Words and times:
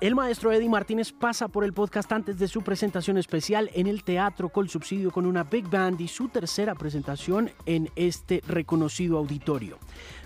El 0.00 0.14
maestro 0.14 0.50
Eddie 0.50 0.70
Martínez 0.70 1.12
pasa 1.12 1.48
por 1.48 1.62
el 1.62 1.74
podcast 1.74 2.10
antes 2.10 2.38
de 2.38 2.48
su 2.48 2.62
presentación 2.62 3.18
especial 3.18 3.70
en 3.74 3.86
el 3.86 4.02
Teatro 4.02 4.48
Col 4.48 4.70
Subsidio 4.70 5.10
con 5.10 5.26
una 5.26 5.44
Big 5.44 5.68
Band 5.68 6.00
y 6.00 6.08
su 6.08 6.28
tercera 6.30 6.74
presentación 6.74 7.50
en 7.66 7.90
este 7.96 8.42
reconocido 8.48 9.18
auditorio. 9.18 9.76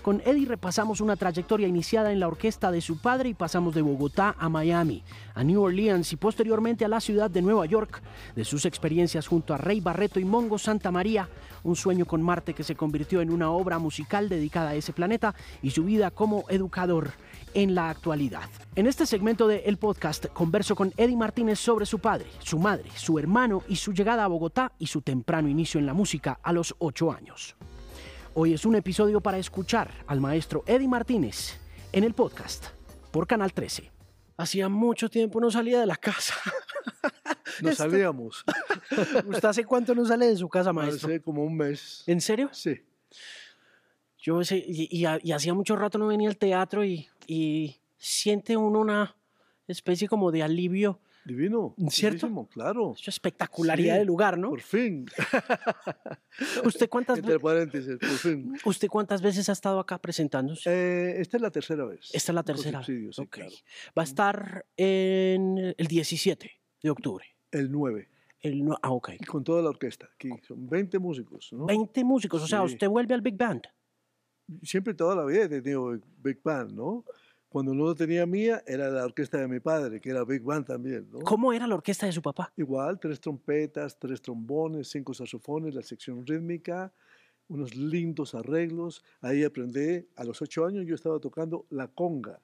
Con 0.02 0.23
Eddie 0.24 0.46
repasamos 0.46 1.00
una 1.00 1.16
trayectoria 1.16 1.66
iniciada 1.66 2.12
en 2.12 2.20
la 2.20 2.29
orquesta 2.29 2.70
de 2.70 2.80
su 2.80 3.00
padre 3.00 3.30
y 3.30 3.34
pasamos 3.34 3.74
de 3.74 3.82
Bogotá 3.82 4.37
a 4.38 4.48
Miami, 4.48 5.02
a 5.34 5.42
New 5.42 5.60
Orleans 5.60 6.12
y 6.12 6.16
posteriormente 6.16 6.84
a 6.84 6.88
la 6.88 7.00
ciudad 7.00 7.29
de 7.29 7.43
Nueva 7.43 7.66
York, 7.66 8.00
de 8.36 8.45
sus 8.45 8.66
experiencias 8.66 9.27
junto 9.27 9.54
a 9.54 9.59
Rey 9.59 9.80
Barreto 9.80 10.20
y 10.20 10.25
Mongo 10.25 10.56
Santa 10.56 10.93
María, 10.93 11.29
un 11.64 11.75
sueño 11.75 12.06
con 12.06 12.22
Marte 12.22 12.54
que 12.54 12.62
se 12.62 12.77
convirtió 12.77 13.20
en 13.22 13.30
una 13.30 13.50
obra 13.50 13.80
musical 13.80 14.28
dedicada 14.28 14.70
a 14.70 14.75
ese 14.77 14.92
planeta 14.92 15.34
y 15.62 15.72
su 15.72 15.83
vida 15.83 16.12
como 16.12 16.45
educador 16.48 17.11
en 17.54 17.74
la 17.74 17.88
actualidad. 17.88 18.50
En 18.74 18.86
este 18.86 19.06
segmento 19.06 19.48
de 19.48 19.58
El 19.66 19.78
Podcast 19.78 20.26
converso 20.26 20.74
con 20.76 20.92
Eddie 20.96 21.16
Martínez 21.16 21.58
sobre 21.58 21.86
su 21.86 22.00
padre, 22.00 22.27
su 22.40 22.58
madre, 22.58 22.90
su 22.96 23.18
hermano 23.18 23.62
y 23.68 23.77
su 23.77 23.92
llegada 23.92 24.24
a 24.24 24.28
Bogotá 24.28 24.72
y 24.78 24.88
su 24.88 25.00
temprano 25.00 25.48
inicio 25.48 25.80
en 25.80 25.86
la 25.86 25.94
música 25.94 26.38
a 26.42 26.52
los 26.52 26.74
8 26.78 27.12
años. 27.12 27.56
Hoy 28.34 28.52
es 28.52 28.66
un 28.66 28.74
episodio 28.74 29.20
para 29.20 29.38
escuchar 29.38 29.90
al 30.06 30.20
maestro 30.20 30.64
Eddie 30.66 30.88
Martínez 30.88 31.60
en 31.92 32.04
el 32.04 32.14
podcast 32.14 32.66
por 33.12 33.27
Canal 33.27 33.52
13. 33.52 33.92
Hacía 34.36 34.68
mucho 34.68 35.08
tiempo 35.08 35.41
no 35.41 35.50
salía 35.50 35.80
de 35.80 35.86
la 35.86 35.96
casa. 35.96 36.34
No 37.62 37.72
salíamos. 37.72 38.44
¿Usted 39.27 39.44
hace 39.44 39.64
cuánto 39.64 39.94
no 39.94 40.05
sale 40.05 40.27
de 40.27 40.36
su 40.36 40.48
casa, 40.48 40.72
maestro? 40.72 41.08
Hace 41.08 41.20
como 41.20 41.44
un 41.44 41.56
mes. 41.56 42.02
¿En 42.06 42.20
serio? 42.20 42.48
Sí. 42.52 42.80
Yo 44.27 44.42
sé, 44.42 44.56
y, 44.66 44.89
y- 44.91 45.05
y 45.22 45.33
hacía 45.33 45.53
mucho 45.53 45.77
rato 45.77 45.98
no 45.98 46.06
venía 46.06 46.28
al 46.30 46.39
teatro 46.39 46.83
y, 46.84 47.06
y 47.27 47.77
siente 47.98 48.56
uno 48.56 48.80
una 48.80 49.14
especie 49.69 50.08
como 50.08 50.33
de 50.33 50.42
alivio. 50.42 50.98
Divino. 51.27 51.75
¿Cierto? 51.89 52.27
bellísimo, 52.27 52.48
Claro. 52.48 52.95
Esa 53.00 53.11
espectacularidad 53.11 53.95
Sí, 53.95 53.98
del 53.98 54.06
lugar, 54.06 54.36
¿no? 54.39 54.48
Por 54.50 54.61
fin. 54.62 55.06
¿Usted 56.64 56.89
cuántas, 56.89 57.19
Entre 57.19 57.39
paréntesis, 57.39 57.97
por 57.98 58.08
fin. 58.11 58.55
¿Usted 58.64 58.89
cuántas 58.89 59.22
veces 59.22 59.48
ha 59.48 59.52
estado 59.52 59.78
acá 59.78 59.98
presentándose? 59.98 60.70
Eh, 60.70 61.20
esta 61.20 61.36
es 61.36 61.42
la 61.42 61.50
tercera 61.50 61.84
vez. 61.84 62.11
Esta 62.12 62.33
es 62.33 62.34
la 62.34 62.42
tercera. 62.42 62.83
sí, 62.83 63.08
Ok. 63.19 63.28
claro. 63.30 63.50
Va 63.97 64.02
a 64.02 64.05
estar 64.05 64.67
en 64.77 65.75
el 65.77 65.86
17 65.86 66.50
de 66.83 66.91
octubre. 66.91 67.25
El 67.50 67.70
9. 67.70 68.08
El 68.41 68.64
no- 68.64 68.78
ah, 68.83 68.91
ok. 68.91 69.11
Y 69.20 69.25
con 69.25 69.42
toda 69.45 69.62
la 69.62 69.70
orquesta. 69.70 70.08
Aquí 70.14 70.30
son 70.47 70.69
20 70.69 70.98
músicos. 70.98 71.48
¿no? 71.52 71.67
20 71.67 72.05
músicos, 72.05 72.42
o 72.42 72.47
sea, 72.47 72.61
Sí. 72.67 72.75
usted 72.75 72.89
vuelve 72.89 73.14
al 73.14 73.22
Big 73.22 73.36
Band. 73.36 73.62
Siempre 74.62 74.95
toda 74.95 75.17
la 75.17 75.25
vida 75.25 75.45
he 75.45 75.48
tenido 75.48 75.98
Big- 76.23 76.41
Band, 76.42 76.73
¿no? 76.73 77.05
Cuando 77.48 77.73
no 77.73 77.84
lo 77.84 77.95
tenía 77.95 78.27
mía, 78.27 78.62
era 78.67 78.89
la 78.91 79.05
orquesta 79.05 79.39
de 79.39 79.47
mi 79.47 79.61
padre, 79.61 80.01
que 80.01 80.11
era 80.11 80.25
Big 80.25 80.42
Band 80.42 80.67
también, 80.67 81.09
¿no? 81.11 81.20
¿Cómo 81.20 81.53
era 81.53 81.67
la 81.69 81.77
orquesta 81.77 82.05
de 82.06 82.12
su 82.12 82.20
papá? 82.20 82.53
Igual, 82.56 82.98
tres 82.98 83.20
trompetas, 83.20 83.97
tres 83.98 84.20
trombones, 84.20 84.89
cinco 84.89 85.14
saxofones, 85.14 85.75
la 85.75 85.83
sección 85.83 86.27
rítmica, 86.27 86.92
unos 87.47 87.77
lindos 87.77 88.34
arreglos. 88.34 89.05
Ahí 89.20 89.45
aprendí, 89.45 90.05
a 90.17 90.25
los 90.25 90.42
ocho 90.42 90.67
años 90.67 90.84
yo 90.86 90.95
estaba 90.97 91.20
tocando 91.20 91.67
la 91.70 91.86
conga 91.89 92.41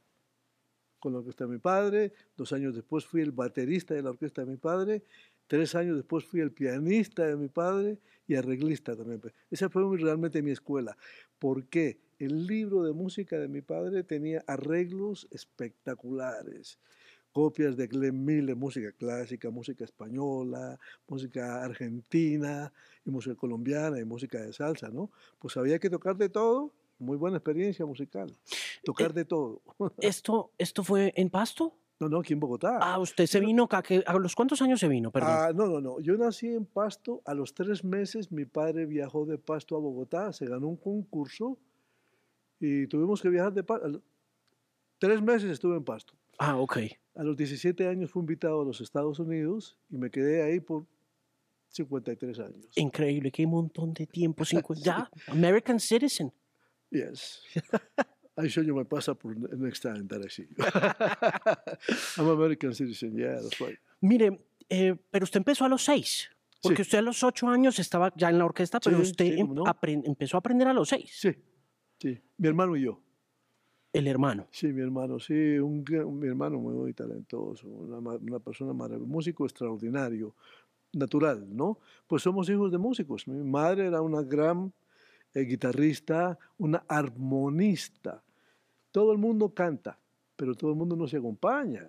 con 1.01 1.13
la 1.13 1.19
orquesta 1.19 1.45
de 1.45 1.51
mi 1.51 1.59
padre. 1.59 2.13
Dos 2.37 2.53
años 2.53 2.75
después 2.75 3.05
fui 3.05 3.21
el 3.23 3.33
baterista 3.33 3.95
de 3.95 4.03
la 4.03 4.11
orquesta 4.11 4.45
de 4.45 4.51
mi 4.51 4.59
padre. 4.59 5.03
Tres 5.51 5.75
años 5.75 5.97
después 5.97 6.25
fui 6.25 6.39
el 6.39 6.53
pianista 6.53 7.27
de 7.27 7.35
mi 7.35 7.49
padre 7.49 7.99
y 8.29 8.37
arreglista 8.37 8.95
también. 8.95 9.21
Esa 9.51 9.69
fue 9.69 9.83
realmente 9.99 10.43
mi 10.43 10.53
escuela. 10.53 10.97
¿Por 11.41 11.67
qué? 11.67 11.99
El 12.21 12.47
libro 12.47 12.85
de 12.85 12.93
música 12.93 13.37
de 13.37 13.49
mi 13.49 13.61
padre 13.61 14.05
tenía 14.05 14.45
arreglos 14.47 15.27
espectaculares 15.33 16.79
copias 17.33 17.77
de 17.77 17.89
Glenn 17.89 18.25
Miller, 18.25 18.55
música 18.55 18.93
clásica, 18.93 19.51
música 19.51 19.83
española, 19.83 20.79
música 21.09 21.65
argentina 21.65 22.73
y 23.05 23.11
música 23.11 23.35
colombiana 23.35 23.99
y 23.99 24.05
música 24.05 24.41
de 24.41 24.53
salsa, 24.53 24.89
¿no? 24.89 25.11
Pues 25.41 25.57
había 25.57 25.81
que 25.81 25.91
tocar 25.91 26.17
de 26.17 26.29
todo, 26.29 26.73
muy 27.01 27.17
buena 27.17 27.39
experiencia 27.39 27.85
musical, 27.85 28.37
tocar 28.85 29.13
de 29.13 29.25
todo. 29.25 29.63
¿Esto, 29.99 30.53
¿Esto 30.59 30.85
fue 30.85 31.13
en 31.17 31.29
Pasto? 31.29 31.75
No, 32.01 32.09
no, 32.09 32.21
aquí 32.21 32.33
en 32.33 32.41
Bogotá. 32.41 32.79
Ah, 32.81 32.99
usted 32.99 33.27
se 33.27 33.39
vino 33.41 33.65
acá. 33.65 33.83
que- 33.83 34.03
¿A 34.07 34.15
los 34.15 34.35
cuántos 34.35 34.61
años 34.63 34.81
se 34.81 34.89
vino? 34.89 35.11
Perdón. 35.11 35.31
Ah, 35.33 35.53
no, 35.55 35.67
no, 35.67 35.81
no. 35.83 36.01
Yo 36.01 36.17
nací 36.17 36.49
en 36.49 36.65
Pasto. 36.65 37.21
A 37.27 37.35
los 37.35 37.53
tres 37.55 37.85
meses 37.85 38.33
mi 38.33 38.47
padre 38.47 38.87
viajó 38.87 39.27
de 39.27 39.37
Pasto 39.37 39.77
a 39.77 39.81
Bogotá, 39.81 40.33
se 40.33 40.47
ganó 40.47 40.67
un 40.69 40.77
concurso 40.77 41.59
y 42.59 42.87
tuvimos 42.87 43.21
que 43.21 43.29
viajar 43.29 43.53
de 43.53 43.63
Pasto. 43.63 44.01
Tres 44.99 45.21
meses 45.21 45.51
estuve 45.51 45.77
en 45.77 45.85
Pasto. 45.85 46.15
Ah, 46.39 46.57
ok. 46.57 46.79
A 47.17 47.23
los 47.23 47.37
17 47.37 47.87
años 47.87 48.11
fui 48.11 48.21
invitado 48.21 48.63
a 48.63 48.65
los 48.65 48.81
Estados 48.81 49.19
Unidos 49.19 49.77
y 49.91 49.99
me 49.99 50.11
quedé 50.11 50.43
ahí 50.43 50.59
por 50.59 50.87
53 51.69 52.39
años. 52.39 52.67
Increíble, 52.77 53.31
qué 53.31 53.47
montón 53.47 53.93
de 53.93 54.07
tiempo. 54.07 54.43
cincu- 54.45 54.75
Ya, 54.83 55.11
American 55.29 55.79
Citizen. 55.79 56.33
Yes. 56.91 57.43
I 58.43 58.49
show 58.49 58.63
you 58.63 58.75
my 58.75 58.85
passport 58.85 59.37
next 59.59 59.81
time 59.81 60.07
that 60.09 60.21
I 60.25 60.29
see 60.29 60.47
you. 60.49 60.57
I'm 62.19 62.29
American 62.29 62.75
citizen, 62.75 63.17
yeah, 63.17 63.41
that's 63.41 63.61
right. 63.61 63.79
Mire, 64.01 64.41
eh, 64.69 64.95
pero 65.11 65.25
usted 65.25 65.39
empezó 65.41 65.65
a 65.65 65.69
los 65.69 65.83
seis. 65.85 66.29
Porque 66.63 66.77
Sí. 66.77 66.83
usted 66.83 66.99
a 66.99 67.03
los 67.03 67.23
ocho 67.25 67.49
años 67.49 67.79
estaba 67.79 68.13
ya 68.17 68.29
en 68.29 68.39
la 68.39 68.45
orquesta, 68.45 68.81
pero 68.81 68.97
Sí, 68.99 69.03
usted 69.11 69.25
sí, 69.35 69.41
em- 69.41 69.55
no. 69.55 69.65
empezó 70.05 70.37
a 70.37 70.41
aprender 70.41 70.69
a 70.69 70.75
los 70.75 70.89
seis. 70.91 71.11
Sí, 71.15 71.35
sí. 71.99 72.21
Mi 72.37 72.49
hermano 72.49 72.77
y 72.77 72.83
yo. 72.83 73.01
El 73.93 74.07
hermano. 74.07 74.47
Sí, 74.53 74.69
mi 74.73 74.83
hermano, 74.83 75.19
sí, 75.19 75.59
un, 75.59 75.85
mi 76.21 76.29
hermano 76.29 76.59
muy 76.59 76.93
talentoso, 76.93 77.67
una, 77.67 77.99
una 77.99 78.39
persona 78.39 78.73
maravillosa, 78.73 79.11
músico 79.11 79.45
extraordinario, 79.47 80.35
natural, 80.93 81.45
¿no? 81.57 81.79
Pues 82.07 82.23
somos 82.23 82.49
hijos 82.51 82.71
de 82.71 82.79
músicos. 82.79 83.27
Mi 83.27 83.43
madre 83.43 83.87
era 83.87 84.01
una 84.03 84.23
gran 84.23 84.73
eh, 85.35 85.41
guitarrista, 85.43 86.39
una 86.59 86.85
armonista. 86.89 88.23
Todo 88.91 89.13
el 89.13 89.19
mundo 89.19 89.53
canta, 89.55 89.99
pero 90.37 90.55
todo 90.55 90.71
el 90.71 90.77
mundo 90.77 90.97
no 90.97 91.07
se 91.07 91.17
acompaña. 91.19 91.89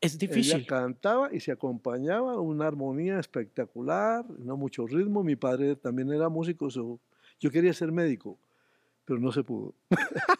Es 0.00 0.18
difícil. 0.18 0.56
Ella 0.56 0.66
cantaba 0.66 1.32
y 1.34 1.40
se 1.40 1.50
acompañaba, 1.52 2.38
una 2.38 2.66
armonía 2.66 3.18
espectacular, 3.18 4.24
no 4.38 4.56
mucho 4.56 4.86
ritmo. 4.86 5.22
Mi 5.24 5.34
padre 5.36 5.76
también 5.76 6.12
era 6.12 6.28
músico, 6.28 6.70
so- 6.70 7.00
yo 7.40 7.50
quería 7.50 7.72
ser 7.72 7.90
médico, 7.90 8.38
pero 9.04 9.18
no 9.18 9.32
se 9.32 9.42
pudo. 9.42 9.74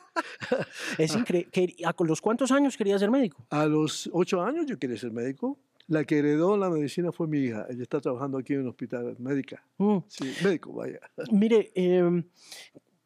Es 0.99 1.15
increíble. 1.15 1.51
¿A 1.85 1.95
los 2.05 2.21
cuántos 2.21 2.51
años 2.53 2.77
quería 2.77 2.99
ser 2.99 3.11
médico? 3.11 3.47
A 3.51 3.67
los 3.67 4.09
ocho 4.13 4.43
años 4.43 4.67
yo 4.67 4.79
quería 4.79 4.97
ser 4.97 5.11
médico. 5.13 5.59
La 5.87 6.05
que 6.05 6.19
heredó 6.19 6.57
la 6.57 6.71
medicina 6.71 7.13
fue 7.13 7.27
mi 7.27 7.39
hija. 7.39 7.67
Ella 7.69 7.83
está 7.83 8.01
trabajando 8.01 8.39
aquí 8.39 8.55
en 8.55 8.61
un 8.63 8.69
hospital 8.69 9.17
médica. 9.19 9.65
Mm. 9.79 9.99
Sí, 10.09 10.33
médico, 10.43 10.73
vaya. 10.73 10.99
Mire, 11.31 11.73
eh, 11.75 12.25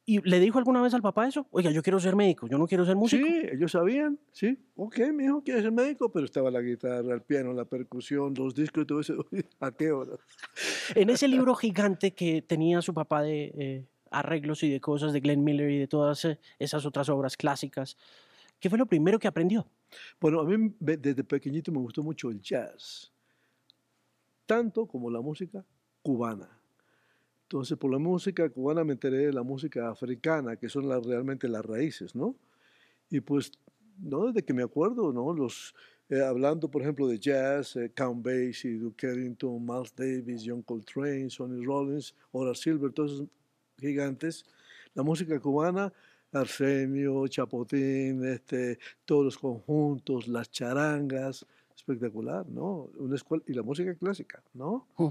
¿y 0.09 0.23
le 0.23 0.41
dijo 0.41 0.57
alguna 0.57 0.81
vez 0.81 0.95
al 0.95 1.03
papá 1.03 1.29
eso? 1.29 1.47
Oiga, 1.51 1.71
yo 1.71 1.83
quiero 1.83 2.01
ser 2.01 2.17
médico, 2.17 2.49
yo 2.49 2.57
no 2.57 2.67
quiero 2.67 2.87
ser 2.87 2.97
músico. 2.97 3.27
Sí, 3.27 3.43
ellos 3.53 3.73
sabían, 3.73 4.19
sí. 4.33 4.59
Ok, 4.75 5.01
mi 5.13 5.25
hijo 5.25 5.43
quiere 5.43 5.61
ser 5.61 5.71
médico, 5.71 6.11
pero 6.11 6.25
estaba 6.25 6.51
la 6.51 6.63
guitarra, 6.63 7.13
el 7.13 7.21
piano, 7.21 7.53
la 7.53 7.67
percusión, 7.67 8.33
los 8.33 8.55
discos 8.55 8.85
y 8.85 8.87
todo 8.87 9.01
eso. 9.01 9.27
¿A 9.61 9.71
qué 9.71 9.93
hora? 9.93 10.17
En 10.95 11.11
ese 11.11 11.29
libro 11.29 11.55
gigante 11.55 12.15
que 12.15 12.41
tenía 12.41 12.81
su 12.81 12.95
papá 12.95 13.21
de 13.21 13.53
eh, 13.55 13.87
arreglos 14.11 14.63
y 14.63 14.71
de 14.71 14.81
cosas 14.81 15.13
de 15.13 15.21
Glenn 15.21 15.45
Miller 15.45 15.71
y 15.71 15.79
de 15.79 15.89
todas 15.89 16.25
eh, 16.25 16.39
esas 16.59 16.87
otras 16.87 17.11
obras 17.11 17.37
clásicas, 17.37 17.99
¿qué 18.59 18.71
fue 18.71 18.79
lo 18.79 18.87
primero 18.87 19.19
que 19.19 19.29
aprendió? 19.29 19.67
Bueno, 20.19 20.41
a 20.41 20.45
mí 20.45 20.75
desde 20.81 21.23
pequeñito 21.23 21.71
me 21.71 21.81
gustó 21.81 22.03
mucho 22.03 22.31
el 22.31 22.41
jazz, 22.41 23.13
tanto 24.47 24.87
como 24.87 25.11
la 25.11 25.21
música 25.21 25.63
cubana. 26.01 26.58
Entonces, 27.49 27.79
por 27.79 27.91
la 27.91 27.97
música 27.97 28.47
cubana 28.51 28.85
me 28.85 28.93
enteré 28.93 29.25
de 29.29 29.33
la 29.33 29.43
música 29.43 29.89
africana, 29.89 30.57
que 30.57 30.69
son 30.69 30.87
las, 30.87 31.03
realmente 31.07 31.49
las 31.49 31.65
raíces, 31.65 32.15
¿no? 32.15 32.37
Y 33.09 33.21
pues, 33.21 33.53
no 33.99 34.27
desde 34.27 34.45
que 34.45 34.53
me 34.53 34.63
acuerdo, 34.63 35.15
¿no? 35.15 35.33
Los, 35.33 35.75
eh, 36.11 36.21
hablando, 36.21 36.71
por 36.71 36.83
ejemplo, 36.83 37.07
de 37.09 37.19
jazz, 37.19 37.75
eh, 37.77 37.91
Count 37.95 38.23
Basie, 38.23 38.79
Duke 38.79 39.07
Ellington, 39.07 39.65
Miles 39.65 39.95
Davis, 39.97 40.43
John 40.45 40.61
Coltrane, 40.61 41.31
Sonny 41.31 41.65
Rollins, 41.65 42.15
Horace 42.33 42.65
Silver, 42.65 42.93
todos 42.93 43.13
esos 43.13 43.29
gigantes. 43.81 44.45
La 44.93 45.03
música 45.03 45.41
cubana, 45.41 45.91
Arsenio, 46.33 47.27
Chapotín, 47.29 48.27
este, 48.27 48.79
todos 49.07 49.25
los 49.25 49.39
conjuntos, 49.39 50.29
las 50.29 50.51
charangas, 50.51 51.47
espectacular, 51.75 52.47
¿no? 52.47 52.91
Una 52.99 53.17
escuela, 53.17 53.43
y 53.47 53.55
la 53.55 53.63
música 53.63 53.95
clásica, 53.95 54.43
¿no? 54.53 54.87
Mm. 54.99 55.09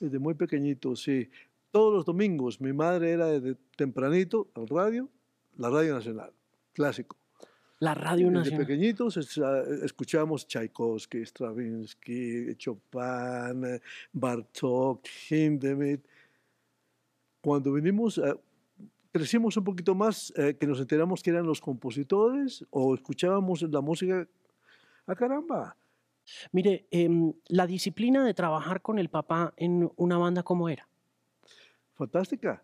Desde 0.00 0.18
muy 0.18 0.34
pequeñito, 0.34 0.94
sí. 0.94 1.28
Todos 1.70 1.92
los 1.94 2.04
domingos, 2.04 2.60
mi 2.60 2.72
madre 2.72 3.12
era 3.12 3.26
desde 3.26 3.56
tempranito 3.76 4.48
al 4.54 4.68
radio, 4.68 5.08
la 5.56 5.68
Radio 5.70 5.94
Nacional, 5.94 6.32
clásico. 6.72 7.16
La 7.80 7.94
Radio 7.94 8.26
Desde 8.26 8.38
Nacional. 8.38 8.66
pequeñitos 8.66 9.16
es- 9.18 9.38
ah, 9.38 9.62
escuchamos 9.84 10.46
Tchaikovsky, 10.48 11.24
Stravinsky, 11.24 12.56
Chopin, 12.56 13.64
eh, 13.64 13.80
Bartók, 14.12 15.06
Hindemith. 15.30 16.04
Cuando 17.40 17.72
vinimos, 17.74 18.18
eh, 18.18 18.34
crecimos 19.12 19.56
un 19.56 19.64
poquito 19.64 19.94
más, 19.94 20.32
eh, 20.36 20.56
que 20.58 20.66
nos 20.66 20.80
enteramos 20.80 21.22
que 21.22 21.30
eran 21.30 21.46
los 21.46 21.60
compositores 21.60 22.64
o 22.70 22.94
escuchábamos 22.94 23.62
la 23.62 23.80
música 23.80 24.26
Ah, 25.06 25.14
caramba. 25.14 25.74
Mire, 26.52 26.86
em, 26.90 27.32
la 27.48 27.66
disciplina 27.66 28.22
de 28.26 28.34
trabajar 28.34 28.82
con 28.82 28.98
el 28.98 29.08
papá 29.08 29.54
en 29.56 29.90
una 29.96 30.18
banda, 30.18 30.42
¿cómo 30.42 30.68
era? 30.68 30.86
Fantástica. 31.98 32.62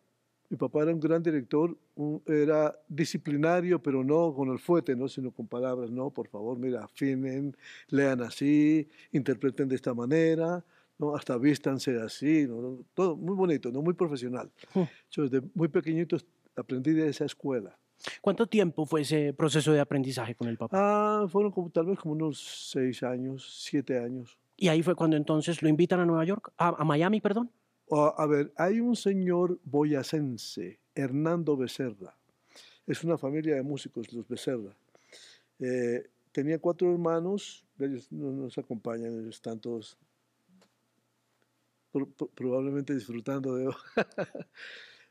Mi 0.49 0.57
papá 0.57 0.83
era 0.83 0.93
un 0.93 1.01
gran 1.01 1.23
director, 1.23 1.77
un- 1.97 2.23
era 2.27 2.79
disciplinario, 2.89 3.83
pero 3.83 4.05
no 4.05 4.33
con 4.35 4.51
el 4.51 4.59
fuete, 4.59 4.95
¿no? 4.95 5.09
sino 5.09 5.33
con 5.33 5.47
palabras. 5.49 5.91
No, 5.91 6.11
por 6.11 6.29
favor, 6.29 6.57
mira, 6.59 6.85
afinen, 6.85 7.57
lean 7.89 8.21
así, 8.23 8.89
interpreten 9.11 9.69
de 9.69 9.75
esta 9.75 9.93
manera, 9.95 10.63
¿no? 10.99 11.17
hasta 11.17 11.37
vístanse 11.39 12.01
así, 12.01 12.47
¿no? 12.47 12.79
Todo 12.95 13.17
muy 13.17 13.35
bonito, 13.35 13.73
¿no? 13.73 13.83
muy 13.83 13.95
profesional. 13.95 14.49
Yo 15.11 15.23
desde 15.29 15.43
muy 15.55 15.67
pequeñito 15.69 16.17
aprendí 16.57 16.93
de 16.93 17.09
esa 17.09 17.25
escuela. 17.25 17.77
¿Cuánto 18.21 18.47
tiempo 18.47 18.85
fue 18.87 19.01
ese 19.01 19.33
proceso 19.33 19.73
de 19.73 19.81
aprendizaje 19.81 20.35
con 20.35 20.47
el 20.47 20.59
papá? 20.59 20.77
Ah, 20.79 21.27
fueron 21.27 21.51
como, 21.51 21.71
tal 21.71 21.87
vez 21.87 21.99
como 21.99 22.13
unos 22.15 22.69
seis 22.71 23.03
años, 23.03 23.63
siete 23.65 23.99
años. 23.99 24.39
Y 24.57 24.69
ahí 24.69 24.83
fue 24.83 24.95
cuando 24.95 25.17
entonces 25.17 25.63
lo 25.63 25.69
invitan 25.69 25.99
a 26.01 26.05
Nueva 26.07 26.25
York, 26.25 26.53
a, 26.59 26.69
a 26.81 26.85
Miami, 26.85 27.21
perdón. 27.21 27.51
A, 27.97 28.09
a 28.23 28.27
ver, 28.27 28.53
hay 28.57 28.81
un 28.81 28.97
señor 28.97 29.59
boyacense, 29.65 30.79
Hernando 30.95 31.57
Becerra. 31.57 32.17
Es 32.87 33.05
una 33.05 33.17
familia 33.19 33.55
de 33.55 33.63
músicos, 33.63 34.13
los 34.13 34.27
Becerra. 34.29 34.75
Eh, 35.61 36.07
tenía 36.33 36.59
cuatro 36.59 36.91
hermanos, 36.93 37.65
ellos 37.79 38.11
no 38.11 38.33
nos 38.33 38.59
acompañan, 38.59 39.13
ellos 39.21 39.37
están 39.37 39.61
todos 39.61 39.97
pro- 41.93 42.07
pro- 42.09 42.29
probablemente 42.35 42.95
disfrutando 42.95 43.55
de... 43.57 43.71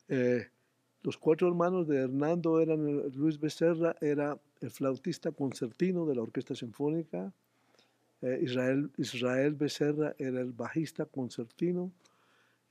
Eh, 0.09 0.45
los 1.01 1.17
cuatro 1.17 1.47
hermanos 1.47 1.87
de 1.87 1.95
Hernando 1.97 2.59
eran, 2.59 2.85
eh, 2.87 3.09
Luis 3.15 3.39
Becerra 3.39 3.95
era 4.01 4.37
el 4.59 4.69
flautista 4.69 5.31
concertino 5.31 6.05
de 6.05 6.15
la 6.15 6.21
Orquesta 6.21 6.53
Sinfónica, 6.55 7.31
eh, 8.21 8.39
Israel, 8.43 8.91
Israel 8.97 9.55
Becerra 9.55 10.13
era 10.19 10.41
el 10.41 10.51
bajista 10.51 11.05
concertino, 11.05 11.89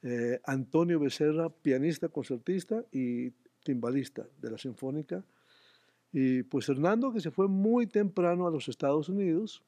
eh, 0.02 0.40
Antonio 0.44 0.98
Becerra, 0.98 1.48
pianista, 1.48 2.08
concertista 2.08 2.84
y 2.90 3.30
timbalista 3.62 4.26
de 4.40 4.50
la 4.50 4.58
Sinfónica. 4.58 5.24
Y 6.12 6.42
pues 6.42 6.68
Hernando, 6.68 7.12
que 7.12 7.20
se 7.20 7.30
fue 7.30 7.48
muy 7.48 7.86
temprano 7.86 8.46
a 8.46 8.50
los 8.50 8.68
Estados 8.68 9.08
Unidos. 9.08 9.62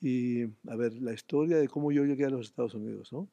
Y 0.00 0.44
a 0.68 0.76
ver, 0.76 0.94
la 0.94 1.12
historia 1.12 1.58
de 1.58 1.68
cómo 1.68 1.90
yo 1.90 2.04
llegué 2.04 2.24
a 2.24 2.30
los 2.30 2.46
Estados 2.46 2.74
Unidos, 2.74 3.12
¿no? 3.12 3.28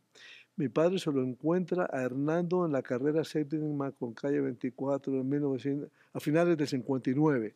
Mi 0.58 0.70
padre 0.70 1.00
se 1.00 1.12
lo 1.12 1.22
encuentra 1.22 1.88
a 1.92 2.02
Hernando 2.02 2.66
en 2.66 2.72
la 2.72 2.82
carrera 2.82 3.24
séptima 3.26 3.92
con 3.92 4.14
calle 4.14 4.40
24 4.40 5.14
en 5.14 5.30
1900, 5.30 5.90
a 6.14 6.20
finales 6.20 6.58
del 6.58 6.68
59. 6.68 7.54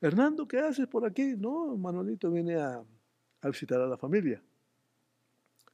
Hernando, 0.00 0.48
¿qué 0.48 0.58
haces 0.58 0.86
por 0.86 1.04
aquí? 1.04 1.34
No, 1.36 1.76
Manolito 1.76 2.30
viene 2.30 2.56
a, 2.56 2.82
a 3.42 3.48
visitar 3.48 3.82
a 3.82 3.86
la 3.86 3.98
familia. 3.98 4.42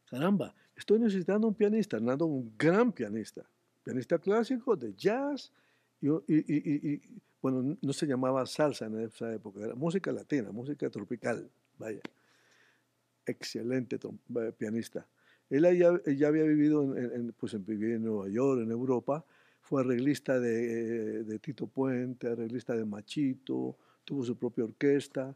Caramba, 0.07 0.53
estoy 0.77 0.99
necesitando 1.01 1.49
un 1.49 1.55
pianista. 1.55 1.97
Hernando, 1.97 2.27
un 2.27 2.53
gran 2.59 2.93
pianista. 2.93 3.43
Pianista 3.85 4.19
clásico 4.19 4.77
de 4.77 4.95
jazz. 4.95 5.53
Y, 6.01 6.09
y- 6.09 6.15
y- 6.29 6.93
y- 6.93 7.03
bueno, 7.43 7.77
no 7.81 7.93
se 7.93 8.07
llamaba 8.07 8.45
salsa 8.47 8.87
en 8.87 9.01
esa 9.01 9.33
época, 9.33 9.61
era 9.65 9.75
música 9.75 10.11
latina, 10.13 10.51
música 10.51 10.91
tropical. 10.91 11.49
Vaya. 11.79 12.01
Excelente 13.25 13.97
eh, 13.97 14.53
pianista. 14.57 15.07
Él 15.51 15.63
ya, 15.79 16.01
ya 16.13 16.29
había 16.29 16.43
vivido 16.45 16.97
en, 16.97 17.13
en- 17.13 17.33
pues, 17.33 17.55
en, 17.55 17.65
en 17.69 18.03
Nueva 18.05 18.29
York, 18.29 18.63
en 18.63 18.71
Europa. 18.71 19.25
Fue 19.63 19.83
arreglista 19.83 20.39
de, 20.39 21.25
de 21.25 21.39
Tito 21.41 21.67
Puente, 21.67 22.29
arreglista 22.29 22.75
de 22.77 22.85
Machito, 22.85 23.77
tuvo 24.05 24.25
su 24.25 24.37
propia 24.37 24.65
orquesta. 24.65 25.35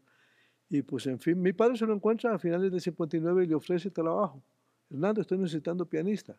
Y 0.69 0.81
pues, 0.81 1.05
en 1.07 1.19
fin, 1.19 1.41
mi 1.41 1.51
padre 1.53 1.77
se 1.77 1.85
lo 1.85 1.93
encuentra 1.93 2.33
a 2.33 2.39
finales 2.39 2.71
del 2.71 2.79
59 2.81 3.43
y 3.43 3.47
le 3.47 3.55
ofrece 3.55 3.89
trabajo. 3.89 4.41
Hernando, 4.91 5.21
estoy 5.21 5.37
necesitando 5.37 5.85
pianista 5.85 6.37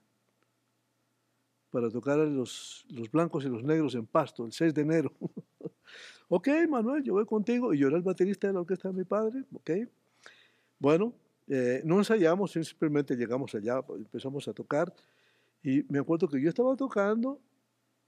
para 1.70 1.90
tocar 1.90 2.20
a 2.20 2.24
los, 2.26 2.84
los 2.90 3.10
blancos 3.10 3.44
y 3.46 3.48
los 3.48 3.64
negros 3.64 3.94
en 3.94 4.06
Pasto, 4.06 4.44
el 4.44 4.52
6 4.52 4.74
de 4.74 4.82
enero. 4.82 5.10
ok, 6.28 6.48
Manuel, 6.68 7.02
yo 7.02 7.14
voy 7.14 7.24
contigo. 7.24 7.72
Y 7.72 7.78
yo 7.78 7.88
era 7.88 7.96
el 7.96 8.02
baterista 8.02 8.46
de 8.46 8.52
la 8.52 8.60
orquesta 8.60 8.88
de 8.88 8.94
mi 8.94 9.04
padre, 9.04 9.42
ok. 9.54 9.70
Bueno, 10.78 11.14
eh, 11.48 11.80
no 11.84 11.96
ensayamos, 11.96 12.52
simplemente 12.52 13.16
llegamos 13.16 13.54
allá, 13.54 13.82
empezamos 13.96 14.46
a 14.48 14.52
tocar. 14.52 14.92
Y 15.62 15.82
me 15.90 15.98
acuerdo 16.00 16.28
que 16.28 16.40
yo 16.42 16.50
estaba 16.50 16.76
tocando, 16.76 17.40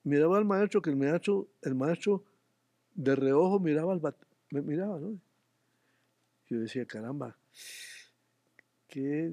miraba 0.03 0.37
al 0.37 0.45
maestro, 0.45 0.83
que 0.83 0.91
el 0.91 0.97
maestro, 0.97 1.49
el 1.63 1.75
maestro 1.75 2.23
de 2.95 3.17
reojo 3.17 3.59
miraba 3.61 3.95
al 3.95 4.01
bat- 4.01 4.27
me 4.51 4.61
miraba, 4.61 5.01
¿no? 5.01 5.19
Yo 6.51 6.61
decía, 6.61 6.85
caramba, 6.85 7.39
¿qué, 8.89 9.33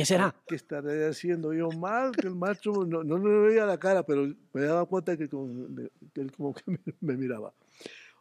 ¿Qué 0.00 0.06
será? 0.06 0.34
qué 0.46 0.54
estaré 0.54 1.08
haciendo 1.08 1.52
yo 1.52 1.68
mal? 1.72 2.12
Que 2.12 2.28
el 2.28 2.34
maestro 2.34 2.86
no, 2.86 3.04
no 3.04 3.18
le 3.18 3.48
veía 3.48 3.66
la 3.66 3.78
cara, 3.78 4.02
pero 4.02 4.34
me 4.54 4.62
daba 4.62 4.86
cuenta 4.86 5.14
que, 5.14 5.24
él 5.24 6.32
como 6.34 6.54
que 6.54 6.62
me, 6.66 6.78
me 7.02 7.18
miraba. 7.18 7.52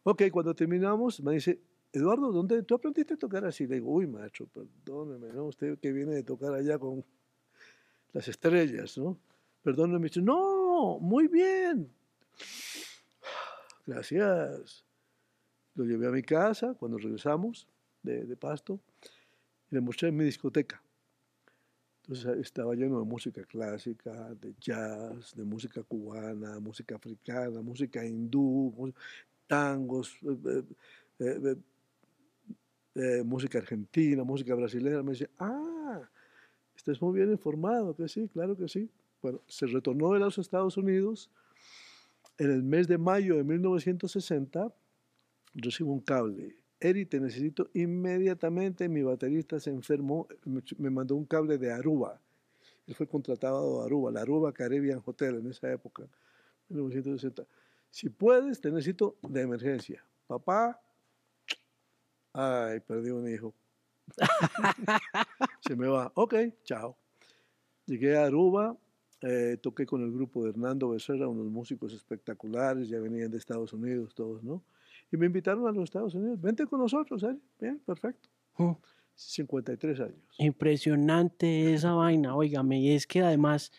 Ok, 0.04 0.24
cuando 0.30 0.54
terminamos, 0.54 1.22
me 1.22 1.36
dice, 1.36 1.62
Eduardo, 1.94 2.34
¿dónde 2.34 2.64
tú 2.64 2.76
aprendiste 2.76 3.14
a 3.14 3.18
tocar 3.18 3.46
así? 3.46 3.66
Le 3.66 3.76
digo, 3.76 3.94
uy, 3.94 4.08
maestro, 4.08 4.46
perdóneme. 4.48 5.40
Usted 5.40 5.80
que 5.80 5.94
viene 5.94 6.16
de 6.16 6.24
tocar 6.24 6.54
allá 6.54 6.78
con 6.78 7.06
las 8.12 8.28
estrellas, 8.28 8.98
¿no? 8.98 9.18
Perdóneme, 9.64 10.00
me 10.00 10.08
dice, 10.10 10.22
no, 10.22 11.00
muy 11.00 11.30
bien. 11.30 11.90
Gracias. 13.88 14.84
Lo 15.76 15.86
llevé 15.86 16.08
a 16.08 16.12
mi 16.12 16.24
casa 16.24 16.74
cuando 16.74 16.98
regresamos 16.98 17.70
de, 18.04 18.26
de 18.26 18.36
Pasto 18.36 18.82
y 19.72 19.76
le 19.76 19.80
mostré 19.80 20.12
mi 20.12 20.26
discoteca. 20.26 20.84
Estaba 22.12 22.74
lleno 22.74 23.00
de 23.00 23.06
música 23.06 23.44
clásica, 23.44 24.34
de 24.42 24.56
jazz, 24.60 25.36
de 25.36 25.44
música 25.44 25.84
cubana, 25.84 26.60
música 26.60 26.96
africana, 26.96 27.62
música 27.62 28.04
hindú, 28.04 28.92
tangos, 29.46 30.18
eh, 30.24 30.64
eh, 31.20 31.56
eh, 32.96 33.24
música 33.24 33.60
argentina, 33.60 34.24
música 34.24 34.56
brasileña. 34.56 35.04
Me 35.04 35.12
dice, 35.12 35.30
ah, 35.38 36.02
estás 36.76 37.00
muy 37.00 37.14
bien 37.14 37.30
informado, 37.30 37.96
que 37.96 38.08
sí, 38.08 38.28
claro 38.28 38.58
que 38.58 38.68
sí. 38.68 38.90
Bueno, 39.22 39.42
se 39.48 39.68
retornó 39.68 40.12
de 40.14 40.20
los 40.20 40.40
Estados 40.40 40.78
Unidos. 40.78 41.30
En 42.40 42.50
el 42.50 42.64
mes 42.64 42.88
de 42.88 42.98
mayo 42.98 43.36
de 43.36 43.44
1960 43.44 44.74
recibo 45.54 45.94
un 45.94 46.00
cable. 46.00 46.59
Eri, 46.80 47.06
te 47.06 47.20
necesito 47.20 47.70
inmediatamente. 47.74 48.88
Mi 48.88 49.04
baterista 49.04 49.60
se 49.60 49.70
enfermó, 49.70 50.28
me, 50.78 50.90
mandó 50.90 51.16
un 51.16 51.26
cable 51.26 51.58
de 51.58 51.72
Aruba. 51.72 52.22
Él 52.88 52.96
fue 52.96 53.08
contratado 53.08 53.82
a 53.82 53.86
Aruba, 53.86 54.12
la 54.12 54.22
Aruba 54.22 54.54
Caribbean 54.54 55.02
Hotel 55.06 55.36
en 55.36 55.48
esa 55.48 55.72
época, 55.72 56.04
1960. 56.70 57.46
Si 57.92 58.10
puedes, 58.10 58.62
te 58.62 58.72
necesito 58.72 59.18
de 59.22 59.42
emergencia. 59.42 60.04
Papá, 60.28 60.80
ay, 62.34 62.80
perdí 62.80 63.12
un 63.12 63.28
hijo. 63.32 63.54
se 65.68 65.76
me 65.76 65.88
va. 65.88 66.12
Ok, 66.16 66.36
chao. 66.64 66.98
Llegué 67.86 68.18
a 68.18 68.26
Aruba, 68.26 68.78
eh, 69.22 69.58
toqué 69.62 69.86
con 69.86 70.02
el 70.02 70.12
grupo 70.12 70.44
de 70.44 70.52
Hernando 70.52 70.90
Becerra, 70.90 71.28
unos 71.28 71.48
músicos 71.48 71.94
espectaculares, 71.94 72.88
ya 72.88 73.00
venían 73.00 73.30
de 73.30 73.38
Estados 73.38 73.74
Unidos 73.74 74.16
todos, 74.16 74.44
¿no? 74.44 74.64
Y 75.12 75.18
me 75.18 75.26
invitaron 75.26 75.68
a 75.68 75.72
los 75.72 75.86
Estados 75.86 76.14
Unidos. 76.14 76.40
Vente 76.42 76.66
con 76.68 76.80
nosotros, 76.80 77.24
Eri. 77.24 77.40
Bien, 77.60 77.80
perfecto. 77.80 78.30
Mm. 78.58 78.74
53 79.16 80.00
años. 80.00 80.36
Impresionante 80.38 81.74
esa 81.74 81.92
vaina, 81.94 82.36
óigame, 82.36 82.80
y 82.80 82.92
es 82.92 83.06
que 83.06 83.22
además 83.22 83.72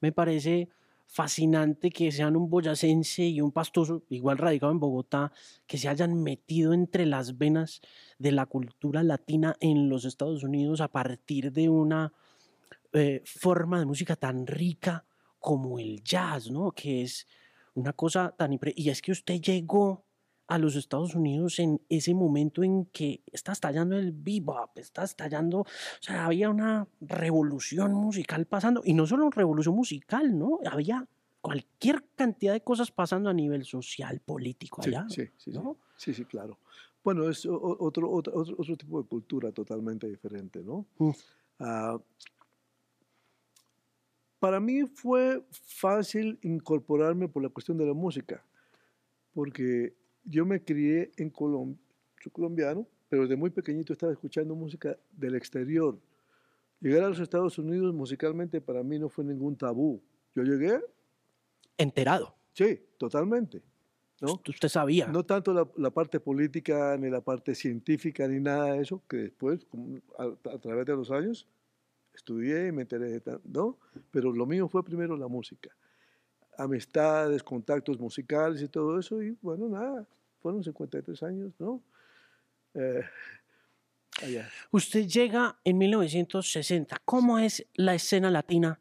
me 0.00 0.12
parece 0.12 0.68
fascinante 1.06 1.90
que 1.90 2.10
sean 2.12 2.36
un 2.36 2.48
boyacense 2.48 3.24
y 3.24 3.40
un 3.40 3.52
pastoso, 3.52 4.02
igual 4.08 4.38
radicado 4.38 4.72
en 4.72 4.80
Bogotá, 4.80 5.32
que 5.66 5.78
se 5.78 5.88
hayan 5.88 6.22
metido 6.22 6.72
entre 6.72 7.06
las 7.06 7.38
venas 7.38 7.80
de 8.18 8.32
la 8.32 8.46
cultura 8.46 9.02
latina 9.02 9.56
en 9.60 9.88
los 9.88 10.04
Estados 10.04 10.42
Unidos 10.42 10.80
a 10.80 10.88
partir 10.88 11.52
de 11.52 11.68
una 11.68 12.12
eh, 12.92 13.22
forma 13.24 13.78
de 13.78 13.86
música 13.86 14.16
tan 14.16 14.46
rica 14.46 15.04
como 15.38 15.78
el 15.78 16.02
jazz, 16.02 16.50
¿no? 16.50 16.72
Que 16.72 17.02
es 17.02 17.26
una 17.74 17.92
cosa 17.92 18.34
tan... 18.36 18.58
Y 18.74 18.90
es 18.90 19.02
que 19.02 19.12
usted 19.12 19.40
llegó 19.40 20.04
a 20.52 20.58
los 20.58 20.76
Estados 20.76 21.14
Unidos 21.14 21.58
en 21.58 21.80
ese 21.88 22.12
momento 22.12 22.62
en 22.62 22.84
que 22.86 23.22
está 23.32 23.52
estallando 23.52 23.96
el 23.96 24.12
bebop, 24.12 24.76
está 24.76 25.02
estallando, 25.02 25.60
o 25.60 25.66
sea, 26.00 26.26
había 26.26 26.50
una 26.50 26.86
revolución 27.00 27.94
musical 27.94 28.44
pasando, 28.44 28.82
y 28.84 28.92
no 28.92 29.06
solo 29.06 29.30
revolución 29.30 29.74
musical, 29.74 30.38
¿no? 30.38 30.58
Había 30.70 31.08
cualquier 31.40 32.04
cantidad 32.14 32.52
de 32.52 32.60
cosas 32.60 32.90
pasando 32.90 33.30
a 33.30 33.32
nivel 33.32 33.64
social, 33.64 34.20
político 34.20 34.82
allá, 34.82 35.06
sí, 35.08 35.22
sí, 35.22 35.30
sí. 35.38 35.50
¿no? 35.52 35.78
Sí, 35.96 36.12
sí, 36.12 36.26
claro. 36.26 36.58
Bueno, 37.02 37.30
es 37.30 37.46
otro, 37.46 38.10
otro, 38.10 38.34
otro, 38.34 38.76
tipo 38.76 39.02
de 39.02 39.08
cultura 39.08 39.52
totalmente 39.52 40.06
diferente, 40.06 40.62
¿no? 40.62 40.84
Mm. 40.98 41.10
Ah, 41.60 41.98
para 44.38 44.60
mí 44.60 44.82
fue 44.82 45.42
fácil 45.50 46.38
incorporarme 46.42 47.26
por 47.26 47.42
la 47.42 47.48
cuestión 47.48 47.78
de 47.78 47.86
la 47.86 47.94
música, 47.94 48.44
porque 49.32 49.94
yo 50.24 50.44
me 50.46 50.62
crié 50.62 51.10
en 51.16 51.30
Colombia, 51.30 51.78
soy 52.22 52.32
colombiano, 52.32 52.86
pero 53.08 53.22
desde 53.22 53.36
muy 53.36 53.50
pequeñito 53.50 53.92
estaba 53.92 54.12
escuchando 54.12 54.54
música 54.54 54.96
del 55.12 55.34
exterior. 55.34 55.98
Llegar 56.80 57.04
a 57.04 57.08
los 57.08 57.20
Estados 57.20 57.58
Unidos 57.58 57.94
musicalmente 57.94 58.60
para 58.60 58.82
mí 58.82 58.98
no 58.98 59.08
fue 59.08 59.24
ningún 59.24 59.56
tabú. 59.56 60.00
Yo 60.34 60.42
llegué, 60.42 60.80
Enterado. 61.78 62.34
sí, 62.52 62.80
totalmente. 62.98 63.62
¿no? 64.20 64.40
Usted 64.48 64.68
sabía. 64.68 65.08
No 65.08 65.24
tanto 65.24 65.52
la, 65.52 65.68
la 65.76 65.90
parte 65.90 66.20
política, 66.20 66.96
ni 66.96 67.10
la 67.10 67.20
parte 67.20 67.54
científica, 67.56 68.26
ni 68.28 68.38
nada 68.40 68.72
de 68.74 68.82
eso, 68.82 69.02
que 69.08 69.16
después, 69.16 69.66
a, 70.16 70.24
a 70.50 70.58
través 70.58 70.86
de 70.86 70.94
los 70.94 71.10
años, 71.10 71.48
estudié 72.14 72.68
y 72.68 72.72
me 72.72 72.82
enteré 72.82 73.10
de 73.10 73.20
tan- 73.20 73.40
¿no? 73.44 73.78
Pero 74.12 74.32
lo 74.32 74.46
mío 74.46 74.68
fue 74.68 74.84
primero 74.84 75.16
la 75.16 75.26
música. 75.26 75.70
Amistades, 76.62 77.42
contactos 77.42 77.98
musicales 77.98 78.62
y 78.62 78.68
todo 78.68 78.98
eso, 78.98 79.22
y 79.22 79.36
bueno, 79.42 79.68
nada, 79.68 80.06
fueron 80.40 80.62
53 80.62 81.22
años, 81.22 81.52
¿no? 81.58 81.82
Eh, 82.74 83.02
allá. 84.22 84.48
Usted 84.70 85.06
llega 85.06 85.58
en 85.64 85.78
1960. 85.78 86.96
¿Cómo 87.04 87.38
es 87.38 87.66
la 87.74 87.94
escena 87.94 88.30
latina 88.30 88.80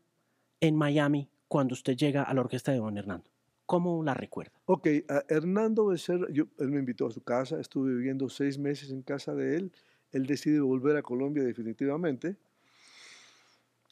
en 0.59 0.75
Miami 0.75 1.29
cuando 1.47 1.73
usted 1.73 1.95
llega 1.95 2.23
a 2.23 2.33
la 2.33 2.41
orquesta 2.41 2.71
de 2.71 2.77
Don 2.77 2.97
Hernando? 2.97 3.29
¿Cómo 3.65 4.03
la 4.03 4.13
recuerda? 4.13 4.51
Ok, 4.65 4.87
a 5.07 5.23
Hernando 5.29 5.85
Becerra, 5.85 6.27
yo, 6.29 6.45
él 6.59 6.71
me 6.71 6.79
invitó 6.79 7.07
a 7.07 7.11
su 7.11 7.21
casa, 7.21 7.59
estuve 7.59 7.93
viviendo 7.93 8.27
seis 8.27 8.57
meses 8.57 8.91
en 8.91 9.01
casa 9.01 9.33
de 9.33 9.55
él, 9.55 9.71
él 10.11 10.25
decide 10.25 10.59
volver 10.59 10.97
a 10.97 11.01
Colombia 11.01 11.43
definitivamente, 11.43 12.35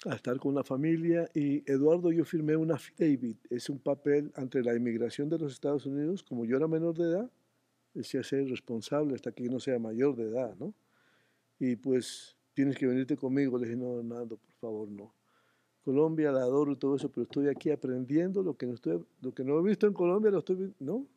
a 0.06 0.16
estar 0.16 0.38
con 0.40 0.56
la 0.56 0.64
familia, 0.64 1.30
y 1.34 1.70
Eduardo 1.70 2.12
yo 2.12 2.24
firmé 2.24 2.56
una 2.56 2.76
affidavit, 2.76 3.38
es 3.50 3.70
un 3.70 3.80
papel 3.80 4.32
ante 4.36 4.62
la 4.64 4.74
inmigración 4.76 5.30
de 5.30 5.38
los 5.38 5.54
Estados 5.54 5.86
Unidos, 5.86 6.24
como 6.24 6.46
yo 6.46 6.58
era 6.58 6.68
menor 6.68 6.98
de 6.98 7.04
edad, 7.06 7.32
decía 7.94 8.24
ser 8.24 8.48
responsable 8.48 9.16
hasta 9.16 9.32
que 9.32 9.44
yo 9.44 9.52
no 9.52 9.60
sea 9.60 9.78
mayor 9.80 10.16
de 10.16 10.24
edad, 10.24 10.56
¿no? 10.58 10.74
Y 11.60 11.76
pues 11.76 12.38
tienes 12.54 12.78
que 12.78 12.88
venirte 12.88 13.18
conmigo, 13.18 13.58
le 13.58 13.66
dije, 13.66 13.78
no, 13.78 14.00
Hernando, 14.00 14.38
por 14.38 14.54
favor, 14.54 14.90
no. 14.90 15.14
Colombia 15.84 16.32
la 16.32 16.42
adoro 16.42 16.72
y 16.72 16.76
todo 16.76 16.96
eso, 16.96 17.10
pero 17.12 17.24
estoy 17.24 17.48
aquí 17.48 17.72
aprendiendo 17.72 18.42
lo 18.44 18.56
que 18.56 18.68
no, 18.68 18.76
estoy, 18.76 19.04
lo 19.22 19.34
que 19.34 19.44
no 19.44 19.60
he 19.60 19.64
visto 19.64 19.88
en 19.88 19.94
Colombia, 19.94 20.32
lo 20.32 20.40
estoy 20.40 20.74
¿no? 20.80 21.08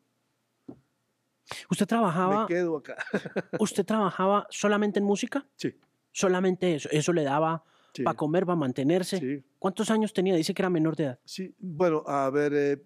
¿Usted 1.71 1.85
Me 1.85 1.89
trabajaba, 1.89 2.47
quedo 2.47 2.77
acá. 2.77 2.97
usted 3.61 3.85
trabajaba 3.85 4.47
solamente 4.51 4.99
en 4.99 5.05
música? 5.05 5.47
Sí, 5.57 5.75
Solamente 6.13 6.75
eso. 6.75 6.89
Eso 6.93 7.13
le 7.13 7.25
daba 7.25 7.65
sí, 7.93 8.03
para 8.03 8.17
comer, 8.17 8.45
para 8.47 8.57
mantenerse. 8.57 9.19
sí, 9.19 9.43
¿Cuántos 9.59 9.91
años 9.91 10.13
tenía? 10.13 10.35
Dice 10.35 10.53
que 10.55 10.63
era 10.63 10.71
menor 10.71 10.97
de 10.97 11.05
edad. 11.05 11.19
sí. 11.25 11.55
Bueno, 11.59 12.03
a 12.07 12.29
ver, 12.31 12.53
eh, 12.55 12.83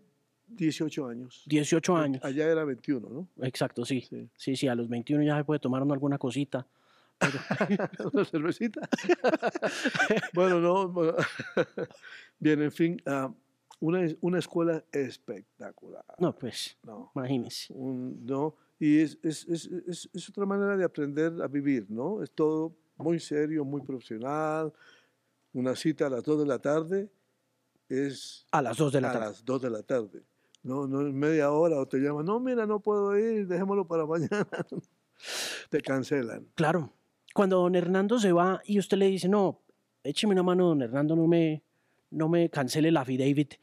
18 0.49 1.07
años. 1.09 1.43
18 1.47 1.97
años. 1.97 2.25
Allá 2.25 2.47
era 2.51 2.65
21, 2.65 3.09
¿no? 3.09 3.29
Exacto, 3.45 3.85
sí. 3.85 4.01
Sí. 4.09 4.29
Sí, 4.37 4.55
sí, 4.57 4.69
a 4.69 4.75
los 4.75 4.89
21 4.89 5.25
ya 5.25 5.37
se 5.37 5.45
puede 5.45 5.59
tomar 5.61 5.83
alguna 5.83 6.19
cosita. 6.19 6.67
Pero- 7.19 7.39
Una 8.13 8.25
cervecita. 8.25 8.81
bueno, 10.35 10.61
no. 10.61 10.89
bueno. 10.89 11.15
Bien, 12.39 12.63
en 12.63 12.73
fin, 12.73 13.03
ah, 13.07 13.33
una, 13.81 14.07
una 14.21 14.39
escuela 14.39 14.85
espectacular. 14.93 16.05
no, 16.19 16.35
pues, 16.37 16.77
No, 16.85 17.11
imagínese. 17.15 17.73
un- 17.73 18.25
no. 18.25 18.55
Y 18.79 19.01
es, 19.01 19.19
es, 19.23 19.47
es, 19.49 20.09
es 20.13 20.29
otra 20.29 20.45
manera 20.45 20.77
de 20.77 20.85
aprender 20.85 21.33
a 21.43 21.47
vivir, 21.49 21.87
¿no? 21.89 22.23
Es 22.23 22.31
todo 22.31 22.77
muy 22.99 23.19
serio, 23.19 23.65
muy 23.65 23.81
profesional. 23.81 24.73
Una 25.57 25.75
cita 25.75 26.09
a 26.09 26.11
las 26.11 26.23
2 26.23 26.41
de 26.41 26.47
la 26.47 26.59
tarde 26.59 27.09
es 27.89 28.45
A 28.53 28.61
las 28.61 28.77
2 28.77 28.93
de 28.93 29.01
la 29.01 29.09
a 29.09 29.13
tarde. 29.13 29.27
las 29.27 29.43
2 29.43 29.63
de 29.63 29.71
la 29.71 29.83
tarde. 29.83 30.23
No, 30.63 30.87
no 30.87 31.07
es 31.07 31.15
media 31.15 31.51
hora 31.51 31.79
o 31.81 31.89
te 31.89 31.97
llaman, 31.97 32.27
no, 32.27 32.39
mira, 32.41 32.67
no 32.67 32.79
puedo 32.81 33.17
ir, 33.19 33.47
dejémoslo 33.47 33.87
para 33.87 34.05
mañana. 34.07 34.47
te 35.71 35.81
cancelan. 35.81 36.47
Claro. 36.57 36.93
Cuando 37.33 37.57
don 37.61 37.75
Hernando 37.75 38.19
se 38.19 38.33
va 38.33 38.61
y 38.67 38.79
usted 38.79 38.99
le 38.99 39.07
dice, 39.07 39.31
no, 39.31 39.63
écheme 40.05 40.35
una 40.35 40.43
mano, 40.43 40.67
don 40.69 40.83
Hernando, 40.83 41.17
no 41.17 41.27
me, 41.27 41.63
no 42.11 42.29
me 42.29 42.51
cancele 42.51 42.91
la 42.93 43.01
affidavit, 43.01 43.55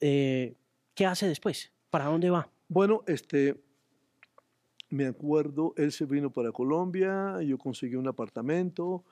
eh, 0.00 0.54
¿qué 0.94 1.06
hace 1.06 1.26
después? 1.26 1.72
¿Para 1.90 2.04
dónde 2.04 2.30
va? 2.30 2.48
Bueno, 2.68 3.02
este, 3.08 3.60
me 4.90 5.06
acuerdo, 5.06 5.74
él 5.76 5.90
se 5.90 6.04
vino 6.04 6.30
para 6.32 6.52
Colombia, 6.52 7.42
yo 7.42 7.58
conseguí 7.58 7.96
un 7.96 8.06
apartamento 8.06 9.04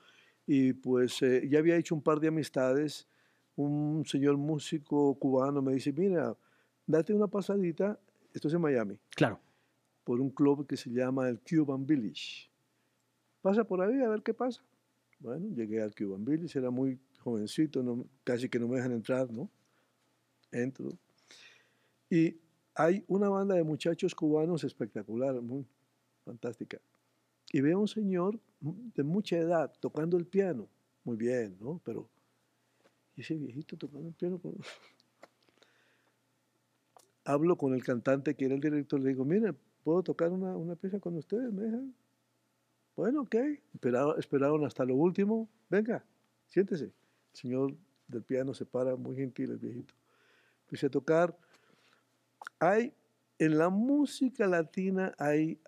y 0.47 0.73
pues 0.73 1.21
eh, 1.21 1.47
ya 1.49 1.59
había 1.59 1.77
hecho 1.77 1.95
un 1.95 2.01
par 2.01 2.19
de 2.19 2.27
amistades. 2.27 3.07
Un 3.55 4.03
señor 4.05 4.37
músico 4.37 5.13
cubano 5.19 5.61
me 5.61 5.73
dice, 5.73 5.91
mira, 5.93 6.35
date 6.87 7.13
una 7.13 7.27
pasadita, 7.27 7.99
esto 8.33 8.47
es 8.47 8.53
en 8.53 8.61
Miami, 8.61 8.97
Claro. 9.11 9.39
por 10.03 10.19
un 10.21 10.29
club 10.29 10.65
que 10.65 10.77
se 10.77 10.89
llama 10.89 11.27
el 11.29 11.39
Cuban 11.41 11.85
Village. 11.85 12.49
Pasa 13.41 13.63
por 13.65 13.81
ahí 13.81 14.01
a 14.01 14.09
ver 14.09 14.23
qué 14.23 14.33
pasa. 14.33 14.63
Bueno, 15.19 15.47
llegué 15.53 15.81
al 15.81 15.93
Cuban 15.93 16.23
Village, 16.23 16.57
era 16.57 16.71
muy 16.71 16.97
jovencito, 17.19 17.83
no- 17.83 18.05
casi 18.23 18.49
que 18.49 18.57
no 18.57 18.67
me 18.67 18.77
dejan 18.77 18.93
entrar, 18.93 19.29
¿no? 19.31 19.49
Entro. 20.51 20.89
Y 22.09 22.37
hay 22.75 23.03
una 23.07 23.29
banda 23.29 23.55
de 23.55 23.63
muchachos 23.63 24.15
cubanos 24.15 24.63
espectacular, 24.63 25.39
muy 25.41 25.65
fantástica. 26.25 26.79
Y 27.51 27.61
veo 27.61 27.77
a 27.77 27.81
un 27.81 27.87
señor 27.87 28.39
de 28.61 29.03
mucha 29.03 29.37
edad 29.37 29.71
tocando 29.79 30.17
el 30.17 30.25
piano. 30.25 30.67
Muy 31.03 31.17
bien, 31.17 31.57
¿no? 31.59 31.81
Pero, 31.83 32.07
¿y 33.15 33.21
ese 33.21 33.35
viejito 33.35 33.75
tocando 33.75 34.07
el 34.07 34.13
piano? 34.13 34.39
con- 34.39 34.55
Hablo 37.25 37.57
con 37.57 37.73
el 37.73 37.83
cantante 37.83 38.35
que 38.35 38.45
era 38.45 38.55
el 38.55 38.61
director, 38.61 38.99
le 38.99 39.09
digo, 39.09 39.25
mire, 39.25 39.53
¿puedo 39.83 40.01
tocar 40.03 40.31
una, 40.31 40.55
una 40.55 40.75
pieza 40.75 40.99
con 40.99 41.17
ustedes? 41.17 41.51
¿Me 41.51 41.63
dejan? 41.63 41.93
Bueno, 42.95 43.21
ok. 43.21 43.35
Esperaron, 43.73 44.19
esperaron 44.19 44.65
hasta 44.65 44.85
lo 44.85 44.95
último. 44.95 45.49
Venga, 45.69 46.03
siéntese. 46.47 46.85
El 46.85 46.93
señor 47.33 47.75
del 48.07 48.23
piano 48.23 48.53
se 48.53 48.65
para, 48.65 48.95
muy 48.95 49.15
gentil 49.15 49.51
el 49.51 49.57
viejito. 49.57 49.93
Empecé 50.65 50.87
a 50.87 50.89
tocar. 50.89 51.37
Hay, 52.59 52.93
en 53.39 53.57
la 53.57 53.69
música 53.69 54.45
latina 54.47 55.13
hay, 55.17 55.59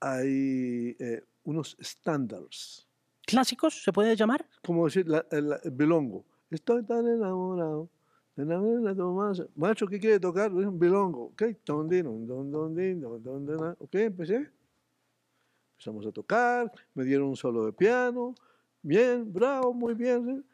hay 0.00 0.96
eh, 0.98 1.22
unos 1.44 1.76
estándares. 1.78 2.86
¿Clásicos 3.26 3.82
se 3.82 3.92
puede 3.92 4.14
llamar? 4.16 4.46
Como 4.64 4.84
decir, 4.84 5.08
la- 5.08 5.26
el, 5.30 5.52
el 5.62 5.70
bilongo. 5.72 6.24
Estoy 6.50 6.84
tan 6.84 7.06
enamorado. 7.08 7.88
enamorado. 8.36 9.48
Macho, 9.56 9.86
¿qué 9.86 9.98
quiere 9.98 10.20
tocar? 10.20 10.52
Un 10.52 10.78
bilongo. 10.78 11.24
Ok, 11.26 11.42
ok, 13.80 13.94
empecé. 13.94 14.50
Empezamos 15.72 16.06
a 16.06 16.12
tocar, 16.12 16.72
me 16.94 17.04
dieron 17.04 17.28
un 17.28 17.36
solo 17.36 17.66
de 17.66 17.72
piano. 17.72 18.34
Bien, 18.82 19.30
bravo, 19.32 19.74
muy 19.74 19.94
bien. 19.94 20.44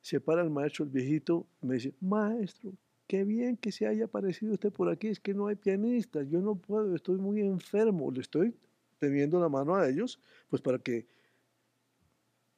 Se 0.00 0.20
para 0.20 0.42
el 0.42 0.50
maestro, 0.50 0.84
el 0.84 0.90
viejito, 0.90 1.46
me 1.60 1.74
dice, 1.74 1.94
maestro, 2.00 2.72
qué 3.06 3.24
bien 3.24 3.56
que 3.56 3.72
se 3.72 3.86
haya 3.86 4.04
aparecido 4.04 4.52
usted 4.52 4.72
por 4.72 4.88
aquí, 4.88 5.08
es 5.08 5.18
que 5.20 5.34
no 5.34 5.46
hay 5.48 5.56
pianistas, 5.56 6.28
yo 6.28 6.40
no 6.40 6.54
puedo, 6.56 6.94
estoy 6.94 7.16
muy 7.16 7.40
enfermo, 7.40 8.10
le 8.10 8.20
estoy 8.20 8.54
teniendo 9.04 9.40
la 9.40 9.48
mano 9.48 9.74
a 9.74 9.88
ellos, 9.88 10.20
pues 10.48 10.60
para 10.62 10.78
que 10.78 11.06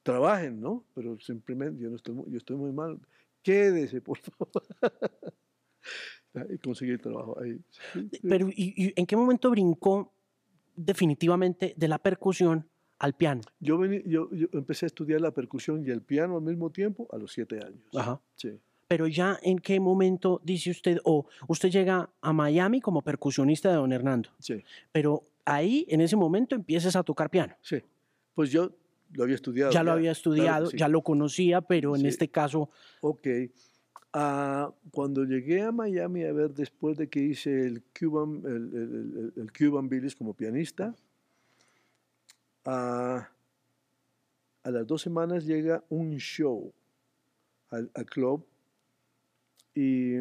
trabajen, 0.03 0.61
¿no? 0.61 0.83
Pero 0.93 1.19
simplemente 1.19 1.81
yo 1.81 1.89
no 1.89 1.95
estoy, 1.97 2.15
yo 2.27 2.37
estoy 2.37 2.55
muy 2.57 2.71
mal, 2.71 2.99
quédese, 3.43 4.01
por 4.01 4.17
favor. 4.19 4.63
y 6.49 6.57
conseguí 6.59 6.91
el 6.91 7.01
trabajo 7.01 7.37
ahí. 7.41 7.59
Pero 8.27 8.49
¿y, 8.49 8.73
y 8.87 8.93
en 8.95 9.05
qué 9.05 9.15
momento 9.15 9.49
brincó 9.49 10.13
definitivamente 10.75 11.73
de 11.75 11.87
la 11.87 11.97
percusión 11.97 12.67
al 12.99 13.13
piano? 13.13 13.41
Yo, 13.59 13.77
vení- 13.77 14.03
yo, 14.05 14.29
yo 14.31 14.47
empecé 14.53 14.85
a 14.85 14.87
estudiar 14.87 15.21
la 15.21 15.31
percusión 15.31 15.85
y 15.85 15.89
el 15.89 16.01
piano 16.01 16.37
al 16.37 16.43
mismo 16.43 16.69
tiempo 16.71 17.07
a 17.11 17.17
los 17.17 17.31
siete 17.33 17.59
años. 17.63 17.81
Ajá. 17.95 18.21
Sí. 18.35 18.57
Pero 18.87 19.07
ya 19.07 19.37
en 19.43 19.59
qué 19.59 19.81
momento 19.81 20.39
dice 20.45 20.69
usted, 20.71 20.99
o 21.03 21.25
usted 21.49 21.69
llega 21.69 22.09
a 22.21 22.31
Miami 22.31 22.79
como 22.79 23.01
percusionista 23.01 23.69
de 23.69 23.75
don 23.75 23.91
Hernando, 23.91 24.29
Sí, 24.39 24.63
pero 24.93 25.23
ahí 25.47 25.85
en 25.89 26.01
ese 26.01 26.15
momento 26.15 26.55
empiezas 26.55 26.95
a 26.95 27.03
tocar 27.03 27.29
piano. 27.29 27.55
sí. 27.61 27.81
Pues 28.35 28.51
yo 28.51 28.69
lo 29.13 29.23
había 29.23 29.33
estudiado. 29.35 29.71
Ya 29.71 29.79
lo 29.79 29.85
claro 29.85 29.97
había 29.97 30.11
estudiado, 30.11 30.65
sí. 30.67 30.77
ya 30.77 30.87
lo 30.87 31.01
conocía, 31.01 31.61
pero 31.61 31.95
en 31.95 32.01
Sí. 32.01 32.07
este 32.07 32.29
caso, 32.29 32.69
Ok. 33.01 33.27
Ah, 34.13 34.71
cuando 34.91 35.23
llegué 35.25 35.61
a 35.61 35.71
Miami 35.71 36.23
a 36.23 36.31
ver, 36.33 36.53
después 36.53 36.97
de 36.97 37.07
que 37.09 37.19
hice 37.19 37.65
el 37.67 37.83
Cuban, 37.99 38.41
el, 38.45 38.53
el- 38.73 38.73
el- 38.73 39.33
el 39.43 39.51
Cuban 39.51 39.89
Village 39.89 40.15
como 40.17 40.33
pianista, 40.33 40.95
ah, 42.65 43.27
a 44.63 44.71
las 44.71 44.85
dos 44.87 45.01
semanas 45.01 45.45
llega 45.45 45.83
un 45.89 46.17
show 46.17 46.73
al, 47.69 47.89
al 47.93 48.05
club 48.05 48.45
y 49.75 50.15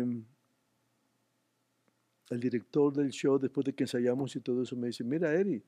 el 2.30 2.40
director 2.40 2.92
del 2.92 3.10
show, 3.10 3.38
después 3.38 3.64
de 3.64 3.72
que 3.72 3.84
ensayamos 3.84 4.34
y 4.36 4.40
todo 4.40 4.62
eso, 4.62 4.76
me 4.76 4.88
dice, 4.88 5.04
mira, 5.04 5.32
Eri, 5.32 5.62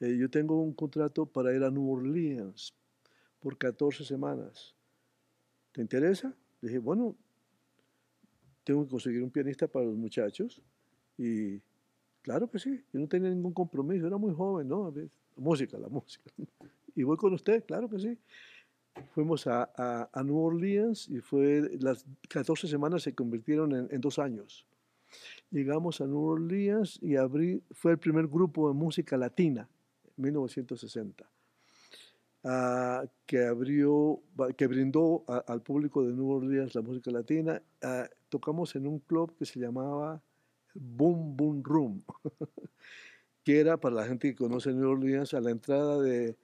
eh, 0.00 0.16
yo 0.16 0.30
tengo 0.30 0.60
un 0.60 0.72
contrato 0.72 1.26
para 1.26 1.54
ir 1.54 1.62
a 1.62 1.70
New 1.70 1.90
Orleans 1.90 2.74
por 3.40 3.58
14 3.58 4.04
semanas. 4.04 4.74
¿Te 5.72 5.80
interesa? 5.80 6.34
Le 6.60 6.68
dije, 6.68 6.78
bueno, 6.78 7.14
tengo 8.64 8.84
que 8.84 8.90
conseguir 8.90 9.22
un 9.22 9.30
pianista 9.30 9.66
para 9.66 9.86
los 9.86 9.96
muchachos 9.96 10.62
y 11.16 11.60
claro 12.22 12.50
que 12.50 12.58
sí. 12.58 12.84
Yo 12.92 13.00
no 13.00 13.08
tenía 13.08 13.30
ningún 13.30 13.52
compromiso, 13.52 14.06
era 14.06 14.16
muy 14.16 14.34
joven, 14.34 14.68
¿no? 14.68 14.92
Música, 15.36 15.78
la 15.78 15.88
música. 15.88 16.30
Y 16.94 17.04
voy 17.04 17.16
con 17.16 17.32
usted, 17.32 17.64
claro 17.64 17.88
que 17.88 17.98
sí. 17.98 18.18
Fuimos 19.12 19.46
a, 19.46 19.70
a, 20.12 20.24
New 20.24 20.36
Orleans 20.36 21.08
y 21.08 21.20
fue, 21.20 21.78
las 21.80 22.04
14 22.28 22.66
semanas 22.66 23.04
se 23.04 23.14
convirtieron 23.14 23.72
en, 23.72 23.88
en 23.90 24.00
dos 24.00 24.18
años. 24.18 24.66
Llegamos 25.50 26.00
a 26.00 26.06
New 26.06 26.20
Orleans 26.20 26.98
y 27.02 27.16
abrí, 27.16 27.62
fue 27.72 27.92
el 27.92 27.98
primer 27.98 28.26
grupo 28.26 28.68
de 28.68 28.74
música 28.74 29.16
latina, 29.16 29.68
en 30.16 30.24
1960. 30.24 31.28
Ah, 32.44 33.04
que 33.26 33.44
abrió, 33.44 34.20
que 34.56 34.66
brindó 34.66 35.24
al 35.46 35.60
público 35.62 36.04
de 36.04 36.12
New 36.12 36.30
Orleans 36.30 36.74
la 36.74 36.82
música 36.82 37.10
latina. 37.10 37.60
Ah, 37.82 38.08
tocamos 38.28 38.76
en 38.76 38.86
un 38.86 39.00
club 39.00 39.34
que 39.36 39.44
se 39.44 39.58
llamaba 39.58 40.22
Boom 40.74 41.36
Boom 41.36 41.62
Room, 41.64 42.02
que 43.44 43.58
era 43.58 43.76
para 43.76 43.96
la 43.96 44.06
gente 44.06 44.28
que 44.28 44.36
conoce 44.36 44.72
New 44.72 44.88
Orleans 44.88 45.34
a 45.34 45.40
la 45.40 45.50
entrada 45.50 46.00
de, 46.00 46.36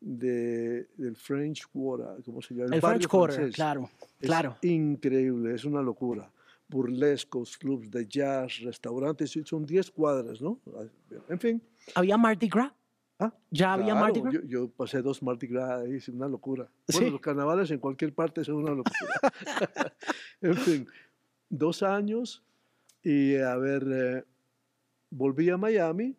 de 0.00 0.88
del 0.96 1.16
French 1.16 1.66
Quarter, 1.72 2.22
¿cómo 2.24 2.42
se 2.42 2.54
llama? 2.54 2.74
El, 2.74 2.80
French 2.80 3.06
Quarter, 3.06 3.50
claro, 3.52 3.88
es 4.18 4.26
claro. 4.26 4.56
Increíble, 4.62 5.54
es 5.54 5.64
una 5.64 5.80
locura. 5.80 6.30
Burlescos, 6.70 7.58
clubs 7.58 7.90
de 7.90 8.06
jazz, 8.06 8.60
restaurantes, 8.60 9.36
son 9.44 9.66
10 9.66 9.90
cuadras, 9.90 10.40
¿no? 10.40 10.60
En 11.28 11.38
fin. 11.38 11.62
¿Había 11.94 12.16
Mardi 12.16 12.48
Gras? 12.48 12.72
¿Ah? 13.18 13.34
¿Ya 13.50 13.74
había 13.74 13.94
Mardi 13.94 14.20
Gras? 14.20 14.42
Yo, 14.46 14.70
pasé 14.70 15.02
dos 15.02 15.22
Mardi 15.22 15.48
Gras 15.48 15.82
ahí, 15.82 15.96
es 15.96 16.08
una 16.08 16.28
locura. 16.28 16.70
Bueno, 16.92 17.10
los 17.10 17.20
carnavales 17.20 17.70
en 17.72 17.80
cualquier 17.80 18.14
parte 18.14 18.44
son 18.44 18.56
una 18.56 18.70
locura. 18.70 19.12
en 20.40 20.54
fin, 20.54 20.86
dos 21.48 21.82
años 21.82 22.42
y 23.02 23.36
a 23.36 23.56
ver, 23.56 23.84
eh, 23.90 24.24
volví 25.10 25.50
a 25.50 25.56
Miami, 25.56 26.16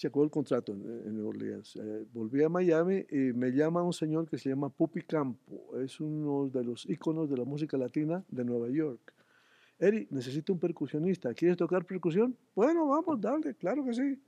se 0.00 0.06
acabó 0.06 0.24
el 0.24 0.30
contrato 0.30 0.72
en, 0.72 0.80
en 0.80 1.14
New 1.14 1.28
Orleans, 1.28 1.76
eh, 1.76 2.06
volví 2.10 2.42
a 2.42 2.48
Miami 2.48 3.04
y 3.10 3.34
me 3.34 3.50
llama 3.50 3.82
un 3.82 3.92
señor 3.92 4.26
que 4.26 4.38
se 4.38 4.48
llama 4.48 4.70
Pupi 4.70 5.02
Campo, 5.02 5.76
es 5.78 6.00
uno 6.00 6.48
de 6.48 6.64
los 6.64 6.88
íconos 6.88 7.28
de 7.28 7.36
la 7.36 7.44
música 7.44 7.76
latina 7.76 8.24
de 8.28 8.42
Nueva 8.42 8.70
York. 8.70 9.12
Eri, 9.78 10.08
necesito 10.10 10.54
un 10.54 10.58
percusionista, 10.58 11.34
¿quieres 11.34 11.58
tocar 11.58 11.84
percusión? 11.84 12.34
Bueno, 12.54 12.86
vamos, 12.86 13.20
dale, 13.20 13.54
claro 13.56 13.84
que 13.84 13.92
sí 13.92 14.18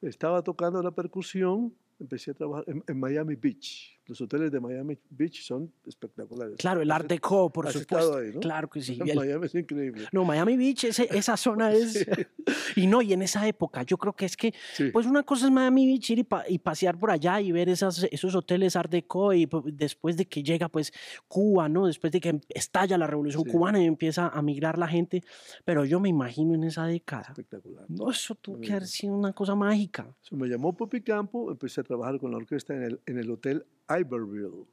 estaba 0.00 0.42
tocando 0.42 0.82
la 0.82 0.90
percusión, 0.90 1.74
empecé 2.00 2.30
a 2.30 2.34
trabajar 2.34 2.64
en, 2.66 2.98
Miami 2.98 3.34
Beach. 3.34 4.00
Los 4.06 4.20
hoteles 4.20 4.52
de 4.52 4.60
Miami 4.60 4.98
Beach 5.08 5.42
son 5.42 5.72
espectaculares. 5.86 6.56
Claro, 6.58 6.82
el 6.82 6.90
Art 6.90 7.08
Deco, 7.08 7.50
por 7.50 7.70
supuesto. 7.72 8.18
Ahí, 8.18 8.32
¿no? 8.34 8.40
Claro 8.40 8.68
que 8.68 8.82
sí. 8.82 8.98
Miami 9.14 9.46
es 9.46 9.54
increíble. 9.54 10.06
No, 10.12 10.24
Miami 10.24 10.56
Beach, 10.56 10.84
esa 10.84 11.36
zona 11.36 11.72
es... 11.72 12.06
Y 12.76 12.86
no, 12.86 13.02
y 13.02 13.12
en 13.12 13.22
esa 13.22 13.46
época, 13.46 13.82
yo 13.82 13.96
creo 13.96 14.12
que 14.14 14.26
es 14.26 14.36
que, 14.36 14.52
pues 14.92 15.06
una 15.06 15.22
cosa 15.22 15.46
es 15.46 15.52
Miami 15.52 15.86
Beach 15.86 16.10
ir 16.10 16.26
y, 16.48 16.58
pasear 16.58 16.98
por 16.98 17.10
allá 17.10 17.40
y 17.40 17.52
ver 17.52 17.68
esas, 17.68 18.06
esos 18.10 18.34
hoteles 18.34 18.76
Art 18.76 18.90
Deco 18.90 19.32
y 19.32 19.48
después 19.72 20.16
de 20.16 20.26
que 20.26 20.42
llega, 20.42 20.68
pues, 20.68 20.92
Cuba, 21.28 21.68
¿no? 21.68 21.86
Después 21.86 22.12
de 22.12 22.20
que 22.20 22.40
estalla 22.48 22.98
la 22.98 23.06
revolución 23.06 23.44
cubana 23.44 23.82
y 23.82 23.86
empieza 23.86 24.28
a 24.28 24.42
migrar 24.42 24.78
la 24.78 24.88
gente. 24.88 25.22
Pero 25.64 25.84
yo 25.84 26.00
me 26.00 26.08
imagino 26.08 26.54
en 26.54 26.64
esa 26.64 26.86
década. 26.86 27.26
Espectacular. 27.28 27.84
No, 27.88 28.10
eso 28.10 28.34
tuvo 28.34 28.60
que 28.60 28.70
haber 28.70 28.86
sido 28.86 29.14
una 29.14 29.32
cosa 29.32 29.54
mágica. 29.54 30.14
me 30.30 30.48
llamó 30.48 30.76
Popi 30.76 31.00
Campo, 31.02 31.50
empecé 31.50 31.80
a 31.80 31.84
trabajar 31.84 32.18
con 32.18 32.30
la 32.30 32.38
orquesta 32.38 32.74
en 32.74 32.82
el, 32.82 33.00
en 33.06 33.18
el 33.18 33.30
hotel 33.30 33.64
Iberville. 33.88 34.66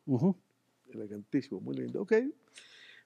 Elegantísimo, 0.93 1.59
muy 1.59 1.75
lindo. 1.75 2.01
Ok. 2.01 2.13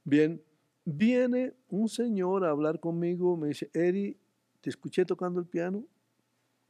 Bien, 0.03 0.41
viene 0.83 1.53
un 1.69 1.89
señor 1.89 2.45
a 2.45 2.51
hablar 2.51 2.79
conmigo, 2.79 3.35
me 3.35 3.49
dice, 3.49 3.69
Eri, 3.73 4.17
te 4.61 4.69
escuché 4.69 5.05
tocando 5.05 5.39
el 5.39 5.45
piano, 5.45 5.83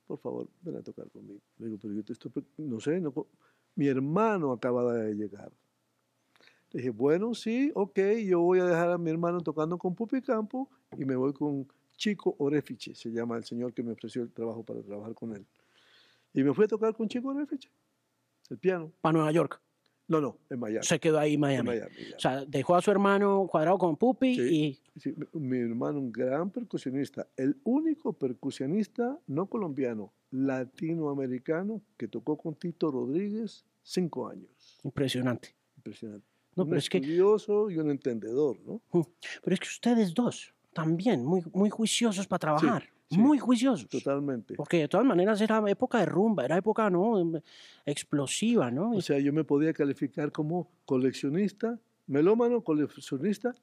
por 0.08 0.20
favor, 0.20 0.48
ven 0.62 0.78
a 0.78 0.82
tocar 0.82 1.10
conmigo. 1.10 1.42
Le 1.58 1.66
digo, 1.68 1.78
pero 1.82 1.94
yo 1.94 2.04
te 2.04 2.14
estoy, 2.14 2.32
no 2.58 2.80
sé, 2.80 3.02
no, 3.02 3.14
mi 3.76 3.88
hermano 3.88 4.52
acaba 4.52 4.94
de 4.94 5.14
llegar. 5.14 5.52
Le 6.72 6.80
dije, 6.80 6.90
bueno, 6.90 7.34
sí, 7.34 7.72
ok, 7.76 8.00
yo 8.26 8.40
voy 8.42 8.60
a 8.60 8.66
dejar 8.66 8.92
a 8.92 8.98
mi 8.98 9.10
hermano 9.10 9.42
tocando 9.42 9.78
con 9.78 9.96
Pupi 9.96 10.22
Campo 10.22 10.70
y 10.98 11.06
me 11.06 11.16
voy 11.16 11.34
con 11.34 11.68
Chico 11.98 12.36
Orefiche, 12.40 12.96
se 12.96 13.12
llama 13.12 13.38
el 13.38 13.46
señor 13.46 13.74
que 13.74 13.84
me 13.84 13.92
ofreció 13.94 14.22
el 14.24 14.32
trabajo 14.32 14.64
para 14.64 14.82
trabajar 14.82 15.14
con 15.14 15.34
él. 15.36 15.46
Y 16.34 16.44
me 16.44 16.54
fui 16.54 16.66
a 16.66 16.68
tocar 16.68 16.94
con 16.94 17.08
Chico 17.08 17.30
Orefiche 17.30 17.70
el 18.50 18.58
piano. 18.58 18.92
Para 19.02 19.14
Nueva 19.14 19.32
York. 19.32 19.62
No, 20.08 20.22
no, 20.22 20.38
en 20.50 20.60
Miami. 20.60 20.86
Se 20.86 21.00
quedó 21.00 21.18
ahí 21.18 21.34
en 21.34 21.40
Miami. 21.40 21.72
O 22.16 22.20
sea, 22.20 22.46
dejó 22.46 22.76
a 22.76 22.82
su 22.82 22.92
hermano 22.92 23.48
cuadrado 23.50 23.78
con 23.78 23.98
Pupi 23.98 24.40
y... 24.40 24.80
Sí, 24.98 25.14
mi 25.34 25.58
hermano, 25.58 26.00
un 26.00 26.12
gran 26.12 26.52
percusionista, 26.52 27.28
el 27.36 27.58
único 27.64 28.14
percusionista 28.14 29.20
no 29.28 29.48
colombiano, 29.48 30.14
latinoamericano, 30.32 31.82
que 31.98 32.08
tocó 32.08 32.38
con 32.38 32.56
Tito 32.56 32.92
Rodríguez 32.92 33.66
cinco 33.82 34.30
años. 34.30 34.80
Impresionante. 34.84 35.56
Impresionante. 35.76 36.28
No, 36.56 36.64
un 36.64 36.70
pero 36.70 36.80
estudioso 36.80 37.70
y 37.70 37.78
un 37.78 37.90
entendedor, 37.90 38.58
¿no? 38.62 38.82
Pero 38.92 39.54
es 39.54 39.60
que 39.60 39.68
ustedes 39.68 40.14
dos, 40.14 40.54
también, 40.72 41.26
muy, 41.26 41.44
muy 41.52 41.70
juiciosos 41.70 42.28
para 42.28 42.40
trabajar 42.40 42.95
muy 43.12 43.38
juiciosos. 43.38 43.88
Totalmente. 43.88 44.56
Porque 44.56 44.80
de 44.80 44.88
todas 44.88 45.06
maneras 45.06 45.40
era 45.42 45.64
época 45.68 46.00
de 46.00 46.06
rumba, 46.06 46.46
era 46.46 46.58
época 46.58 46.90
¿no? 46.90 47.42
Explosiva, 47.86 48.72
¿no? 48.72 48.92
O 48.92 49.02
sea, 49.02 49.20
yo 49.20 49.32
me 49.34 49.44
podía 49.44 49.74
calificar 49.74 50.32
como 50.32 50.72
coleccionista, 50.86 51.80
melómano, 52.08 52.62
coleccionista 52.62 53.54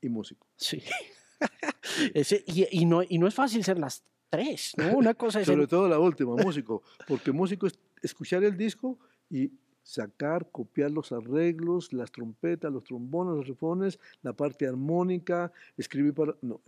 y 0.00 0.08
músico. 0.08 0.46
Sí. 0.56 0.82
y, 2.70 2.86
no, 2.86 3.02
y 3.08 3.18
no 3.18 3.26
es 3.26 3.34
fácil 3.34 3.64
ser 3.64 3.78
las 3.78 4.04
tres, 4.30 4.72
¿no? 4.76 4.96
Una 4.96 5.14
cosa 5.14 5.40
es... 5.40 5.46
Sobre 5.46 5.66
todo 5.66 5.88
la 5.88 5.98
última, 5.98 6.34
músico, 6.36 6.82
porque 7.06 7.32
músico 7.32 7.66
es 7.66 7.78
escuchar 8.02 8.44
el 8.44 8.56
disco 8.56 8.98
y 9.30 9.50
sacar, 9.84 10.50
copiar 10.50 10.90
los 10.90 11.12
arreglos, 11.12 11.92
las 11.92 12.10
trompetas, 12.10 12.72
los 12.72 12.82
trombones, 12.82 13.36
los 13.36 13.46
rifones, 13.46 14.00
la 14.22 14.32
parte 14.32 14.66
armónica, 14.66 15.52
escribir 15.76 16.14
para... 16.14 16.34
No, 16.40 16.60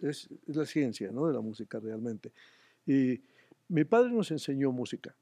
es, 0.00 0.28
la 0.46 0.66
ciencia 0.66 1.10
¿no? 1.10 1.26
de 1.26 1.32
la 1.32 1.40
música 1.40 1.80
realmente. 1.80 2.30
Y 2.86 3.20
mi 3.68 3.84
padre 3.84 4.10
nos 4.12 4.30
enseñó 4.30 4.70
música, 4.70 5.16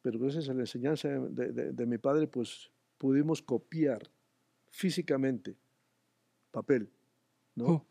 pero 0.00 0.18
gracias 0.18 0.48
a 0.48 0.54
la 0.54 0.60
enseñanza 0.60 1.08
de, 1.08 1.86
mi 1.86 1.98
padre, 1.98 2.26
pues 2.26 2.70
pudimos 2.96 3.42
copiar 3.42 4.02
físicamente 4.70 5.54
papel, 6.50 6.88
¿no? 7.54 7.66
Oh. 7.66 7.86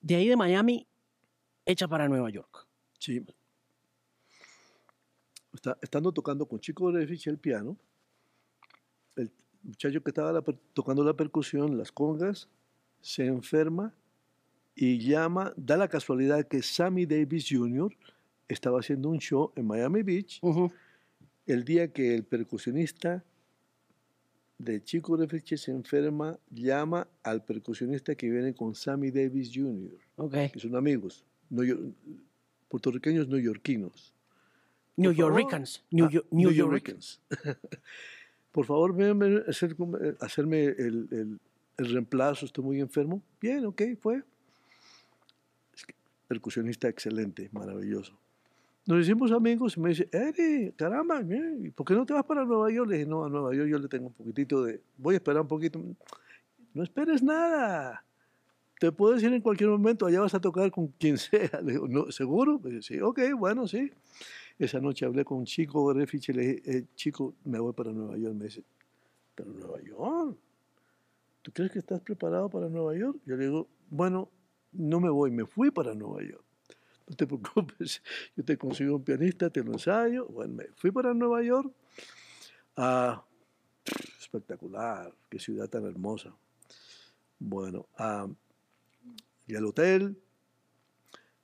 De 0.00 0.14
ahí 0.14 0.28
de 0.28 0.36
Miami, 0.36 0.86
hecha 1.66 1.86
para 1.86 2.08
Nueva 2.08 2.30
York. 2.30 2.66
Sí. 2.98 3.24
estando 5.82 6.12
tocando 6.12 6.46
con 6.46 6.60
Chico 6.60 6.90
Refich 6.90 7.26
el 7.26 7.38
piano, 7.38 7.76
el 9.16 9.30
muchacho 9.62 10.02
que 10.02 10.10
estaba 10.10 10.42
tocando 10.72 11.04
la 11.04 11.14
percusión, 11.14 11.76
las 11.76 11.92
congas, 11.92 12.48
se 13.00 13.26
enferma 13.26 13.94
y 14.74 14.98
llama, 14.98 15.52
da 15.56 15.76
la 15.76 15.88
casualidad 15.88 16.46
que 16.46 16.62
Sammy 16.62 17.06
Davis 17.06 17.46
Jr. 17.50 17.96
estaba 18.48 18.80
haciendo 18.80 19.08
un 19.08 19.18
show 19.18 19.52
en 19.56 19.66
Miami 19.66 20.02
Beach 20.02 20.40
el 21.46 21.64
día 21.64 21.92
que 21.92 22.14
el 22.14 22.24
percusionista 22.24 23.24
de 24.58 24.82
Chico 24.82 25.16
Refleche 25.16 25.56
se 25.56 25.70
enferma, 25.70 26.38
llama 26.50 27.08
al 27.22 27.44
percusionista 27.44 28.14
que 28.14 28.28
viene 28.28 28.54
con 28.54 28.74
Sammy 28.74 29.10
Davis 29.10 29.50
Jr., 29.54 29.96
okay. 30.16 30.50
que 30.50 30.58
son 30.58 30.74
amigos, 30.76 31.24
puertorriqueños 32.68 33.28
neoyorquinos. 33.28 34.12
New 34.96 35.12
Yorkers. 35.12 35.84
New, 35.90 36.08
New, 36.30 36.50
Yorkers. 36.50 37.20
por 38.56 38.64
favor, 38.64 38.96
ven 38.96 39.42
a 39.46 39.50
hacer, 39.50 39.76
hacerme 40.18 40.64
el, 40.64 41.38
reemplazo, 41.76 42.46
estoy 42.46 42.64
muy 42.64 42.80
enfermo. 42.80 43.20
Bien, 43.38 43.66
ok, 43.66 43.82
fue. 44.00 44.22
Percusionista 46.26 46.88
excelente, 46.88 47.50
maravilloso. 47.52 48.18
Nos 48.86 49.02
hicimos 49.02 49.30
amigos 49.30 49.76
y 49.76 49.80
me 49.80 49.90
dice, 49.90 50.08
Eri, 50.10 50.72
caramba, 50.74 51.22
¿por 51.74 51.86
qué 51.86 51.92
no 51.92 52.06
te 52.06 52.14
vas 52.14 52.24
para 52.24 52.46
Nueva 52.46 52.70
York? 52.70 52.88
Le 52.88 52.96
dije, 52.96 53.10
no, 53.10 53.26
a 53.26 53.28
Nueva 53.28 53.54
York 53.54 53.68
yo 53.68 53.78
le 53.78 53.88
tengo 53.88 54.06
un 54.06 54.14
poquitito 54.14 54.64
de, 54.64 54.80
voy 54.96 55.16
a 55.16 55.18
esperar 55.18 55.42
un 55.42 55.48
poquito. 55.48 55.78
No 56.72 56.82
esperes 56.82 57.22
nada. 57.22 58.06
Te 58.80 58.90
puedo 58.90 59.12
decir 59.12 59.30
en 59.34 59.42
cualquier 59.42 59.68
momento, 59.68 60.06
allá 60.06 60.22
vas 60.22 60.32
a 60.32 60.40
tocar 60.40 60.70
con 60.70 60.86
quien 60.86 61.18
sea. 61.18 61.50
Le 61.62 61.72
digo, 61.72 61.88
no, 61.88 62.10
¿seguro? 62.10 62.58
Me 62.58 62.70
dice, 62.70 62.94
sí, 62.94 63.00
ok, 63.02 63.20
bueno, 63.36 63.68
sí. 63.68 63.92
Esa 64.58 64.80
noche 64.80 65.04
hablé 65.04 65.24
con 65.24 65.38
un 65.38 65.44
chico 65.44 65.92
de 65.92 66.00
Refiche 66.00 66.32
y 66.32 66.34
le 66.36 66.42
dije, 66.42 66.78
eh, 66.78 66.84
chico, 66.94 67.34
me 67.44 67.58
voy 67.58 67.72
para 67.72 67.92
Nueva 67.92 68.16
York. 68.16 68.34
Me 68.34 68.44
dice, 68.46 68.64
¿pero 69.34 69.52
Nueva 69.52 69.80
York? 69.82 70.36
¿Tú 71.42 71.52
crees 71.52 71.70
que 71.70 71.78
estás 71.78 72.00
preparado 72.00 72.48
para 72.48 72.68
Nueva 72.68 72.96
York? 72.96 73.18
Yo 73.26 73.36
le 73.36 73.44
digo, 73.44 73.68
bueno, 73.90 74.30
no 74.72 74.98
me 74.98 75.10
voy, 75.10 75.30
me 75.30 75.46
fui 75.46 75.70
para 75.70 75.94
Nueva 75.94 76.22
York. 76.22 76.44
No 77.08 77.14
te 77.14 77.24
preocupes, 77.24 78.02
yo 78.34 78.44
te 78.44 78.58
consigo 78.58 78.96
un 78.96 79.04
pianista, 79.04 79.48
te 79.48 79.62
lo 79.62 79.74
ensayo. 79.74 80.26
Bueno, 80.26 80.54
me 80.54 80.64
fui 80.74 80.90
para 80.90 81.14
Nueva 81.14 81.40
York. 81.40 81.72
Ah, 82.76 83.24
espectacular, 84.18 85.14
qué 85.28 85.38
ciudad 85.38 85.68
tan 85.68 85.84
hermosa. 85.84 86.34
Bueno, 87.38 87.86
ah, 87.96 88.26
y 89.46 89.54
al 89.54 89.66
hotel, 89.66 90.20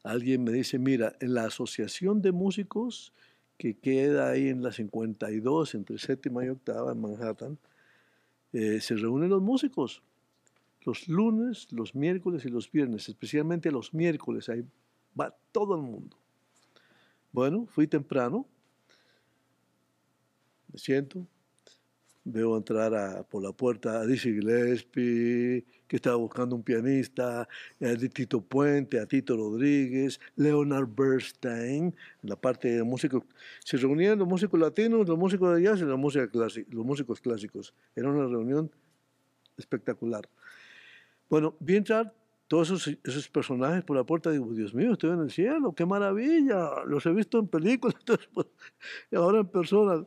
alguien 0.02 0.44
me 0.44 0.52
dice, 0.52 0.78
mira, 0.78 1.16
en 1.20 1.34
la 1.34 1.44
asociación 1.44 2.22
de 2.22 2.32
músicos 2.32 3.12
que 3.56 3.78
queda 3.78 4.30
ahí 4.30 4.48
en 4.48 4.62
la 4.62 4.72
52, 4.72 5.74
entre 5.74 5.98
séptima 5.98 6.44
y 6.44 6.48
octava, 6.48 6.92
en 6.92 7.00
Manhattan, 7.00 7.58
eh, 8.52 8.80
se 8.80 8.96
reúnen 8.96 9.30
los 9.30 9.42
músicos. 9.42 10.02
Los 10.84 11.06
lunes, 11.06 11.70
los 11.70 11.94
miércoles 11.94 12.44
y 12.44 12.48
los 12.48 12.70
viernes, 12.70 13.08
especialmente 13.08 13.70
los 13.70 13.94
miércoles, 13.94 14.48
ahí 14.48 14.64
va 15.18 15.34
todo 15.52 15.76
el 15.76 15.82
mundo. 15.82 16.16
Bueno, 17.30 17.66
fui 17.66 17.86
temprano, 17.86 18.46
me 20.72 20.78
siento, 20.78 21.26
veo 22.24 22.56
entrar 22.56 23.26
por 23.28 23.42
la 23.42 23.52
puerta 23.52 24.00
a 24.00 24.06
Dizzy 24.06 24.32
Gillespie, 24.34 25.64
que 25.92 25.96
estaba 25.96 26.16
buscando 26.16 26.56
un 26.56 26.62
pianista, 26.62 27.42
a 27.42 27.96
Tito 28.14 28.40
Puente, 28.40 28.98
a 28.98 29.04
Tito 29.04 29.36
Rodríguez, 29.36 30.18
Leonard 30.36 30.88
Bernstein, 30.88 31.94
en 32.22 32.28
la 32.30 32.34
parte 32.34 32.68
de 32.76 32.82
músicos. 32.82 33.24
Se 33.62 33.76
reunían 33.76 34.18
los 34.18 34.26
músicos 34.26 34.58
latinos, 34.58 35.06
los 35.06 35.18
músicos 35.18 35.54
de 35.54 35.64
jazz 35.64 35.82
y 35.82 35.84
los 35.84 36.86
músicos 36.86 37.20
clásicos. 37.20 37.74
Era 37.94 38.08
una 38.08 38.26
reunión 38.26 38.70
espectacular. 39.58 40.26
Bueno, 41.28 41.56
vi 41.60 41.76
entrar 41.76 42.14
todos 42.48 42.70
esos, 43.04 43.28
personajes 43.28 43.84
por 43.84 43.94
la 43.94 44.04
puerta 44.04 44.30
digo, 44.30 44.50
Dios 44.54 44.72
mío, 44.72 44.94
estoy 44.94 45.10
en 45.10 45.20
el 45.20 45.30
cielo, 45.30 45.74
qué 45.74 45.84
maravilla, 45.84 46.70
los 46.86 47.04
he 47.04 47.12
visto 47.12 47.38
en 47.38 47.48
películas, 47.48 48.00
pues, 48.32 48.46
y 49.10 49.16
ahora 49.16 49.40
en 49.40 49.46
persona. 49.46 50.02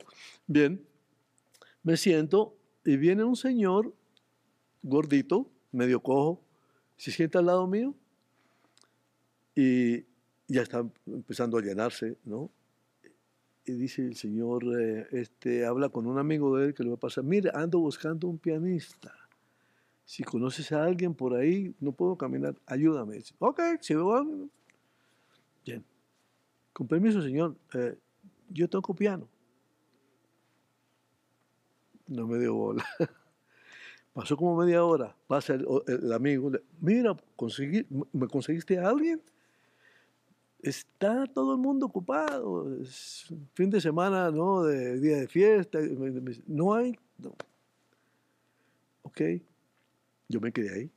Bien, 0.48 0.84
me 1.84 1.96
siento 1.96 2.56
y 2.84 2.96
viene 2.96 3.22
un 3.22 3.36
señor 3.36 3.94
gordito, 4.82 5.48
medio 5.76 6.00
cojo, 6.00 6.40
se 6.96 7.10
sienta 7.10 7.38
al 7.38 7.46
lado 7.46 7.66
mío 7.66 7.94
y 9.54 10.04
ya 10.48 10.62
está 10.62 10.86
empezando 11.06 11.58
a 11.58 11.62
llenarse, 11.62 12.16
¿no? 12.24 12.50
Y 13.64 13.72
dice 13.72 14.02
el 14.02 14.16
señor, 14.16 14.64
eh, 14.78 15.08
este, 15.10 15.66
habla 15.66 15.88
con 15.88 16.06
un 16.06 16.18
amigo 16.18 16.56
de 16.56 16.66
él 16.66 16.74
que 16.74 16.84
le 16.84 16.90
va 16.90 16.96
a 16.96 17.00
pasar, 17.00 17.24
mire, 17.24 17.50
ando 17.52 17.80
buscando 17.80 18.28
un 18.28 18.38
pianista. 18.38 19.12
Si 20.04 20.22
conoces 20.22 20.70
a 20.70 20.84
alguien 20.84 21.14
por 21.14 21.34
ahí, 21.34 21.74
no 21.80 21.90
puedo 21.90 22.16
caminar, 22.16 22.54
ayúdame. 22.66 23.20
ok, 23.40 23.60
si 23.80 23.94
veo. 23.94 24.48
Bien. 25.64 25.84
Con 26.72 26.86
permiso, 26.86 27.20
señor, 27.20 27.56
eh, 27.74 27.98
yo 28.50 28.68
toco 28.68 28.94
piano. 28.94 29.28
No 32.06 32.28
me 32.28 32.38
dio 32.38 32.54
bola. 32.54 32.84
Pasó 34.16 34.34
como 34.34 34.56
media 34.56 34.82
hora. 34.82 35.14
Pasa 35.26 35.52
el, 35.52 36.10
amigo. 36.10 36.50
Mira, 36.80 37.14
conseguí, 37.36 37.86
¿me 38.14 38.26
conseguiste 38.26 38.78
a 38.78 38.88
alguien? 38.88 39.20
Está 40.58 41.26
todo 41.26 41.52
el 41.52 41.58
mundo 41.58 41.84
ocupado. 41.84 42.80
Es 42.80 43.26
fin 43.52 43.68
de 43.68 43.78
semana, 43.78 44.30
¿no? 44.30 44.62
De 44.62 44.98
día 45.00 45.18
de 45.18 45.28
fiesta. 45.28 45.80
No 46.46 46.72
hay. 46.72 46.98
No. 47.18 47.34
Ok. 49.02 49.20
Yo 50.28 50.40
me 50.40 50.50
quedé 50.50 50.72
ahí. 50.72 50.90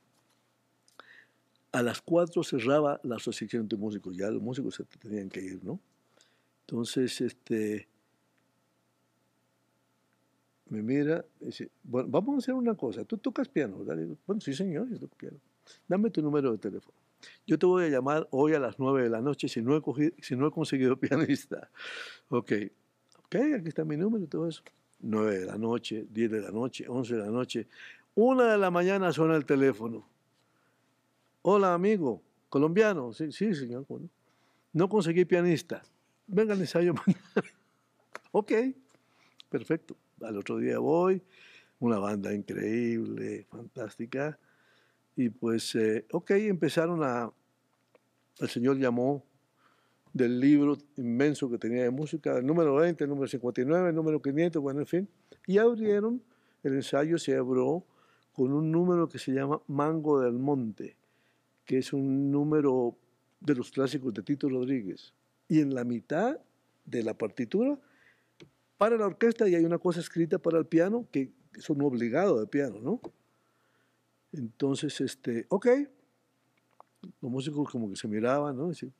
A 1.72 1.82
las 1.82 2.00
cuatro 2.00 2.42
cerraba 2.42 3.02
la 3.02 3.16
asociación 3.16 3.68
de 3.68 3.76
músicos. 3.76 4.16
Ya 4.16 4.30
los 4.30 4.40
músicos 4.40 4.76
se 4.76 4.84
tenían 4.98 5.28
que 5.28 5.42
ir, 5.42 5.62
¿no? 5.62 5.78
Entonces, 6.62 7.20
este 7.20 7.86
me 10.70 10.82
mira 10.82 11.24
y 11.40 11.46
dice, 11.46 11.68
bueno, 11.82 12.08
vamos 12.10 12.36
a 12.36 12.38
hacer 12.38 12.54
una 12.54 12.74
cosa, 12.74 13.04
tú 13.04 13.18
tocas 13.18 13.48
piano, 13.48 13.84
¿verdad? 13.84 14.06
bueno, 14.26 14.40
sí 14.40 14.54
señor, 14.54 14.88
yo 14.88 14.98
toco 14.98 15.16
piano. 15.16 15.36
Dame 15.86 16.10
tu 16.10 16.22
número 16.22 16.52
de 16.52 16.58
teléfono. 16.58 16.96
Yo 17.46 17.58
te 17.58 17.66
voy 17.66 17.84
a 17.84 17.88
llamar 17.88 18.26
hoy 18.30 18.54
a 18.54 18.60
las 18.60 18.78
9 18.78 19.02
de 19.02 19.10
la 19.10 19.20
noche 19.20 19.48
si 19.48 19.60
no 19.60 19.76
he, 19.76 19.82
cogido, 19.82 20.12
si 20.22 20.36
no 20.36 20.46
he 20.46 20.50
conseguido 20.50 20.96
pianista. 21.00 21.68
Ok, 22.28 22.52
ok, 23.24 23.36
aquí 23.56 23.68
está 23.68 23.84
mi 23.84 23.96
número 23.96 24.24
y 24.24 24.28
todo 24.28 24.48
eso. 24.48 24.62
9 25.00 25.40
de 25.40 25.46
la 25.46 25.58
noche, 25.58 26.06
10 26.08 26.30
de 26.30 26.40
la 26.40 26.50
noche, 26.50 26.86
11 26.88 27.14
de 27.14 27.20
la 27.20 27.30
noche. 27.30 27.66
Una 28.14 28.52
de 28.52 28.58
la 28.58 28.70
mañana 28.70 29.12
suena 29.12 29.36
el 29.36 29.44
teléfono. 29.44 30.06
Hola, 31.42 31.74
amigo, 31.74 32.22
colombiano. 32.48 33.12
Sí, 33.12 33.32
sí, 33.32 33.54
señor. 33.54 33.86
Bueno, 33.88 34.08
no 34.72 34.88
conseguí 34.88 35.24
pianista. 35.24 35.82
Venga 36.26 36.54
al 36.54 36.60
ensayo 36.60 36.94
ok, 38.32 38.52
perfecto 39.48 39.96
al 40.22 40.36
otro 40.36 40.58
día 40.58 40.78
voy, 40.78 41.22
una 41.78 41.98
banda 41.98 42.34
increíble, 42.34 43.46
fantástica. 43.50 44.38
Y 45.16 45.30
pues, 45.30 45.74
eh, 45.74 46.06
ok, 46.12 46.30
empezaron 46.32 47.02
a, 47.02 47.30
el 48.38 48.48
Señor 48.48 48.78
llamó 48.78 49.24
del 50.12 50.40
libro 50.40 50.76
inmenso 50.96 51.50
que 51.50 51.58
tenía 51.58 51.84
de 51.84 51.90
música, 51.90 52.36
el 52.36 52.46
número 52.46 52.74
20, 52.76 53.04
el 53.04 53.10
número 53.10 53.28
59, 53.28 53.90
el 53.90 53.94
número 53.94 54.20
500, 54.20 54.62
bueno, 54.62 54.80
en 54.80 54.86
fin. 54.86 55.08
Y 55.46 55.58
abrieron, 55.58 56.22
el 56.62 56.74
ensayo 56.74 57.18
se 57.18 57.36
abrió 57.36 57.84
con 58.32 58.52
un 58.52 58.70
número 58.70 59.08
que 59.08 59.18
se 59.18 59.32
llama 59.32 59.60
Mango 59.66 60.20
del 60.20 60.34
Monte, 60.34 60.96
que 61.64 61.78
es 61.78 61.92
un 61.92 62.30
número 62.30 62.96
de 63.40 63.54
los 63.54 63.70
clásicos 63.70 64.12
de 64.14 64.22
Tito 64.22 64.48
Rodríguez. 64.48 65.12
Y 65.48 65.60
en 65.60 65.74
la 65.74 65.84
mitad 65.84 66.38
de 66.84 67.02
la 67.02 67.14
partitura 67.14 67.78
para 68.80 68.96
la 68.96 69.04
orquesta 69.04 69.46
y 69.46 69.54
hay 69.54 69.62
una 69.66 69.76
cosa 69.76 70.00
escrita 70.00 70.38
para 70.38 70.56
el 70.56 70.64
piano 70.64 71.06
que 71.12 71.30
es 71.54 71.68
un 71.68 71.82
obligado 71.82 72.40
de 72.40 72.46
piano, 72.46 72.80
¿no? 72.80 72.98
Entonces, 74.32 74.98
este, 75.02 75.44
ok, 75.50 75.66
los 77.20 77.30
músicos 77.30 77.68
como 77.70 77.90
que 77.90 77.96
se 77.96 78.08
miraban, 78.08 78.56
¿no? 78.56 78.72
Y, 78.72 78.90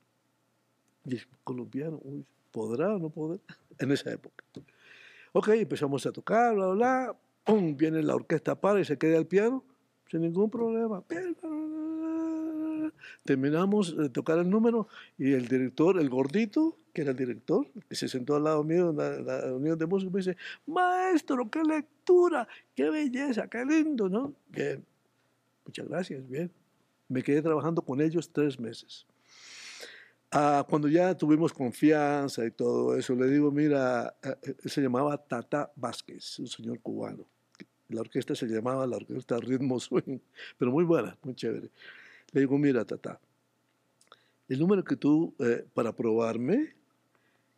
y 1.06 1.18
colombiano, 1.42 1.98
uy, 2.04 2.26
¿podrá 2.50 2.94
o 2.94 2.98
no 2.98 3.08
podrá? 3.08 3.40
En 3.78 3.90
esa 3.90 4.12
época. 4.12 4.44
Ok, 5.32 5.48
empezamos 5.48 6.04
a 6.04 6.12
tocar, 6.12 6.54
bla, 6.54 6.66
bla, 6.66 6.74
bla, 6.74 7.16
pum, 7.42 7.74
viene 7.74 8.02
la 8.02 8.14
orquesta 8.16 8.60
para 8.60 8.80
y 8.80 8.84
se 8.84 8.98
queda 8.98 9.16
el 9.16 9.26
piano, 9.26 9.64
sin 10.10 10.20
ningún 10.20 10.50
problema. 10.50 11.02
Terminamos 13.24 13.96
de 13.96 14.08
tocar 14.08 14.38
el 14.38 14.48
número 14.50 14.88
y 15.18 15.32
el 15.32 15.48
director, 15.48 15.98
el 15.98 16.08
gordito, 16.08 16.76
que 16.92 17.02
era 17.02 17.12
el 17.12 17.16
director, 17.16 17.66
que 17.88 17.94
se 17.94 18.08
sentó 18.08 18.36
al 18.36 18.44
lado 18.44 18.64
mío 18.64 18.90
en 18.90 18.96
la, 18.96 19.40
reunión 19.42 19.78
de 19.78 19.86
música, 19.86 20.10
me 20.12 20.18
dice, 20.18 20.36
maestro, 20.66 21.50
qué 21.50 21.62
lectura, 21.62 22.48
qué 22.74 22.90
belleza, 22.90 23.48
qué 23.48 23.64
lindo, 23.64 24.08
¿no? 24.08 24.34
Bien, 24.48 24.84
muchas 25.64 25.88
gracias, 25.88 26.28
bien. 26.28 26.50
Me 27.08 27.22
quedé 27.22 27.42
trabajando 27.42 27.82
con 27.82 28.00
ellos 28.00 28.30
tres 28.32 28.58
meses. 28.58 29.06
Ah, 30.32 30.64
cuando 30.68 30.86
ya 30.86 31.16
tuvimos 31.16 31.52
confianza 31.52 32.44
y 32.46 32.52
todo 32.52 32.96
eso, 32.96 33.16
le 33.16 33.26
digo, 33.26 33.50
mira, 33.50 34.14
eh, 34.22 34.36
eh, 34.42 34.68
se 34.68 34.80
llamaba 34.80 35.16
Tata 35.18 35.72
Vázquez, 35.74 36.38
un 36.38 36.46
señor 36.46 36.78
cubano. 36.80 37.26
La 37.88 38.02
orquesta 38.02 38.36
se 38.36 38.46
llamaba 38.46 38.86
la 38.86 38.96
Orquesta 38.96 39.38
Ritmo 39.38 39.80
Swing, 39.80 40.20
pero 40.56 40.70
muy 40.70 40.84
buena, 40.84 41.18
muy 41.24 41.34
chévere. 41.34 41.70
Le 42.32 42.40
digo, 42.40 42.58
mira, 42.58 42.84
Tata, 42.84 43.20
el 44.48 44.58
número 44.58 44.84
que 44.84 44.96
tú, 44.96 45.34
eh, 45.38 45.64
para 45.74 45.94
probarme, 45.94 46.74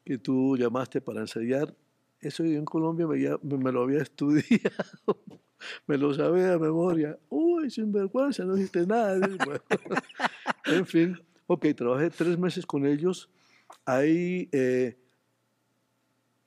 que 0.05 0.19
tú 0.19 0.57
llamaste 0.57 1.01
para 1.01 1.21
ensayar, 1.21 1.75
eso 2.21 2.45
yo 2.45 2.59
en 2.59 2.65
Colombia 2.65 3.07
me, 3.07 3.73
lo 3.73 3.83
había 3.83 3.99
estudiado, 4.03 5.19
me 5.87 5.99
lo 5.99 6.15
sabía 6.15 6.51
de 6.51 6.59
memoria. 6.59 7.19
Uy, 7.29 7.71
sin 7.71 7.93
vergüenza, 7.93 8.45
no 8.45 8.57
hiciste 8.57 8.87
nada. 8.87 9.19
en 10.67 10.87
fin, 10.87 11.19
ok, 11.47 11.67
trabajé 11.75 12.11
tres 12.11 12.39
meses 12.39 12.65
con 12.65 12.87
ellos. 12.87 13.29
Ahí, 13.85 14.49
eh, 14.53 14.97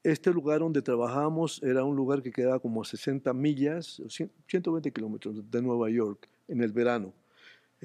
este 0.04 0.32
lugar 0.32 0.60
donde 0.60 0.82
trabajamos 0.82 1.62
era 1.64 1.84
un 1.84 1.96
lugar 1.96 2.22
que 2.22 2.32
quedaba 2.32 2.60
como 2.60 2.82
a 2.82 2.86
60 2.86 3.34
millas, 3.34 4.02
120 4.48 4.92
kilómetros 4.92 5.50
de 5.50 5.62
Nueva 5.62 5.90
York, 5.90 6.30
en 6.48 6.62
el 6.62 6.72
verano. 6.72 7.14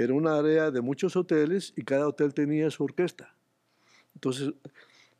Era 0.00 0.14
una 0.14 0.38
área 0.38 0.70
de 0.70 0.80
muchos 0.80 1.14
hoteles 1.14 1.74
y 1.76 1.82
cada 1.82 2.08
hotel 2.08 2.32
tenía 2.32 2.70
su 2.70 2.82
orquesta. 2.82 3.34
Entonces, 4.14 4.50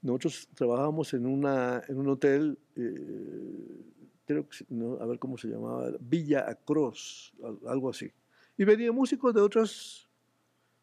nosotros 0.00 0.48
trabajábamos 0.54 1.12
en, 1.12 1.26
una, 1.26 1.82
en 1.86 1.98
un 1.98 2.08
hotel, 2.08 2.58
eh, 2.76 3.84
creo 4.24 4.48
que, 4.48 4.64
a 5.02 5.04
ver 5.04 5.18
cómo 5.18 5.36
se 5.36 5.48
llamaba, 5.48 5.90
Villa 6.00 6.48
Across, 6.48 7.34
algo 7.66 7.90
así. 7.90 8.10
Y 8.56 8.64
venían 8.64 8.94
músicos 8.94 9.34
de 9.34 9.42
otros, 9.42 10.08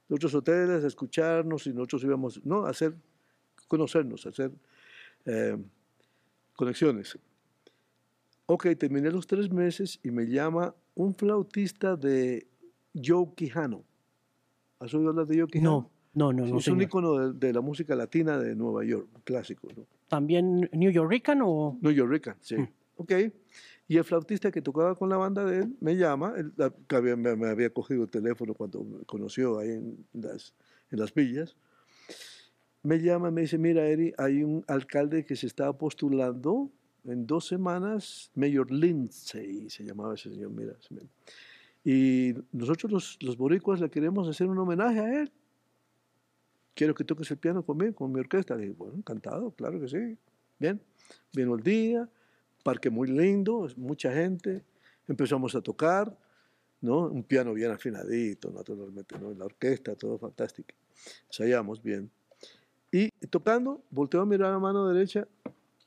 de 0.07 0.13
otros 0.13 0.35
hoteles 0.35 0.83
a 0.83 0.87
escucharnos 0.87 1.65
y 1.65 1.73
nosotros 1.73 2.03
íbamos 2.03 2.45
¿no? 2.45 2.67
a 2.67 2.69
hacer, 2.69 2.93
conocernos, 3.67 4.27
a 4.27 4.29
hacer 4.29 4.51
eh, 5.25 5.57
conexiones. 6.55 7.17
Ok, 8.45 8.67
terminé 8.77 9.09
los 9.09 9.25
tres 9.25 9.51
meses 9.51 9.99
y 10.03 10.11
me 10.11 10.27
llama 10.27 10.75
un 10.93 11.15
flautista 11.15 11.95
de 11.95 12.45
Joe 12.93 13.33
Quijano. 13.35 13.86
¿Has 14.79 14.93
oído 14.93 15.09
hablar 15.09 15.25
de 15.27 15.39
Joe 15.39 15.47
Quijano? 15.47 15.89
No, 16.13 16.33
no, 16.33 16.45
no. 16.45 16.57
es 16.57 16.67
un 16.67 16.81
icono 16.81 17.33
de, 17.33 17.53
la 17.53 17.61
música 17.61 17.95
latina 17.95 18.39
de 18.39 18.55
Nueva 18.55 18.83
York, 18.83 19.07
clásico. 19.23 19.67
¿no? 19.75 19.85
¿También 20.07 20.69
New 20.73 20.91
Yorkican 20.91 21.41
o...? 21.43 21.77
New 21.81 21.91
Yorkican, 21.91 22.37
sí. 22.41 22.57
Mm. 22.57 22.67
Ok. 22.97 23.11
Y 23.87 23.97
el 23.97 24.03
flautista 24.03 24.51
que 24.51 24.61
tocaba 24.61 24.95
con 24.95 25.09
la 25.09 25.17
banda 25.17 25.45
de 25.45 25.59
él 25.59 25.77
me 25.79 25.95
llama, 25.95 26.33
él, 26.35 26.51
me, 27.17 27.47
había 27.47 27.69
cogido 27.69 28.03
el 28.03 28.09
teléfono 28.09 28.53
cuando 28.53 28.83
me 28.83 29.05
conoció 29.05 29.59
ahí 29.59 29.69
en 29.69 30.05
las, 30.13 30.53
en 30.91 30.99
las 30.99 31.13
villas, 31.13 31.55
me 32.83 32.99
llama, 32.99 33.31
me 33.31 33.41
dice, 33.41 33.57
mira, 33.57 33.85
Eri, 33.85 34.13
hay 34.17 34.43
un 34.43 34.63
alcalde 34.67 35.25
que 35.25 35.35
se 35.35 35.47
está 35.47 35.71
postulando 35.73 36.71
en 37.05 37.25
dos 37.25 37.47
semanas, 37.47 38.31
Mayor 38.35 38.71
Lindsay, 38.71 39.69
se 39.69 39.83
llamaba 39.83 40.15
ese 40.15 40.29
señor, 40.31 40.51
mira. 40.51 40.73
Y 41.83 42.33
nosotros 42.51 42.91
los, 42.91 43.17
los 43.21 43.37
boricuas 43.37 43.79
le 43.79 43.89
queremos 43.89 44.27
hacer 44.27 44.47
un 44.47 44.57
homenaje 44.57 44.99
a 44.99 45.21
él. 45.21 45.31
Quiero 46.73 46.93
que 46.93 47.03
toques 47.03 47.31
el 47.31 47.37
piano 47.37 47.63
conmigo, 47.63 47.95
con 47.95 48.11
mi 48.11 48.19
orquesta. 48.19 48.55
Dije, 48.55 48.73
bueno, 48.77 48.95
encantado, 48.97 49.51
claro 49.51 49.79
que 49.79 49.87
sí. 49.87 50.17
Bien, 50.59 50.81
vino 51.33 51.55
el 51.55 51.63
día, 51.63 52.09
parque 52.63 52.89
muy 52.89 53.07
lindo, 53.07 53.67
mucha 53.77 54.11
gente, 54.11 54.63
empezamos 55.07 55.55
a 55.55 55.61
tocar, 55.61 56.17
¿no? 56.81 57.07
Un 57.07 57.23
piano 57.23 57.53
bien 57.53 57.71
afinadito, 57.71 58.51
naturalmente, 58.51 59.17
¿no? 59.19 59.33
La 59.33 59.45
orquesta, 59.45 59.95
todo 59.95 60.17
fantástico. 60.17 60.75
Ensayamos 61.27 61.81
bien. 61.81 62.11
Y 62.91 63.09
tocando, 63.27 63.81
volteo 63.89 64.21
a 64.21 64.25
mirar 64.25 64.53
a 64.53 64.59
mano 64.59 64.87
derecha 64.87 65.27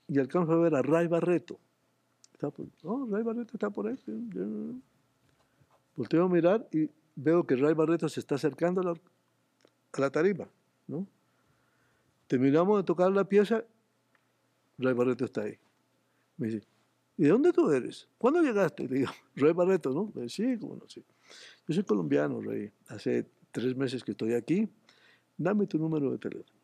y 0.09 0.19
alcanzo 0.19 0.53
a 0.53 0.57
ver 0.57 0.75
a 0.75 0.83
Ray 0.83 1.07
Barreto. 1.07 1.59
Está 2.33 2.49
oh, 2.85 3.09
Ray 3.11 3.23
Barreto 3.23 3.53
está 3.55 3.71
por 3.71 3.87
ahí. 3.87 3.97
Volteo 6.01 6.25
a 6.25 6.29
mirar 6.31 6.67
y 6.73 6.89
veo 7.15 7.47
que 7.47 7.57
Ray 7.57 7.75
Barreto 7.75 8.09
se 8.09 8.21
está 8.21 8.37
acercando 8.37 8.81
a 8.81 8.85
la, 8.85 8.93
a 8.93 10.01
la 10.01 10.09
tarima, 10.09 10.49
¿no? 10.87 11.07
Terminamos 12.27 12.79
de 12.79 12.85
tocar 12.85 13.13
la 13.13 13.29
pieza, 13.29 13.63
Ray 14.79 14.95
Barreto 14.95 15.27
está 15.27 15.43
ahí. 15.43 15.59
Me 16.39 16.47
dice, 16.47 16.67
¿y 17.19 17.25
de 17.25 17.29
dónde 17.29 17.53
tú 17.53 17.71
eres? 17.71 18.09
¿Cuándo 18.17 18.41
llegaste? 18.41 18.89
Le 18.89 19.01
digo, 19.01 19.11
Ray 19.37 19.53
Barreto, 19.53 19.91
¿no? 19.91 20.11
Le 20.15 20.23
digo, 20.23 20.29
sí, 20.31 20.57
cómo 20.59 20.77
no, 20.77 20.89
sí. 20.89 21.05
Yo 21.69 21.75
soy 21.75 21.85
colombiano, 21.85 22.41
Ray. 22.41 22.73
Hace 22.89 23.27
tres 23.53 23.77
meses 23.77 24.03
que 24.03 24.13
estoy 24.13 24.33
aquí. 24.33 24.71
Dame 25.37 25.67
tu 25.67 25.79
número 25.79 26.13
de 26.13 26.17
teléfono. 26.17 26.59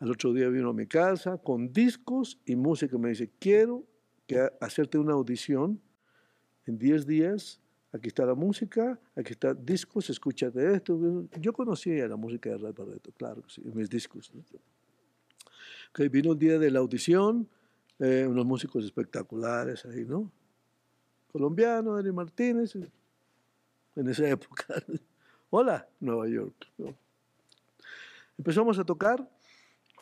Al 0.00 0.10
otro 0.10 0.34
día 0.34 0.50
vino 0.50 0.68
a 0.68 0.74
mi 0.74 0.86
casa 0.86 1.38
con 1.38 1.72
discos 1.72 2.38
y 2.44 2.56
música. 2.56 2.98
Me 2.98 3.08
dice, 3.08 3.30
quiero 3.38 3.86
que 4.26 4.50
hacerte 4.60 4.98
una 4.98 5.14
audición 5.14 5.80
en 6.66 6.76
10 6.76 7.06
días. 7.06 7.62
Aquí 7.92 8.08
está 8.08 8.26
la 8.26 8.34
música, 8.34 8.98
aquí 9.14 9.32
está 9.32 9.54
discos, 9.54 10.10
escúchate 10.10 10.74
esto. 10.74 11.26
Yo 11.40 11.52
conocía 11.52 12.06
la 12.08 12.16
música 12.16 12.50
de 12.50 12.58
Ray 12.58 12.72
Barreto, 12.72 13.10
claro 13.16 13.42
sí, 13.48 13.62
mis 13.74 13.88
discos. 13.88 14.30
Okay, 15.90 16.08
vino 16.08 16.32
el 16.32 16.38
día 16.38 16.58
de 16.58 16.70
la 16.70 16.80
audición, 16.80 17.48
eh, 17.98 18.26
unos 18.28 18.44
músicos 18.44 18.84
espectaculares 18.84 19.86
ahí, 19.86 20.04
¿no? 20.04 20.30
Colombiano, 21.32 21.98
Eri 21.98 22.12
Martínez, 22.12 22.74
en 22.74 24.08
esa 24.08 24.28
época. 24.28 24.82
Hola, 25.50 25.88
Nueva 26.00 26.28
York. 26.28 26.66
Empezamos 28.36 28.78
a 28.78 28.84
tocar 28.84 29.26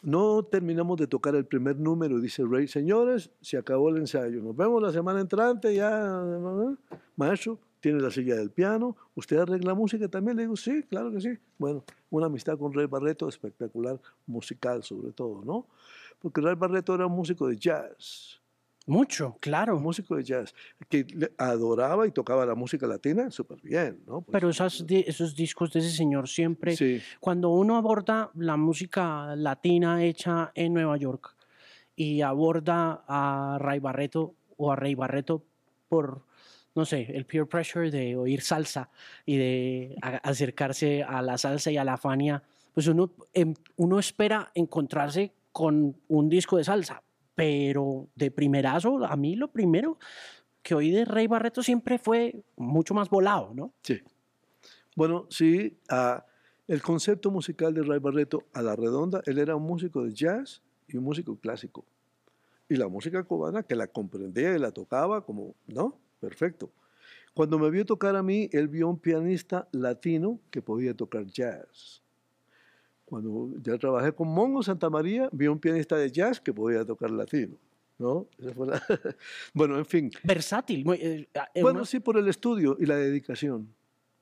no 0.05 0.43
terminamos 0.45 0.99
de 0.99 1.07
tocar 1.07 1.35
el 1.35 1.47
primer 1.47 1.79
número, 1.79 2.21
dice 2.21 2.45
Rey. 2.47 2.69
Señores, 2.69 3.31
se 3.41 3.57
acabó 3.57 3.89
el 3.89 3.97
ensayo. 3.97 4.43
Nos 4.43 4.55
vemos 4.55 4.83
la 4.83 4.93
semana 4.93 5.21
entrante, 5.21 5.75
ya, 5.75 6.23
maestro, 7.17 7.59
tiene 7.85 8.01
la 8.01 8.11
silla 8.11 8.37
del 8.37 8.51
piano. 8.51 8.97
¿Usted 9.15 9.37
arregla 9.37 9.75
música 9.75 10.09
también? 10.09 10.39
Le 10.39 10.45
digo, 10.45 10.57
sí, 10.57 10.85
claro 10.85 11.13
que 11.13 11.21
sí. 11.21 11.37
Bueno, 11.59 11.85
una 12.09 12.27
amistad 12.27 12.57
con 12.57 12.73
Rey 12.73 12.87
Barreto 12.87 13.29
espectacular, 13.29 14.01
musical 14.27 14.83
sobre 14.83 15.13
todo, 15.13 15.45
¿no? 15.45 15.67
Porque 16.19 16.41
Rey 16.41 16.55
Barreto 16.55 16.95
era 16.95 17.05
un 17.05 17.13
músico 17.13 17.47
de 17.47 17.59
jazz. 17.59 18.41
Mucho, 18.87 19.37
claro. 19.39 19.79
músico 19.79 20.17
de 20.17 20.25
jazz, 20.25 20.55
que 20.89 21.07
adoraba 21.37 22.07
y 22.07 22.11
tocaba 22.11 22.47
la 22.47 22.55
música 22.55 22.87
latina 22.87 23.31
súper 23.31 23.61
bien, 23.61 24.01
¿no? 24.07 24.23
Pues, 24.23 24.33
Pero 24.33 24.49
esos, 24.49 24.87
esos 24.89 25.35
discos 25.37 25.71
de 25.71 25.81
ese 25.81 25.91
señor 25.91 26.27
siempre, 26.27 26.75
cuando 27.21 27.51
uno 27.51 27.77
aborda 27.77 28.31
la 28.35 28.57
música 28.57 29.37
latina 29.37 30.03
hecha 30.03 30.53
en 30.55 30.73
Nueva 30.73 30.97
York 30.97 31.37
y 31.97 32.23
aborda 32.23 33.05
a 33.07 33.59
Ray 33.61 33.79
Barreto 33.79 34.33
o 34.57 34.73
a 34.73 34.77
Rey 34.77 34.95
Barreto 34.95 35.43
por, 35.91 36.23
no 36.75 36.85
sé, 36.85 37.03
el 37.15 37.25
peer 37.27 37.47
pressure 37.47 37.91
de 37.91 38.17
oír 38.17 38.43
salsa 38.43 38.91
y 39.25 39.37
de 39.37 39.97
acercarse 40.01 41.03
a 41.03 41.23
la 41.23 41.39
salsa 41.39 41.71
y 41.71 41.77
a 41.77 41.85
la 41.85 41.97
fania, 41.97 42.43
pues 42.73 42.89
uno, 42.89 43.13
em, 43.33 43.55
uno 43.77 43.99
espera 43.99 44.51
encontrarse 44.55 45.33
con 45.53 45.97
un 46.09 46.29
disco 46.29 46.57
de 46.57 46.65
salsa, 46.65 47.03
pero 47.35 48.09
de 48.15 48.31
primerazo, 48.31 49.05
a 49.05 49.17
mí 49.17 49.37
lo 49.37 49.49
primero 49.49 49.99
que 50.63 50.75
oí 50.75 50.91
de 50.91 51.05
Rey 51.05 51.27
Barreto 51.27 51.63
siempre 51.63 51.99
fue 51.99 52.43
mucho 52.57 52.95
más 52.95 53.09
volado, 53.11 53.53
¿no? 53.55 53.73
Sí. 53.83 54.01
Bueno, 54.97 55.27
sí, 55.29 55.79
el 56.67 56.83
concepto 56.83 57.31
musical 57.31 57.75
de 57.75 57.83
Ray 57.83 57.99
Barreto 57.99 58.45
a 58.53 58.63
la 58.63 58.75
redonda, 58.75 59.21
él 59.27 59.39
era 59.39 59.55
un 59.55 59.65
músico 59.65 60.05
de 60.05 60.13
jazz 60.13 60.63
y 60.89 60.97
un 60.97 61.05
músico 61.05 61.39
clásico. 61.39 61.85
Y 62.69 62.77
la 62.77 62.89
música 62.89 63.23
cubana 63.25 63.63
que 63.63 63.77
la 63.77 63.89
comprendía 63.89 64.57
y 64.57 64.59
la 64.59 64.73
tocaba 64.73 65.25
como, 65.25 65.55
¿no? 65.67 66.01
Perfecto. 66.25 66.71
Cuando 67.35 67.59
me 67.59 67.69
vio 67.69 67.85
tocar 67.85 68.17
a 68.17 68.23
mí, 68.23 68.49
él 68.53 68.69
vio 68.69 68.89
un 68.89 68.99
pianista 68.99 69.69
latino 69.73 70.41
que 70.51 70.63
podía 70.63 70.95
tocar 70.95 71.27
jazz. 71.27 72.03
Cuando 73.05 73.51
ya 73.63 73.77
trabajé 73.77 74.13
con 74.13 74.29
Mongo 74.29 74.63
Santa 74.63 74.89
María, 74.89 75.29
vi 75.33 75.49
un 75.49 75.59
pianista 75.59 75.97
de 75.97 76.11
jazz 76.11 76.41
que 76.41 76.55
podía 76.55 76.85
tocar 76.85 77.11
latino. 77.11 77.57
¿no? 77.99 78.27
bueno, 79.53 79.77
en 79.77 79.85
fin. 79.85 80.11
Versátil. 80.23 80.85
Eh, 80.93 81.29
eh, 81.55 81.63
bueno, 81.63 81.85
sí, 81.85 82.01
por 82.01 82.17
el 82.17 82.29
estudio 82.29 82.77
y 82.81 82.87
la 82.87 82.97
dedicación. 82.97 83.69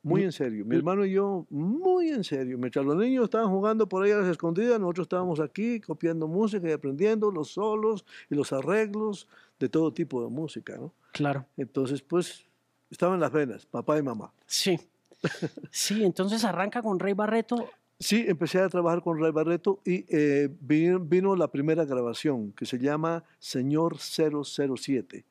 Muy 0.03 0.25
en 0.25 0.33
serio. 0.33 0.65
Mi 0.65 0.77
hermano 0.77 1.05
y 1.05 1.13
yo, 1.13 1.47
muy 1.51 2.09
en 2.09 2.25
serio. 2.25 2.59
Mientras 2.59 2.85
los 2.85 2.97
niños 2.97 3.25
estaban 3.25 3.49
jugando 3.51 3.89
por 3.89 4.05
ahí 4.05 4.11
a 4.11 4.17
las 4.17 4.29
escondidas, 4.29 4.81
nosotros 4.81 5.05
estábamos 5.05 5.41
aquí 5.41 5.81
copiando 5.81 6.27
música 6.27 6.69
y 6.69 6.73
aprendiendo 6.73 7.31
los 7.31 7.53
solos 7.53 8.05
y 8.29 8.35
los 8.35 8.53
arreglos 8.53 9.29
de 9.61 9.69
todo 9.69 9.93
tipo 9.93 10.23
de 10.23 10.31
música, 10.31 10.77
¿no? 10.77 10.93
Claro. 11.13 11.47
Entonces, 11.57 12.03
pues, 12.03 12.45
estaban 12.91 13.21
las 13.21 13.31
venas, 13.31 13.65
papá 13.67 13.99
y 13.99 14.03
mamá. 14.03 14.33
Sí. 14.47 14.79
Sí, 15.71 16.03
entonces 16.05 16.45
arranca 16.45 16.83
con 16.83 16.99
Rey 16.99 17.15
Barreto 17.15 17.69
Sí, 18.03 18.25
empecé 18.27 18.59
a 18.59 18.69
trabajar 18.69 19.01
con 19.01 19.21
Ray 19.21 19.31
Barreto 19.31 19.79
y 19.85 20.05
eh, 20.09 20.49
vino, 20.61 21.37
la 21.37 21.47
primera 21.53 21.85
grabación 21.85 22.51
que 22.51 22.67
se 22.67 22.81
llama 22.81 23.23
Señor 23.39 23.99
007. 23.99 25.25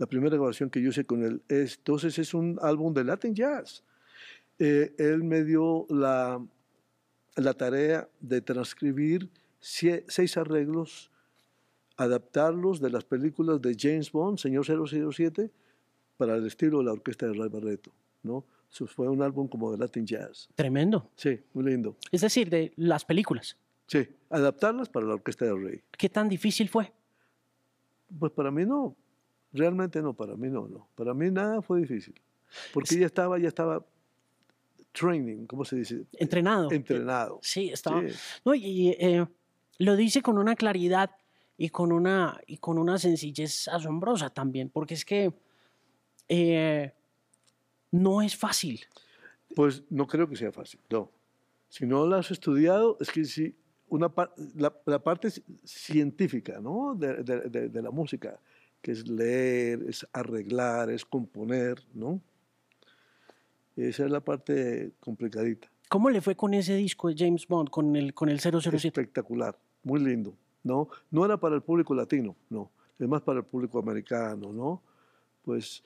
La 0.00 0.06
primera 0.06 0.34
grabación 0.34 0.70
que 0.70 0.80
yo 0.80 0.88
hice 0.88 1.04
con 1.04 1.22
él. 1.22 1.42
entonces 1.50 2.18
es 2.18 2.32
un 2.32 2.58
álbum 2.62 2.94
de 2.94 3.04
Latin 3.04 3.34
Jazz. 3.34 3.84
Eh, 4.58 4.94
él 4.96 5.22
me 5.22 5.44
dio 5.44 5.86
la, 5.90 6.42
la 7.36 7.52
tarea 7.52 8.08
de 8.18 8.40
transcribir 8.40 9.28
seis 9.60 10.38
arreglos, 10.38 11.10
adaptarlos 11.98 12.80
de 12.80 12.88
las 12.88 13.04
películas 13.04 13.60
de 13.60 13.76
James 13.78 14.10
Bond, 14.10 14.38
Señor 14.38 14.64
007, 14.64 15.50
para 16.16 16.36
el 16.36 16.46
estilo 16.46 16.78
de 16.78 16.84
la 16.84 16.92
orquesta 16.92 17.26
de 17.26 17.34
Ray 17.34 17.50
Barreto. 17.50 17.92
¿no? 18.22 18.46
fue 18.86 19.06
un 19.06 19.20
álbum 19.20 19.48
como 19.48 19.70
de 19.70 19.76
Latin 19.76 20.06
Jazz. 20.06 20.48
Tremendo. 20.54 21.10
Sí, 21.14 21.38
muy 21.52 21.64
lindo. 21.64 21.98
Es 22.10 22.22
decir, 22.22 22.48
de 22.48 22.72
las 22.76 23.04
películas. 23.04 23.54
Sí, 23.86 24.08
adaptarlas 24.30 24.88
para 24.88 25.04
la 25.04 25.14
Orquesta 25.14 25.44
del 25.44 25.62
Rey. 25.62 25.82
¿Qué 25.90 26.08
tan 26.08 26.26
difícil 26.26 26.70
fue? 26.70 26.90
Pues 28.18 28.32
para 28.32 28.50
mí 28.50 28.64
no, 28.64 28.96
realmente 29.52 30.02
no, 30.02 30.14
para 30.14 30.36
mí 30.36 30.48
no, 30.48 30.68
no. 30.68 30.88
Para 30.94 31.14
mí 31.14 31.30
nada 31.30 31.62
fue 31.62 31.80
difícil, 31.80 32.14
porque 32.72 32.98
ya 32.98 33.06
estaba, 33.06 33.38
ya 33.38 33.48
estaba 33.48 33.84
training, 34.92 35.46
¿cómo 35.46 35.64
se 35.64 35.76
dice? 35.76 36.04
Entrenado. 36.12 36.70
Entrenado. 36.70 37.38
Sí, 37.42 37.70
estaba. 37.70 38.02
No, 38.44 38.54
y 38.54 38.90
eh, 38.98 39.26
lo 39.78 39.96
dice 39.96 40.22
con 40.22 40.38
una 40.38 40.56
claridad 40.56 41.10
y 41.56 41.68
con 41.68 41.92
una, 41.92 42.40
y 42.46 42.58
con 42.58 42.78
una 42.78 42.98
sencillez 42.98 43.68
asombrosa 43.68 44.30
también, 44.30 44.70
porque 44.70 44.94
es 44.94 45.04
que 45.04 45.32
eh, 46.28 46.92
no 47.90 48.22
es 48.22 48.36
fácil. 48.36 48.80
Pues 49.54 49.82
no 49.90 50.06
creo 50.06 50.28
que 50.28 50.36
sea 50.36 50.52
fácil, 50.52 50.80
no. 50.90 51.10
Si 51.68 51.86
no 51.86 52.06
lo 52.06 52.16
has 52.16 52.30
estudiado, 52.30 52.96
es 53.00 53.10
que 53.10 53.24
si 53.24 53.54
una 53.88 54.12
la, 54.56 54.74
la, 54.86 54.98
parte 55.02 55.28
científica 55.64 56.60
¿no? 56.60 56.94
de, 56.94 57.22
de, 57.22 57.68
de, 57.68 57.82
la 57.82 57.90
música, 57.90 58.40
que 58.82 58.92
es 58.92 59.08
leer, 59.08 59.82
es 59.88 60.06
arreglar, 60.12 60.90
es 60.90 61.04
componer, 61.04 61.82
¿no? 61.94 62.20
Esa 63.76 64.04
es 64.04 64.10
la 64.10 64.20
parte 64.20 64.92
complicadita. 65.00 65.70
¿Cómo 65.88 66.10
le 66.10 66.20
fue 66.20 66.36
con 66.36 66.54
ese 66.54 66.76
disco 66.76 67.08
de 67.08 67.14
James 67.16 67.46
Bond, 67.46 67.70
con 67.70 67.96
el, 67.96 68.14
con 68.14 68.28
el 68.28 68.40
007? 68.40 68.76
Espectacular, 68.76 69.58
muy 69.82 70.00
lindo, 70.00 70.34
¿no? 70.62 70.88
No 71.10 71.24
era 71.24 71.38
para 71.38 71.54
el 71.56 71.62
público 71.62 71.94
latino, 71.94 72.36
no, 72.48 72.70
es 72.98 73.08
más 73.08 73.22
para 73.22 73.40
el 73.40 73.44
público 73.44 73.78
americano, 73.78 74.52
¿no? 74.52 74.82
Pues 75.42 75.82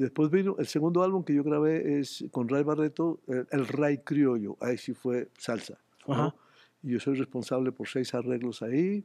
Después 0.00 0.30
vino 0.30 0.56
el 0.58 0.66
segundo 0.66 1.02
álbum 1.02 1.22
que 1.22 1.34
yo 1.34 1.44
grabé 1.44 2.00
es 2.00 2.24
con 2.30 2.48
Ray 2.48 2.62
Barreto, 2.62 3.20
el, 3.26 3.68
Ray 3.68 3.98
Criollo, 3.98 4.56
ahí 4.58 4.78
sí 4.78 4.94
fue 4.94 5.28
salsa. 5.36 5.76
Y 6.82 6.92
yo 6.92 7.00
soy 7.00 7.16
responsable 7.16 7.70
por 7.70 7.86
seis 7.86 8.14
arreglos 8.14 8.62
ahí. 8.62 9.04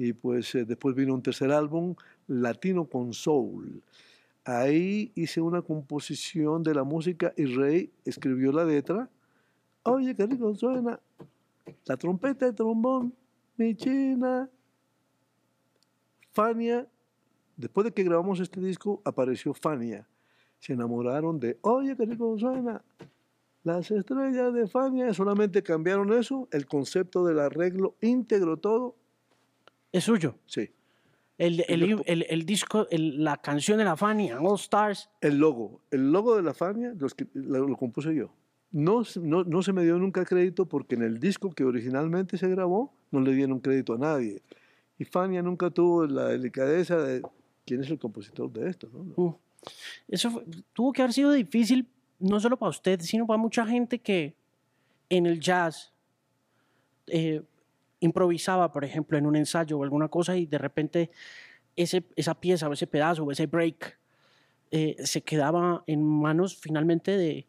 Y 0.00 0.12
pues 0.12 0.54
eh, 0.54 0.64
después 0.64 0.94
vino 0.94 1.12
un 1.12 1.22
tercer 1.24 1.50
álbum, 1.50 1.96
Latino 2.28 2.84
con 2.84 3.12
Soul. 3.12 3.82
Ahí 4.44 5.10
hice 5.16 5.40
una 5.40 5.60
composición 5.60 6.62
de 6.62 6.72
la 6.72 6.84
música 6.84 7.34
y 7.36 7.46
Ray 7.46 7.90
escribió 8.04 8.52
la 8.52 8.64
letra. 8.64 9.10
Oye, 9.82 10.14
qué 10.14 10.24
rico 10.24 10.54
suena. 10.54 11.00
la 11.84 11.96
trompeta, 11.96 12.46
el 12.46 12.54
trombón, 12.54 13.12
mi 13.56 13.74
china. 13.74 14.48
Fania, 16.30 16.86
después 17.56 17.84
de 17.86 17.92
que 17.92 18.04
grabamos 18.04 18.38
este 18.38 18.60
disco, 18.60 19.02
apareció 19.04 19.52
Fania. 19.52 20.06
Se 20.60 20.74
enamoraron 20.74 21.40
de, 21.40 21.58
oye, 21.62 21.96
qué 21.96 22.06
rico 22.06 22.38
suena. 22.38 22.84
Las 23.64 23.90
estrellas 23.90 24.54
de 24.54 24.68
Fania 24.68 25.12
solamente 25.12 25.64
cambiaron 25.64 26.12
eso, 26.12 26.46
el 26.52 26.66
concepto 26.66 27.24
del 27.24 27.40
arreglo 27.40 27.96
íntegro 28.00 28.58
todo. 28.58 28.94
¿Es 29.98 30.04
suyo? 30.04 30.36
Sí. 30.46 30.70
El, 31.38 31.64
el, 31.66 32.02
el, 32.06 32.26
el 32.28 32.46
disco, 32.46 32.86
la 32.90 33.36
canción 33.38 33.78
de 33.78 33.84
la 33.84 33.96
Fania, 33.96 34.40
All 34.40 34.54
Stars. 34.54 35.10
El 35.20 35.38
logo, 35.38 35.80
el 35.90 36.12
logo 36.12 36.36
de 36.36 36.42
la 36.42 36.54
Fania 36.54 36.94
los 36.96 37.16
que, 37.16 37.26
lo, 37.34 37.66
lo 37.66 37.76
compuse 37.76 38.14
yo. 38.14 38.32
No, 38.70 39.02
no, 39.20 39.42
no, 39.42 39.60
se 39.60 39.72
me 39.72 39.82
dio 39.82 39.98
nunca 39.98 40.24
crédito 40.24 40.66
porque 40.66 40.94
en 40.94 41.02
el 41.02 41.18
disco 41.18 41.50
que 41.50 41.64
originalmente 41.64 42.38
se 42.38 42.46
grabó 42.48 42.92
no 43.10 43.20
le 43.20 43.32
dieron 43.32 43.58
crédito 43.58 43.94
a 43.94 43.98
nadie. 43.98 44.40
Y 45.00 45.04
Fania 45.04 45.42
nunca 45.42 45.68
tuvo 45.68 46.06
la 46.06 46.26
delicadeza 46.28 46.96
de 46.98 47.22
quién 47.66 47.82
es 47.82 47.90
el 47.90 47.98
compositor 47.98 48.52
de 48.52 48.70
esto. 48.70 48.88
¿no? 48.92 49.00
Uh, 49.16 49.34
eso 50.06 50.30
fue, 50.30 50.44
tuvo 50.72 50.92
que 50.92 51.02
haber 51.02 51.12
sido 51.12 51.32
difícil 51.32 51.88
no 52.20 52.38
solo 52.38 52.56
para 52.56 52.70
usted, 52.70 53.00
sino 53.00 53.26
para 53.26 53.38
mucha 53.38 53.66
gente 53.66 53.98
que 53.98 54.36
en 55.10 55.26
el 55.26 55.40
jazz 55.40 55.92
eh, 57.08 57.42
improvisaba, 58.00 58.70
por 58.72 58.84
ejemplo, 58.84 59.18
en 59.18 59.26
un 59.26 59.36
ensayo 59.36 59.78
o 59.78 59.82
alguna 59.84 60.08
cosa 60.08 60.36
y 60.36 60.46
de 60.46 60.58
repente 60.58 61.10
ese, 61.76 62.04
esa 62.16 62.34
pieza 62.38 62.68
o 62.68 62.72
ese 62.72 62.86
pedazo 62.86 63.24
o 63.24 63.32
ese 63.32 63.46
break 63.46 63.98
eh, 64.70 64.96
se 65.04 65.22
quedaba 65.22 65.82
en 65.86 66.02
manos 66.04 66.56
finalmente 66.56 67.16
de, 67.16 67.46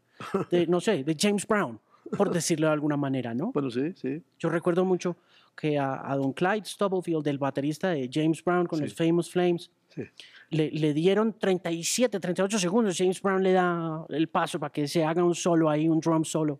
de, 0.51 0.67
no 0.67 0.79
sé, 0.79 1.03
de 1.03 1.15
James 1.19 1.45
Brown, 1.47 1.79
por 2.17 2.29
decirlo 2.33 2.67
de 2.67 2.73
alguna 2.73 2.97
manera, 2.97 3.33
¿no? 3.33 3.51
Bueno, 3.51 3.69
sí, 3.69 3.93
sí. 3.95 4.21
Yo 4.39 4.49
recuerdo 4.49 4.85
mucho 4.85 5.17
que 5.55 5.77
a, 5.77 6.09
a 6.09 6.15
Don 6.15 6.31
Clyde 6.33 6.65
Stubblefield, 6.65 7.27
el 7.27 7.37
baterista 7.37 7.89
de 7.89 8.09
James 8.11 8.43
Brown 8.43 8.65
con 8.65 8.79
Sí. 8.79 8.85
los 8.85 8.93
Famous 8.93 9.29
Flames, 9.29 9.69
sí. 9.93 10.03
le, 10.51 10.71
le 10.71 10.93
dieron 10.93 11.33
37, 11.37 12.17
38 12.19 12.57
segundos. 12.59 12.97
James 12.97 13.21
Brown 13.21 13.43
le 13.43 13.51
da 13.51 14.05
el 14.09 14.29
paso 14.29 14.57
para 14.59 14.71
que 14.71 14.87
se 14.87 15.03
haga 15.03 15.21
un 15.23 15.35
solo 15.35 15.69
ahí, 15.69 15.89
un 15.89 15.99
drum 15.99 16.23
solo. 16.23 16.57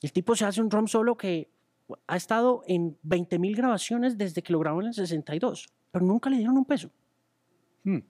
El 0.00 0.12
tipo 0.12 0.36
se 0.36 0.44
hace 0.44 0.60
un 0.60 0.68
drum 0.68 0.86
solo 0.86 1.16
que 1.16 1.48
ha 2.06 2.16
estado 2.16 2.62
en 2.66 2.96
20.000 3.02 3.56
grabaciones 3.56 4.16
desde 4.16 4.42
que 4.42 4.52
lo 4.52 4.58
grabó 4.58 4.80
en 4.80 4.88
el 4.88 4.94
62, 4.94 5.66
pero 5.90 6.04
nunca 6.04 6.30
le 6.30 6.38
dieron 6.38 6.56
un 6.56 6.64
peso. 6.64 6.90
Hmm. 7.82 8.00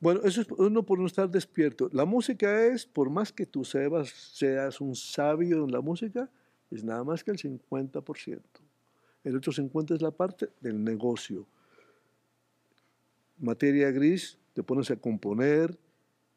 Bueno, 0.00 0.20
eso 0.24 0.42
es 0.42 0.48
uno 0.50 0.84
por 0.84 0.98
no 0.98 1.06
estar 1.06 1.30
despierto. 1.30 1.88
La 1.92 2.04
música 2.04 2.66
es, 2.66 2.84
por 2.84 3.10
más 3.10 3.32
que 3.32 3.46
tú 3.46 3.64
seas, 3.64 4.10
seas 4.10 4.80
un 4.80 4.94
sabio 4.94 5.64
en 5.64 5.72
la 5.72 5.80
música, 5.80 6.28
es 6.70 6.84
nada 6.84 7.04
más 7.04 7.24
que 7.24 7.30
el 7.30 7.38
50%. 7.38 8.40
El 9.22 9.36
otro 9.36 9.52
50% 9.52 9.94
es 9.94 10.02
la 10.02 10.10
parte 10.10 10.50
del 10.60 10.82
negocio. 10.82 11.46
Materia 13.38 13.90
gris, 13.90 14.38
te 14.52 14.62
pones 14.62 14.90
a 14.90 14.96
componer, 14.96 15.78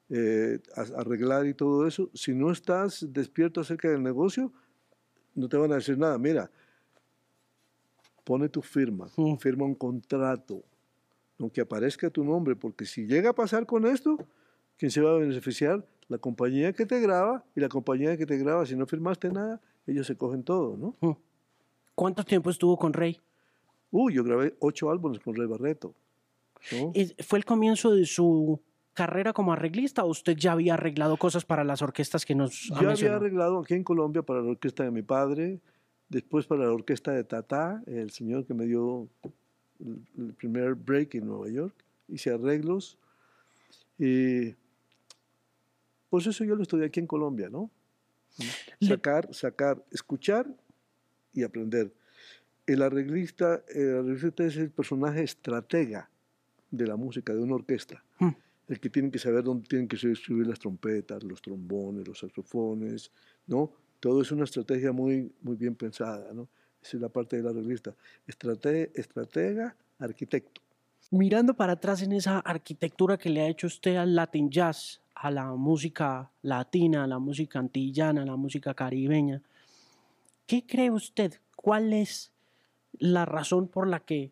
eh, 0.10 0.60
arreglar 0.96 1.46
y 1.48 1.54
todo 1.54 1.86
eso. 1.86 2.10
Si 2.14 2.34
no 2.34 2.52
estás 2.52 3.06
despierto 3.12 3.62
acerca 3.62 3.90
del 3.90 4.02
negocio, 4.02 4.54
no 5.38 5.48
te 5.48 5.56
van 5.58 5.72
a 5.72 5.76
decir 5.76 5.98
nada. 5.98 6.18
Mira, 6.18 6.50
pone 8.24 8.50
tu 8.50 8.62
firma, 8.62 9.08
firma 9.40 9.66
un 9.66 9.76
contrato, 9.76 10.64
aunque 11.40 11.62
aparezca 11.62 12.10
tu 12.10 12.24
nombre, 12.24 12.56
porque 12.56 12.86
si 12.86 13.06
llega 13.06 13.30
a 13.30 13.34
pasar 13.34 13.66
con 13.66 13.86
esto, 13.86 14.18
¿quién 14.78 14.92
se 14.92 15.02
va 15.02 15.12
a 15.12 15.18
beneficiar? 15.18 15.86
La 16.10 16.18
compañía 16.18 16.74
que 16.74 16.86
te 16.86 17.00
graba 17.00 17.44
y 17.56 17.60
la 17.60 17.70
compañía 17.70 18.18
que 18.18 18.26
te 18.26 18.38
graba, 18.38 18.66
si 18.66 18.76
no 18.76 18.86
firmaste 18.86 19.30
nada, 19.32 19.62
ellos 19.86 20.08
se 20.08 20.16
cogen 20.16 20.44
todo, 20.44 20.76
¿no? 21.02 21.18
¿Cuánto 21.96 22.24
tiempo 22.24 22.50
estuvo 22.50 22.78
con 22.78 22.94
Rey? 22.94 23.20
Uy, 23.92 24.14
yo 24.16 24.24
grabé 24.24 24.56
ocho 24.60 24.90
álbumes 24.90 25.20
con 25.20 25.36
Rey 25.36 25.48
Barreto. 25.48 25.94
¿no? 26.72 26.92
¿Es- 26.94 27.16
¿Fue 27.26 27.40
el 27.40 27.46
comienzo 27.46 27.92
de 27.94 28.06
su 28.06 28.60
carrera 28.98 29.32
como 29.32 29.54
arreglista 29.54 30.04
o 30.04 30.08
usted 30.08 30.36
ya 30.36 30.54
había 30.54 30.74
arreglado 30.74 31.18
cosas 31.18 31.46
para 31.46 31.64
las 31.64 31.84
orquestas 31.84 32.26
que 32.26 32.34
nos 32.34 32.72
ha 32.72 32.74
Yo 32.74 32.76
había 32.78 32.88
mencionado? 32.90 33.20
arreglado 33.20 33.60
aquí 33.60 33.76
en 33.76 33.84
Colombia 33.84 34.24
para 34.24 34.42
la 34.42 34.50
orquesta 34.50 34.84
de 34.84 34.90
mi 34.90 35.04
padre, 35.04 35.60
después 36.10 36.48
para 36.48 36.64
la 36.64 36.72
orquesta 36.72 37.12
de 37.12 37.24
Tata, 37.24 37.84
el 37.86 38.10
señor 38.10 38.48
que 38.48 38.56
me 38.56 38.66
dio 38.66 39.08
el, 39.80 40.34
primer 40.34 40.74
break 40.74 41.14
en 41.14 41.28
Nueva 41.28 41.48
York. 41.48 41.76
Hice 42.08 42.32
arreglos. 42.32 42.98
Y 44.00 44.56
pues 46.10 46.26
eso 46.26 46.44
yo 46.44 46.56
lo 46.56 46.64
estudié 46.64 46.88
aquí 46.88 47.00
en 47.00 47.08
Colombia, 47.08 47.50
¿no? 47.50 47.70
Sacar, 48.82 49.32
sacar, 49.32 49.84
escuchar 49.92 50.48
y 51.34 51.44
aprender. 51.44 51.94
El 52.66 52.82
arreglista, 52.82 53.62
el 53.68 54.00
arreglista 54.00 54.44
es 54.44 54.58
el 54.58 54.72
personaje 54.72 55.22
estratega 55.22 56.10
de 56.72 56.88
la 56.88 56.96
música, 56.96 57.34
de 57.34 57.42
una 57.42 57.54
orquesta 57.56 58.04
Mm. 58.20 58.47
El 58.68 58.80
que 58.80 58.90
tiene 58.90 59.10
que 59.12 59.20
saber 59.20 59.44
dónde 59.44 59.68
tienen 59.68 59.88
que 59.88 59.98
subir 59.98 60.48
las 60.48 60.60
trompetas, 60.60 61.24
los 61.24 61.42
trombones, 61.42 62.08
los 62.08 62.20
saxofones, 62.20 63.12
¿no? 63.46 63.72
Todo 64.00 64.22
es 64.22 64.32
una 64.32 64.44
estrategia 64.44 64.92
muy, 64.92 65.32
muy 65.42 65.56
bien 65.56 65.76
pensada, 65.76 66.34
¿no? 66.34 66.48
Esa 66.82 66.98
es 66.98 67.02
la 67.02 67.10
parte 67.10 67.38
del 67.38 67.48
arreglista. 67.48 67.96
Estrate- 68.28 68.92
estratega, 68.94 69.76
arquitecto. 70.00 70.62
Mirando 71.12 71.54
para 71.54 71.74
atrás 71.74 72.02
en 72.02 72.12
esa 72.12 72.40
arquitectura 72.40 73.18
que 73.18 73.30
le 73.30 73.42
ha 73.42 73.48
hecho 73.48 73.68
usted 73.68 73.96
al 73.96 74.14
Latin 74.14 74.50
Jazz, 74.50 75.02
a 75.16 75.32
la 75.32 75.46
música 75.54 76.30
latina, 76.42 77.06
a 77.06 77.08
la 77.08 77.18
música 77.20 77.60
antillana, 77.60 78.22
a 78.24 78.26
la 78.26 78.36
música 78.36 78.74
caribeña, 78.74 79.42
¿qué 80.46 80.66
cree 80.66 80.92
usted? 80.92 81.34
¿Cuál 81.56 81.94
es 81.94 82.32
la 83.00 83.26
razón 83.26 83.68
por 83.68 83.88
la 83.88 84.02
que 84.02 84.32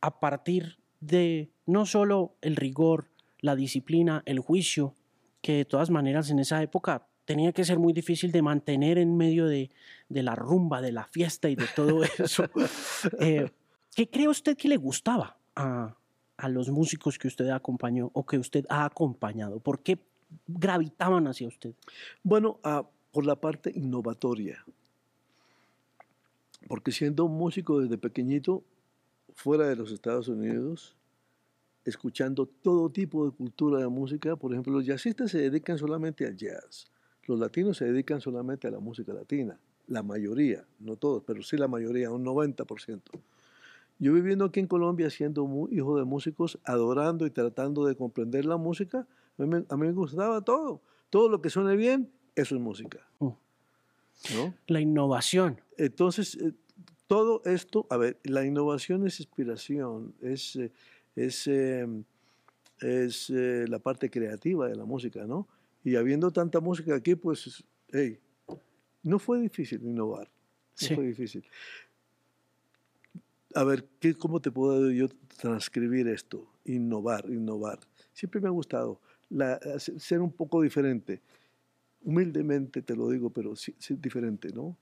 a 0.00 0.18
partir 0.18 0.78
de 1.00 1.50
no 1.66 1.86
solo 1.86 2.34
el 2.40 2.56
rigor, 2.56 3.06
la 3.44 3.54
disciplina, 3.54 4.22
el 4.24 4.40
juicio, 4.40 4.94
que 5.42 5.52
de 5.52 5.64
todas 5.66 5.90
maneras 5.90 6.30
en 6.30 6.38
esa 6.38 6.62
época 6.62 7.06
tenía 7.26 7.52
que 7.52 7.66
ser 7.66 7.78
muy 7.78 7.92
difícil 7.92 8.32
de 8.32 8.40
mantener 8.40 8.96
en 8.96 9.18
medio 9.18 9.44
de, 9.46 9.70
de 10.08 10.22
la 10.22 10.34
rumba, 10.34 10.80
de 10.80 10.92
la 10.92 11.04
fiesta 11.04 11.50
y 11.50 11.54
de 11.54 11.66
todo 11.76 12.02
eso. 12.18 12.44
Eh, 13.20 13.50
¿Qué 13.94 14.08
cree 14.08 14.28
usted 14.28 14.56
que 14.56 14.68
le 14.68 14.78
gustaba 14.78 15.36
a, 15.54 15.94
a 16.38 16.48
los 16.48 16.70
músicos 16.70 17.18
que 17.18 17.28
usted 17.28 17.50
acompañó 17.50 18.10
o 18.14 18.24
que 18.24 18.38
usted 18.38 18.64
ha 18.70 18.86
acompañado? 18.86 19.60
¿Por 19.60 19.80
qué 19.80 19.98
gravitaban 20.46 21.26
hacia 21.26 21.46
usted? 21.46 21.74
Bueno, 22.22 22.58
ah, 22.64 22.86
por 23.12 23.26
la 23.26 23.36
parte 23.36 23.70
innovatoria. 23.74 24.64
Porque 26.66 26.92
siendo 26.92 27.28
músico 27.28 27.80
desde 27.80 27.98
pequeñito, 27.98 28.64
fuera 29.34 29.68
de 29.68 29.76
los 29.76 29.92
Estados 29.92 30.28
Unidos, 30.28 30.96
escuchando 31.84 32.46
todo 32.46 32.90
tipo 32.90 33.24
de 33.26 33.32
cultura 33.32 33.78
de 33.78 33.88
música, 33.88 34.36
por 34.36 34.52
ejemplo, 34.52 34.72
los 34.72 34.86
jazzistas 34.86 35.30
se 35.30 35.38
dedican 35.38 35.78
solamente 35.78 36.26
al 36.26 36.36
jazz, 36.36 36.86
los 37.26 37.38
latinos 37.38 37.76
se 37.76 37.84
dedican 37.86 38.20
solamente 38.20 38.66
a 38.66 38.70
la 38.70 38.78
música 38.80 39.12
latina, 39.12 39.58
la 39.86 40.02
mayoría, 40.02 40.64
no 40.80 40.96
todos, 40.96 41.22
pero 41.26 41.42
sí 41.42 41.56
la 41.56 41.68
mayoría, 41.68 42.10
un 42.10 42.24
90%. 42.24 43.12
Yo 43.98 44.12
viviendo 44.12 44.46
aquí 44.46 44.60
en 44.60 44.66
Colombia, 44.66 45.08
siendo 45.10 45.46
hijo 45.70 45.96
de 45.98 46.04
músicos, 46.04 46.58
adorando 46.64 47.26
y 47.26 47.30
tratando 47.30 47.84
de 47.86 47.94
comprender 47.94 48.44
la 48.44 48.56
música, 48.56 49.06
a 49.38 49.42
mí, 49.42 49.46
me- 49.48 49.64
a 49.68 49.76
mí 49.76 49.86
me 49.86 49.92
gustaba 49.92 50.40
todo. 50.40 50.80
Todo 51.10 51.28
lo 51.28 51.40
que 51.40 51.48
suene 51.50 51.76
bien, 51.76 52.10
eso 52.34 52.54
es 52.56 52.60
música. 52.60 52.98
¿no? 53.20 54.54
La 54.66 54.80
innovación. 54.80 55.60
Entonces, 55.76 56.34
eh, 56.36 56.52
todo 57.06 57.42
esto, 57.44 57.86
a 57.90 57.96
ver, 57.98 58.18
la 58.24 58.44
innovación 58.44 59.06
es 59.06 59.20
inspiración, 59.20 60.14
es, 60.22 60.56
eh, 60.56 60.72
es, 61.16 61.46
eh, 61.46 61.86
es 62.80 63.30
eh, 63.30 63.66
la 63.68 63.78
parte 63.78 64.10
creativa 64.10 64.68
de 64.68 64.76
la 64.76 64.84
música, 64.84 65.26
¿no? 65.26 65.48
Y 65.84 65.96
habiendo 65.96 66.30
tanta 66.30 66.60
música 66.60 66.94
aquí, 66.94 67.14
pues, 67.14 67.64
hey, 67.92 68.18
no 69.02 69.18
fue 69.18 69.40
difícil 69.40 69.82
innovar, 69.82 70.28
no 70.28 70.88
Sí. 70.88 70.94
fue 70.94 71.06
difícil. 71.06 71.44
A 73.54 73.62
ver, 73.64 73.86
¿qué, 74.00 74.14
¿cómo 74.14 74.40
te 74.40 74.50
puedo 74.50 74.90
yo 74.90 75.08
transcribir 75.38 76.08
esto? 76.08 76.50
Innovar, 76.64 77.26
innovar. 77.28 77.78
Siempre 78.12 78.40
me 78.40 78.48
ha 78.48 78.50
gustado 78.50 79.00
la- 79.28 79.60
ser 79.78 80.20
un 80.20 80.32
poco 80.32 80.60
diferente. 80.62 81.22
Humildemente 82.02 82.82
te 82.82 82.96
lo 82.96 83.08
digo, 83.10 83.30
pero 83.30 83.54
sí, 83.54 83.74
sí 83.78 83.94
diferente, 83.94 84.48
¿no? 84.52 84.76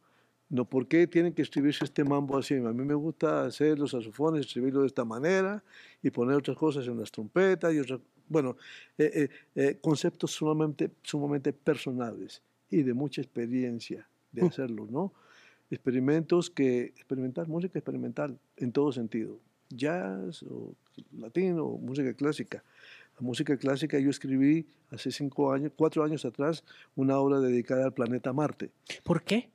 No, 0.53 0.66
¿por 0.66 0.86
qué 0.86 1.07
tienen 1.07 1.32
que 1.32 1.40
escribirse 1.40 1.82
este 1.82 2.05
mambo 2.05 2.36
así? 2.36 2.55
A 2.57 2.72
mí 2.74 2.84
me 2.84 2.92
gusta 2.92 3.46
hacer 3.46 3.78
los 3.78 3.92
saxofones, 3.92 4.44
escribirlo 4.44 4.82
de 4.82 4.86
esta 4.86 5.03
manera 5.03 5.64
y 6.03 6.11
poner 6.11 6.36
otras 6.36 6.59
cosas 6.59 6.86
en 6.86 6.98
las 6.98 7.11
trompetas 7.11 7.72
y 7.72 7.78
otras, 7.78 8.00
bueno, 8.28 8.59
eh, 8.98 9.11
eh, 9.14 9.28
eh, 9.55 9.78
conceptos 9.80 10.30
sumamente, 10.32 10.90
sumamente 11.03 11.55
personales 11.55 12.42
y 12.68 12.82
de 12.82 12.92
mucha 12.92 13.22
experiencia 13.22 14.07
de 14.30 14.42
Mm. 14.42 14.46
hacerlo, 14.46 14.86
¿no? 14.90 15.14
Experimentos 15.70 16.50
que, 16.50 16.92
experimentar, 16.98 17.48
música 17.48 17.78
experimental 17.78 18.38
en 18.59 18.72
todo 18.72 18.92
sentido, 18.92 19.38
jazz 19.70 20.42
o 20.42 20.74
latino, 21.18 21.64
o 21.64 21.78
música 21.78 22.12
clásica. 22.12 22.62
La 23.18 23.26
música 23.26 23.57
clásica 23.57 23.98
yo 23.98 24.11
escribí 24.11 24.66
hace 24.90 25.11
cinco 25.12 25.50
años, 25.50 25.72
cuatro 25.74 26.05
años 26.05 26.26
atrás, 26.26 26.62
una 26.94 27.18
obra 27.18 27.40
dedicada 27.40 27.86
al 27.86 27.94
planeta 27.94 28.34
Marte 28.34 28.70
¿Por 29.03 29.22
qué? 29.22 29.48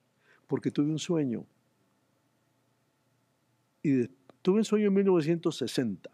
Porque 0.48 0.72
tuve 0.72 0.90
un 0.92 1.00
sueño. 1.00 1.46
Y 3.84 3.92
de- 3.92 4.10
tuve 4.42 4.58
un 4.60 4.66
sueño 4.66 4.88
en 4.88 4.94
1960. 4.96 6.10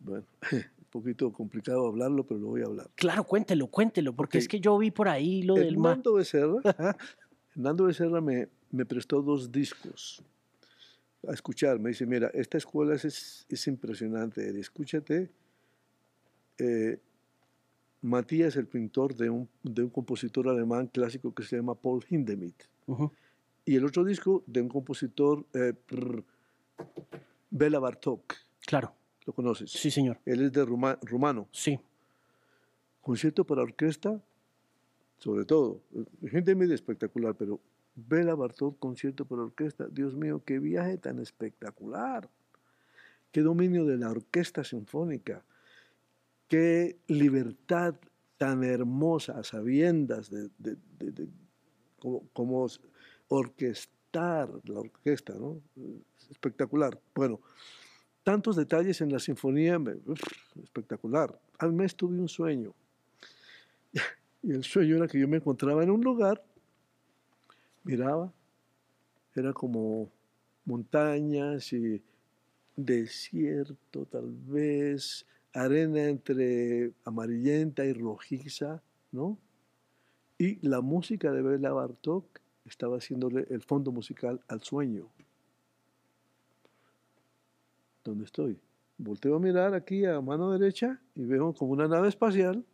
Bueno, 0.00 0.24
un 0.52 0.84
poquito 0.90 1.32
complicado 1.32 1.86
hablarlo, 1.86 2.24
pero 2.26 2.40
lo 2.40 2.48
voy 2.48 2.62
a 2.62 2.66
hablar. 2.66 2.90
Claro, 2.94 3.24
cuéntelo, 3.24 3.66
cuéntelo, 3.68 4.12
porque 4.14 4.38
es 4.38 4.48
que 4.48 4.60
yo 4.60 4.76
vi 4.78 4.90
por 4.90 5.08
ahí 5.08 5.42
lo 5.42 5.54
del 5.54 5.76
mar. 5.78 5.92
Hernando 5.92 6.14
Becerra, 6.14 6.60
Hernando 7.54 7.84
Becerra 7.84 8.20
me, 8.20 8.48
me 8.70 8.84
prestó 8.84 9.22
dos 9.22 9.50
discos 9.52 10.22
a 11.28 11.32
escuchar. 11.32 11.78
Me 11.78 11.90
dice, 11.90 12.04
mira, 12.04 12.30
esta 12.34 12.58
escuela 12.58 12.94
es, 12.94 13.04
es, 13.04 13.46
es 13.48 13.66
impresionante, 13.68 14.58
escúchate. 14.58 15.30
eh, 16.58 16.98
Matías, 18.02 18.56
el 18.56 18.66
pintor 18.66 19.14
de 19.14 19.30
un, 19.30 19.48
de 19.62 19.82
un 19.84 19.90
compositor 19.90 20.48
alemán 20.48 20.88
clásico 20.88 21.32
que 21.32 21.42
se 21.44 21.56
llama 21.56 21.74
Paul 21.74 22.04
Hindemith. 22.08 22.64
Y 23.64 23.76
el 23.76 23.84
otro 23.84 24.04
disco 24.04 24.42
de 24.46 24.60
un 24.60 24.68
compositor, 24.68 25.44
eh, 25.54 25.72
prr, 25.72 26.24
Bela 27.50 27.78
Bartok. 27.78 28.34
Claro, 28.66 28.92
¿Lo 29.24 29.32
conoces? 29.32 29.70
sí, 29.70 29.90
señor. 29.90 30.18
Él 30.26 30.42
es 30.42 30.52
de 30.52 30.64
ruma- 30.66 30.98
rumano. 31.02 31.48
Sí, 31.52 31.78
concierto 33.00 33.44
para 33.44 33.62
orquesta, 33.62 34.20
sobre 35.18 35.44
todo. 35.44 35.80
Muy 36.20 36.72
espectacular, 36.72 37.34
pero 37.36 37.60
Bela 37.94 38.34
Bartok, 38.34 38.78
concierto 38.80 39.24
para 39.24 39.42
orquesta, 39.42 39.86
Dios 39.88 40.14
mío, 40.16 40.42
qué 40.44 40.58
viaje 40.58 40.98
tan 40.98 41.20
espectacular. 41.20 42.28
Qué 43.30 43.42
dominio 43.42 43.84
de 43.86 43.96
la 43.96 44.10
orquesta 44.10 44.64
sinfónica. 44.64 45.42
Qué 46.52 46.98
libertad 47.06 47.94
tan 48.36 48.62
hermosa 48.62 49.38
a 49.38 49.42
sabiendas 49.42 50.28
de, 50.28 50.50
cómo, 51.98 52.68
orquestar 53.28 54.50
la 54.64 54.80
orquesta, 54.80 55.32
¿no? 55.32 55.62
Espectacular. 56.30 57.00
Bueno, 57.14 57.40
tantos 58.22 58.56
detalles 58.56 59.00
en 59.00 59.10
la 59.10 59.18
sinfonía, 59.18 59.78
me- 59.78 59.96
espectacular. 60.62 61.40
Al 61.56 61.72
mes 61.72 61.96
tuve 61.96 62.20
un 62.20 62.28
sueño. 62.28 62.74
Y 64.42 64.50
el 64.50 64.62
sueño 64.62 64.96
era 64.96 65.08
que 65.08 65.18
yo 65.18 65.28
me 65.28 65.38
encontraba 65.38 65.82
en 65.82 65.90
un 65.90 66.02
lugar, 66.02 66.44
miraba, 67.82 68.30
era 69.34 69.54
como 69.54 70.12
montañas 70.66 71.72
y 71.72 72.02
desierto 72.76 74.04
tal 74.04 74.30
vez, 74.30 75.24
arena 75.52 76.04
entre 76.04 76.92
amarillenta 77.04 77.84
y 77.84 77.92
rojiza, 77.92 78.82
¿no? 79.10 79.38
Y 80.38 80.66
la 80.66 80.80
música 80.80 81.30
de 81.32 81.42
Bela 81.42 81.72
Bartok 81.72 82.40
estaba 82.64 82.96
haciéndole 82.96 83.46
el 83.50 83.62
fondo 83.62 83.92
musical 83.92 84.40
al 84.48 84.62
sueño. 84.62 85.08
¿Dónde 88.04 88.24
estoy? 88.24 88.58
Volteo 88.98 89.36
a 89.36 89.40
mirar 89.40 89.74
aquí 89.74 90.04
a 90.04 90.20
mano 90.20 90.50
derecha 90.50 91.00
y 91.14 91.24
veo 91.24 91.54
como 91.54 91.72
una 91.72 91.86
nave 91.86 92.08
espacial 92.08 92.64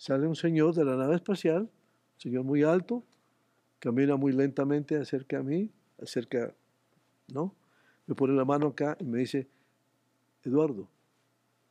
sale 0.00 0.26
un 0.26 0.34
señor 0.34 0.74
de 0.74 0.82
la 0.82 0.96
nave 0.96 1.16
espacial, 1.16 1.64
un 1.64 2.20
señor 2.20 2.42
muy 2.42 2.62
alto, 2.62 3.04
camina 3.78 4.16
muy 4.16 4.32
lentamente 4.32 4.96
acerca 4.96 5.40
a 5.40 5.42
mí, 5.42 5.70
acerca, 6.00 6.54
¿no? 7.28 7.54
Me 8.06 8.14
pone 8.14 8.32
la 8.32 8.46
mano 8.46 8.68
acá 8.68 8.96
y 8.98 9.04
me 9.04 9.18
dice, 9.18 9.46
Eduardo, 10.42 10.88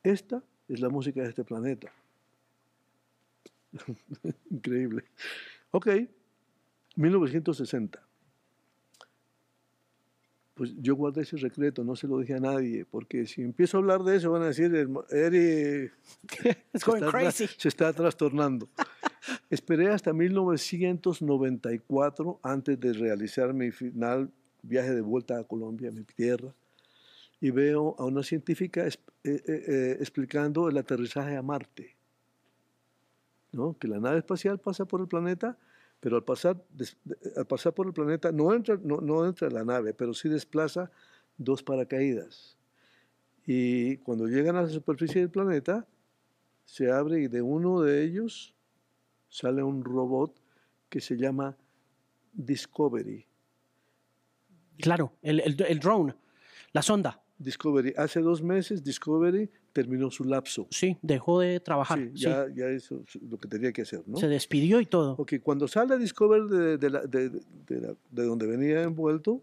esta 0.04 0.43
es 0.68 0.80
la 0.80 0.89
música 0.89 1.22
de 1.22 1.30
este 1.30 1.43
planeta. 1.43 1.91
Increíble. 4.50 5.04
Ok, 5.72 5.88
1960. 6.95 8.02
Pues 10.56 10.74
yo 10.82 10.95
guardé 10.95 11.22
ese 11.22 11.38
secreto, 11.38 11.84
no 11.86 11.95
se 11.95 12.06
lo 12.08 12.18
dije 12.20 12.34
a 12.34 12.39
nadie, 12.39 12.84
porque 12.86 13.26
si 13.26 13.41
empiezo 13.41 13.78
a 13.78 13.80
hablar 13.80 14.04
de 14.04 14.18
eso 14.18 14.30
van 14.32 14.41
a 14.41 14.47
decir, 14.47 14.70
"Herma- 14.76 15.06
Eri, 15.10 15.86
it's 16.74 16.84
se 16.84 16.86
going 16.86 16.97
está 17.04 17.08
tra- 17.08 17.12
crazy. 17.22 17.47
Se 17.58 17.70
está 17.70 17.93
trastornando. 17.93 18.68
Esperé 19.50 19.88
hasta 19.89 20.12
1994 20.12 22.39
antes 22.43 22.78
de 22.80 22.93
realizar 22.93 23.54
mi 23.54 23.72
final 23.72 24.30
viaje 24.62 24.93
de 24.93 25.02
vuelta 25.02 25.39
a 25.39 25.43
Colombia, 25.45 25.91
mi 25.91 26.04
tierra, 26.04 26.54
y 27.41 27.51
veo 27.51 27.95
a 27.97 28.05
una 28.05 28.23
científica 28.23 28.85
eh, 28.87 28.91
eh, 29.23 29.41
eh, 29.45 29.97
explicando 29.99 30.69
el 30.69 30.77
aterrizaje 30.77 31.37
a 31.37 31.41
Marte. 31.41 31.95
¿no? 33.51 33.77
Que 33.77 33.87
la 33.87 33.99
nave 33.99 34.19
espacial 34.19 34.59
pasa 34.59 34.85
por 34.85 35.01
el 35.01 35.07
planeta, 35.07 35.57
pero 35.99 36.17
al 36.17 36.23
pasar, 36.23 36.61
al 37.35 37.47
pasar 37.47 37.73
por 37.73 37.87
el 37.87 37.93
planeta 37.93 38.31
no 38.31 38.53
entra, 38.53 38.77
no, 38.81 38.97
no 38.97 39.25
entra 39.25 39.49
la 39.49 39.63
nave, 39.63 39.93
pero 39.93 40.13
sí 40.13 40.29
desplaza 40.29 40.91
dos 41.37 41.63
paracaídas. 41.63 42.57
Y 43.45 43.97
cuando 43.97 44.27
llegan 44.27 44.55
a 44.55 44.61
la 44.63 44.69
superficie 44.69 45.21
del 45.21 45.31
planeta, 45.31 45.87
se 46.65 46.91
abre 46.91 47.21
y 47.21 47.27
de 47.27 47.41
uno 47.41 47.81
de 47.81 48.03
ellos 48.03 48.53
sale 49.29 49.63
un 49.63 49.83
robot 49.83 50.39
que 50.89 51.01
se 51.01 51.17
llama 51.17 51.57
Discovery. 52.33 53.25
Claro, 54.77 55.13
el, 55.21 55.39
el, 55.39 55.61
el 55.67 55.79
drone, 55.79 56.15
la 56.71 56.81
sonda, 56.81 57.21
Discovery. 57.39 57.93
Hace 57.97 58.19
dos 58.19 58.43
meses 58.43 58.83
Discovery 58.83 59.49
terminó 59.73 60.11
su 60.11 60.23
lapso. 60.25 60.67
sí, 60.69 60.97
dejó 61.01 61.39
de 61.39 61.59
trabajar. 61.59 61.97
Sí, 61.99 62.09
sí. 62.13 62.19
ya, 62.25 62.45
ya 62.53 62.69
hizo 62.71 63.01
lo 63.29 63.37
que 63.39 63.47
tenía 63.47 63.71
que 63.71 63.81
hacer, 63.83 64.03
¿no? 64.05 64.17
Se 64.17 64.27
despidió 64.27 64.79
y 64.81 64.85
todo. 64.85 65.13
Ok, 65.17 65.35
cuando 65.41 65.67
sale 65.67 65.97
Discovery 65.97 66.47
de, 66.49 66.77
de, 66.77 66.89
la- 66.89 67.05
de- 67.05 67.29
de 67.29 67.81
la- 67.81 67.95
de 68.11 68.23
donde 68.25 68.45
venía 68.45 68.83
envuelto, 68.83 69.41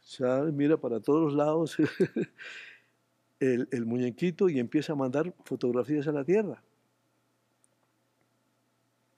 sale, 0.00 0.52
mira 0.52 0.76
para 0.76 1.00
todos 1.00 1.20
los 1.24 1.34
lados 1.34 1.76
el, 3.40 3.68
el 3.70 3.84
muñequito 3.86 4.48
y 4.48 4.58
empieza 4.60 4.92
a 4.92 4.96
mandar 4.96 5.34
fotografías 5.44 6.06
a 6.06 6.12
la 6.12 6.24
Tierra. 6.24 6.62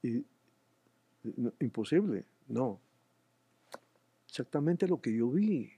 Y, 0.02 0.24
no, 1.36 1.52
imposible, 1.60 2.24
no. 2.48 2.80
Exactamente 4.28 4.86
lo 4.86 5.00
que 5.00 5.14
yo 5.14 5.28
vi. 5.28 5.72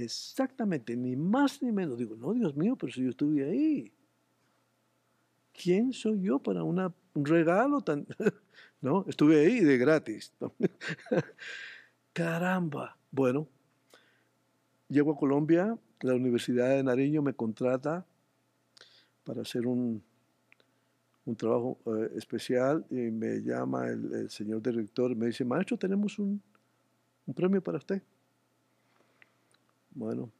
Exactamente, 0.00 0.96
ni 0.96 1.14
más 1.14 1.62
ni 1.62 1.70
menos. 1.72 1.98
Digo, 1.98 2.16
no, 2.16 2.32
Dios 2.32 2.56
mío, 2.56 2.74
pero 2.74 2.90
si 2.90 3.02
yo 3.02 3.10
estuve 3.10 3.44
ahí. 3.44 3.92
¿Quién 5.52 5.92
soy 5.92 6.22
yo 6.22 6.38
para 6.38 6.64
un 6.64 6.94
regalo 7.14 7.82
tan... 7.82 8.06
no, 8.80 9.04
estuve 9.06 9.40
ahí 9.40 9.60
de 9.60 9.76
gratis. 9.76 10.32
Caramba. 12.14 12.96
Bueno, 13.10 13.46
llego 14.88 15.12
a 15.12 15.16
Colombia, 15.18 15.76
la 16.00 16.14
Universidad 16.14 16.70
de 16.70 16.82
Nariño 16.82 17.20
me 17.20 17.34
contrata 17.34 18.06
para 19.24 19.42
hacer 19.42 19.66
un, 19.66 20.02
un 21.26 21.36
trabajo 21.36 21.78
eh, 21.84 22.12
especial 22.16 22.86
y 22.88 23.10
me 23.10 23.42
llama 23.42 23.86
el, 23.88 24.14
el 24.14 24.30
señor 24.30 24.62
director 24.62 25.10
y 25.10 25.14
me 25.14 25.26
dice, 25.26 25.44
maestro, 25.44 25.76
tenemos 25.76 26.18
un, 26.18 26.40
un 27.26 27.34
premio 27.34 27.62
para 27.62 27.76
usted. 27.76 28.02
Bueno, 29.92 30.30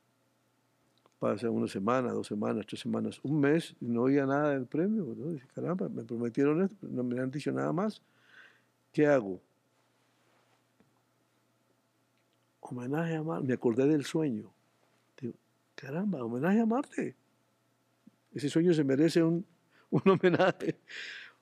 pasa 1.19 1.51
una 1.51 1.69
semana, 1.69 2.13
dos 2.13 2.27
semanas, 2.27 2.67
tres 2.67 2.81
semanas, 2.81 3.21
un 3.23 3.41
mes 3.41 3.75
y 3.81 3.87
no 3.87 4.03
oía 4.03 4.27
nada 4.27 4.51
del 4.51 4.67
premio. 4.67 5.15
¿no? 5.17 5.33
Dice, 5.33 5.47
caramba, 5.55 5.89
me 5.89 6.05
prometieron 6.05 6.63
esto, 6.63 6.87
no 6.89 7.03
me 7.03 7.21
han 7.21 7.31
dicho 7.31 7.53
nada 7.53 7.73
más. 7.73 8.01
¿Qué 8.93 9.07
hago? 9.07 9.41
Homenaje 12.61 13.17
a 13.17 13.23
Marte. 13.23 13.47
Me 13.47 13.55
acordé 13.55 13.87
del 13.87 14.05
sueño. 14.05 14.51
Digo, 15.21 15.35
caramba, 15.75 16.25
homenaje 16.25 16.61
a 16.61 16.67
Marte. 16.67 17.17
Ese 18.33 18.49
sueño 18.49 18.73
se 18.73 18.85
merece 18.85 19.23
un, 19.23 19.45
un 19.91 20.03
homenaje. 20.09 20.79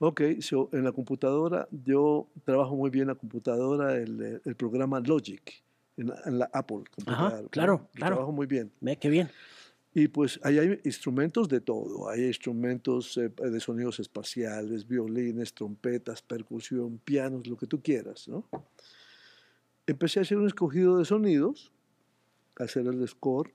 Ok, 0.01 0.23
so, 0.41 0.71
en 0.73 0.85
la 0.85 0.93
computadora, 0.93 1.69
yo 1.85 2.29
trabajo 2.45 2.77
muy 2.77 2.89
bien 2.89 3.03
en 3.03 3.09
la 3.09 3.15
computadora, 3.17 3.97
el, 3.97 4.41
el 4.45 4.55
programa 4.55 5.01
Logic, 5.01 5.63
en 5.99 6.09
la, 6.09 6.21
en 6.25 6.39
la 6.39 6.51
Apple. 6.53 6.85
claro, 7.05 7.49
claro. 7.51 7.89
Trabajo 7.95 8.33
muy 8.33 8.47
bien. 8.47 8.73
Ve, 8.81 8.97
qué 8.97 9.11
bien. 9.11 9.29
Y 9.95 10.09
pues 10.09 10.39
ahí 10.45 10.59
hay 10.59 10.81
instrumentos 10.85 11.49
de 11.49 11.61
todo. 11.61 12.09
Hay 12.09 12.27
instrumentos 12.27 13.17
eh, 13.17 13.29
de 13.31 13.61
sonidos 13.61 13.99
espaciales, 13.99 14.87
violines, 14.87 15.53
trompetas, 15.53 16.23
percusión, 16.23 16.99
pianos, 16.99 17.47
lo 17.47 17.57
que 17.57 17.67
tú 17.67 17.83
quieras, 17.83 18.29
¿no? 18.29 18.45
Empecé 19.87 20.21
a 20.21 20.23
hacer 20.23 20.37
un 20.37 20.47
escogido 20.47 20.99
de 20.99 21.05
sonidos, 21.05 21.73
a 22.59 22.65
hacer 22.65 22.87
el 22.87 23.09
score, 23.09 23.53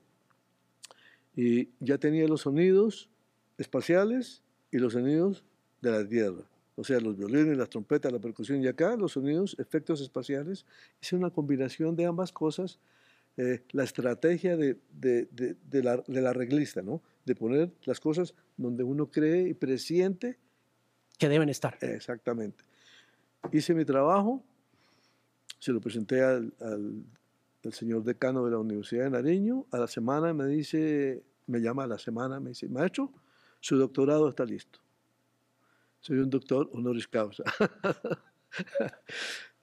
y 1.36 1.70
ya 1.80 1.98
tenía 1.98 2.26
los 2.28 2.42
sonidos 2.42 3.08
espaciales 3.56 4.42
y 4.70 4.78
los 4.78 4.92
sonidos 4.92 5.44
de 5.80 5.90
la 5.92 6.08
Tierra. 6.08 6.42
O 6.76 6.84
sea, 6.84 6.98
los 7.00 7.16
violines, 7.16 7.56
las 7.56 7.68
trompetas, 7.70 8.12
la 8.12 8.18
percusión, 8.18 8.62
y 8.62 8.66
acá 8.66 8.96
los 8.96 9.12
sonidos, 9.12 9.56
efectos 9.58 10.00
espaciales. 10.00 10.66
Hice 11.00 11.14
una 11.16 11.30
combinación 11.30 11.94
de 11.96 12.06
ambas 12.06 12.32
cosas 12.32 12.78
eh, 13.36 13.62
la 13.72 13.82
estrategia 13.82 14.56
de, 14.56 14.78
de, 14.92 15.26
de, 15.32 15.56
de 15.68 15.82
la, 15.82 15.96
del 16.06 16.26
arreglista, 16.26 16.82
¿no? 16.82 17.02
De 17.24 17.34
poner 17.34 17.72
las 17.84 17.98
cosas 17.98 18.32
donde 18.56 18.84
uno 18.84 19.10
cree 19.10 19.48
y 19.48 19.54
presiente 19.54 20.38
Que 21.18 21.28
deben 21.28 21.48
estar. 21.48 21.76
exactamente. 21.80 22.64
hice 23.52 23.74
mi 23.74 23.84
trabajo, 23.84 24.44
se 25.58 25.72
lo 25.72 25.80
presenté 25.80 26.22
al, 26.22 26.52
al, 26.60 27.02
al 27.64 27.72
señor 27.72 28.04
decano 28.04 28.44
de 28.44 28.52
la 28.52 28.58
Universidad 28.58 29.04
de 29.04 29.10
Nariño, 29.10 29.66
a 29.72 29.78
la 29.78 29.88
semana 29.88 30.32
me 30.32 30.46
dice, 30.46 31.24
me 31.48 31.60
llama 31.60 31.84
a 31.84 31.86
la 31.88 31.98
semana, 31.98 32.38
me 32.38 32.50
dice, 32.50 32.68
maestro, 32.68 33.12
su 33.58 33.76
doctorado 33.76 34.28
está 34.28 34.44
listo. 34.44 34.78
Soy 36.04 36.18
un 36.18 36.28
doctor 36.28 36.68
honoris 36.74 37.08
causa. 37.08 37.44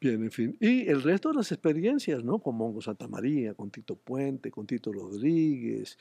Bien, 0.02 0.24
en 0.24 0.32
fin. 0.32 0.58
Y 0.60 0.88
el 0.90 1.04
resto 1.04 1.30
de 1.30 1.36
las 1.36 1.52
experiencias, 1.52 2.24
¿no? 2.24 2.40
Con 2.40 2.56
Mongo 2.56 2.82
Santa 2.82 3.08
María, 3.08 3.54
con 3.54 3.70
Tito 3.70 3.96
Puente, 3.96 4.50
con 4.50 4.66
Tito 4.66 4.92
Rodríguez. 4.92 6.00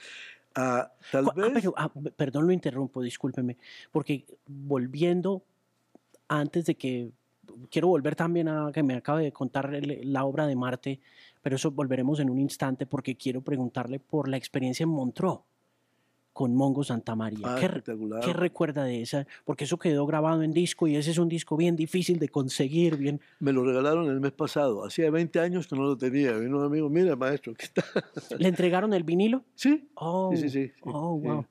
Ah, 0.54 0.90
tal 1.12 1.26
ah, 1.28 1.32
vez. 1.36 1.50
pero, 1.52 1.74
ah, 1.76 1.92
perdón, 2.16 2.46
lo 2.46 2.54
interrumpo, 2.54 3.02
discúlpeme, 3.02 3.58
porque 3.92 4.24
volviendo, 4.46 5.44
antes 6.26 6.64
de 6.64 6.74
que, 6.74 7.10
quiero 7.70 7.88
volver 7.88 8.16
también 8.16 8.48
a 8.48 8.72
que 8.72 8.82
me 8.82 8.94
acabe 8.94 9.24
de 9.24 9.32
contar 9.32 9.70
la 9.84 10.24
obra 10.24 10.46
de 10.46 10.56
Marte, 10.56 11.00
pero 11.42 11.56
eso 11.56 11.70
volveremos 11.70 12.18
en 12.18 12.30
un 12.30 12.38
instante 12.38 12.86
porque 12.86 13.14
quiero 13.14 13.42
preguntarle 13.42 14.00
por 14.00 14.26
la 14.26 14.38
experiencia 14.38 14.84
en 14.84 14.88
Montreux 14.88 15.40
con 16.40 16.54
Mongo 16.56 16.82
Santa 16.82 17.14
María. 17.14 17.40
Ah, 17.44 17.56
¿Qué, 17.60 17.66
espectacular. 17.66 18.24
qué 18.24 18.32
recuerda 18.32 18.84
de 18.84 19.02
esa? 19.02 19.26
Porque 19.44 19.64
eso 19.64 19.78
quedó 19.78 20.06
grabado 20.06 20.42
en 20.42 20.52
disco 20.54 20.88
y 20.88 20.96
ese 20.96 21.10
es 21.10 21.18
un 21.18 21.28
disco 21.28 21.54
bien 21.54 21.76
difícil 21.76 22.18
de 22.18 22.30
conseguir, 22.30 22.96
bien... 22.96 23.20
Me 23.40 23.52
lo 23.52 23.62
regalaron 23.62 24.08
el 24.08 24.20
mes 24.20 24.32
pasado. 24.32 24.82
Hacía 24.86 25.10
20 25.10 25.38
años 25.38 25.66
que 25.66 25.76
no 25.76 25.82
lo 25.82 25.98
tenía. 25.98 26.32
Vino 26.38 26.56
un 26.56 26.64
amigo, 26.64 26.88
mira, 26.88 27.14
maestro, 27.14 27.52
¿qué 27.52 27.66
está? 27.66 27.84
¿Le 28.38 28.48
entregaron 28.48 28.94
el 28.94 29.04
vinilo? 29.04 29.44
Sí, 29.54 29.86
Oh, 29.96 30.30
sí, 30.34 30.48
sí, 30.48 30.48
sí. 30.48 30.68
sí, 30.68 30.72
oh, 30.84 31.18
wow. 31.18 31.44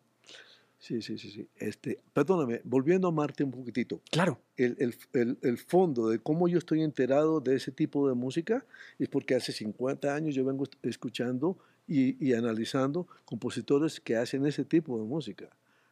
Sí, 0.79 1.03
sí, 1.03 1.19
sí, 1.19 1.29
sí. 1.29 1.47
Este, 1.57 1.99
perdóname, 2.11 2.61
volviendo 2.63 3.07
a 3.09 3.11
Marte 3.11 3.43
un 3.43 3.51
poquitito. 3.51 4.01
Claro, 4.09 4.39
El, 4.57 4.75
el- 4.79 4.95
el- 5.13 5.37
el 5.43 5.57
fondo 5.59 6.09
de 6.09 6.17
cómo 6.17 6.47
yo 6.47 6.57
estoy 6.57 6.81
enterado 6.81 7.41
de 7.41 7.55
ese 7.57 7.71
tipo 7.71 8.07
de 8.09 8.15
música 8.15 8.65
es 8.97 9.07
porque 9.07 9.35
hace 9.35 9.51
50 9.51 10.15
años 10.15 10.33
yo 10.33 10.43
vengo 10.43 10.63
escuchando 10.81 11.59
y, 11.89 12.23
y 12.25 12.33
analizando 12.33 13.07
compositores 13.25 13.99
que 13.99 14.15
hacen 14.15 14.45
ese 14.45 14.63
tipo 14.63 14.97
de 14.99 15.05
música, 15.05 15.49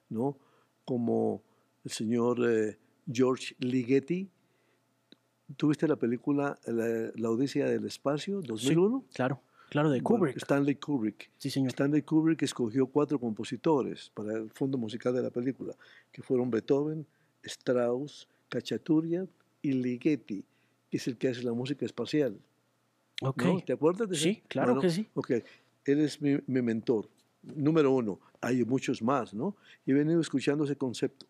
¿no? 0.09 0.37
Como 0.85 1.41
el 1.83 1.91
señor 1.91 2.37
eh, 2.47 2.77
George 3.11 3.55
Ligeti. 3.59 4.29
¿Tuviste 5.55 5.87
la 5.87 5.95
película 5.95 6.59
La, 6.67 7.11
La 7.15 7.29
Odisea 7.31 7.67
del 7.69 7.85
Espacio, 7.85 8.41
2001? 8.41 9.05
claro, 9.13 9.41
claro, 9.69 9.89
de 9.89 10.01
Bueno, 10.01 10.19
Kubrick. 10.19 10.37
Stanley 10.37 10.75
Kubrick. 10.75 11.29
Sí, 11.37 11.49
señor. 11.49 11.69
Stanley 11.69 12.01
Kubrick 12.01 12.43
escogió 12.43 12.85
cuatro 12.87 13.17
compositores 13.19 14.11
para 14.13 14.33
el 14.33 14.51
fondo 14.51 14.77
musical 14.77 15.13
de 15.13 15.23
la 15.23 15.29
película, 15.29 15.73
que 16.11 16.21
fueron 16.21 16.51
Beethoven, 16.51 17.05
Strauss, 17.43 18.27
Cacciaturian 18.49 19.29
y 19.61 19.71
Ligeti, 19.71 20.43
que 20.91 20.97
es 20.97 21.07
el 21.07 21.17
que 21.17 21.29
hace 21.29 21.43
la 21.43 21.53
música 21.53 21.85
espacial. 21.85 22.37
Ok. 23.21 23.43
¿no? 23.45 23.61
¿Te 23.61 23.73
acuerdas 23.73 24.09
de? 24.09 24.15
Sí, 24.17 24.43
claro 24.49 24.79
que 24.81 24.89
sí. 24.89 25.07
Ok, 25.13 25.31
él 25.87 26.01
es 26.01 26.21
mi, 26.21 26.37
mi 26.47 26.61
mentor. 26.61 27.09
Número 27.41 27.91
uno, 27.91 28.19
hay 28.41 28.63
muchos 28.65 29.01
más, 29.01 29.33
¿no? 29.33 29.55
Y 29.85 29.91
he 29.91 29.93
venido 29.93 30.19
escuchando 30.19 30.63
ese 30.65 30.75
concepto, 30.75 31.25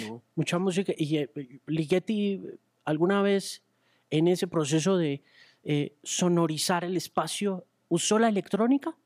¿no? 0.00 0.22
Mucha 0.36 0.58
música. 0.58 0.92
Y 0.96 1.16
eh, 1.18 1.60
Ligeti, 1.66 2.40
¿alguna 2.84 3.22
vez 3.22 3.62
en 4.10 4.28
ese 4.28 4.46
proceso 4.46 4.96
de 4.96 5.22
eh, 5.64 5.94
sonorizar 6.02 6.84
el 6.84 6.96
espacio 6.96 7.64
usó 7.88 8.18
la 8.18 8.28
electrónica? 8.28 8.96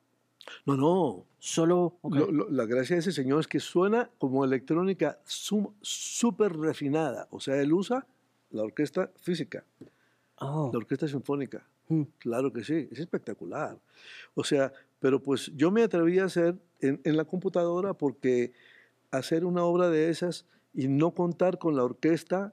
No, 0.66 0.76
no. 0.76 1.24
Solo. 1.38 1.98
ok. 2.02 2.14
Lo- 2.14 2.30
lo- 2.32 2.50
la 2.50 2.66
gracia 2.66 2.94
de 2.96 3.00
ese 3.00 3.12
señor 3.12 3.40
es 3.40 3.48
que 3.48 3.58
suena 3.60 4.10
como 4.18 4.44
electrónica 4.44 5.20
súper 5.24 6.52
refinada. 6.56 7.26
O 7.30 7.40
sea, 7.40 7.60
él 7.60 7.72
usa 7.72 8.06
la 8.50 8.62
orquesta 8.62 9.10
física. 9.16 9.64
Oh, 10.38 10.70
La 10.72 10.78
orquesta 10.78 11.06
sinfónica, 11.08 11.64
claro 12.18 12.52
que 12.52 12.64
sí, 12.64 12.88
es 12.90 12.98
espectacular. 12.98 13.78
O 14.34 14.44
sea, 14.44 14.72
pero 15.00 15.22
pues 15.22 15.50
yo 15.54 15.70
me 15.70 15.82
atreví 15.82 16.18
a 16.18 16.24
hacer 16.24 16.56
en, 16.80 17.00
en 17.04 17.16
la 17.16 17.24
computadora 17.24 17.94
porque 17.94 18.52
hacer 19.10 19.44
una 19.44 19.64
obra 19.64 19.90
de 19.90 20.10
esas 20.10 20.46
y 20.74 20.88
no 20.88 21.12
contar 21.12 21.58
con 21.58 21.76
la 21.76 21.84
orquesta 21.84 22.52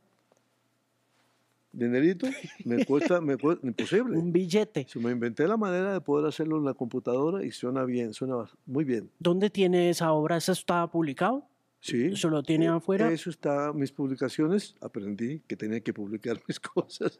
dinerito 1.71 2.27
me 2.65 2.85
cuesta, 2.85 3.21
me 3.21 3.37
cuesta 3.37 3.65
imposible. 3.65 4.17
Un 4.17 4.31
billete. 4.31 4.85
Si 4.89 4.99
me 4.99 5.11
inventé 5.11 5.47
la 5.47 5.57
manera 5.57 5.93
de 5.93 6.01
poder 6.01 6.27
hacerlo 6.27 6.57
en 6.57 6.65
la 6.65 6.73
computadora 6.73 7.43
y 7.43 7.51
suena 7.51 7.83
bien, 7.83 8.13
suena 8.13 8.49
muy 8.65 8.83
bien. 8.83 9.09
¿Dónde 9.19 9.49
tiene 9.49 9.89
esa 9.89 10.11
obra? 10.11 10.37
¿Esa 10.37 10.53
está 10.53 10.87
publicado? 10.87 11.48
Sí. 11.81 12.07
¿Eso 12.07 12.29
lo 12.29 12.43
tiene 12.43 12.65
Eh, 12.65 12.69
afuera? 12.69 13.09
Eso 13.11 13.29
está, 13.29 13.71
mis 13.73 13.91
publicaciones, 13.91 14.75
aprendí 14.81 15.39
que 15.47 15.55
tenía 15.55 15.79
que 15.79 15.93
publicar 15.93 16.41
mis 16.47 16.59
cosas. 16.59 17.17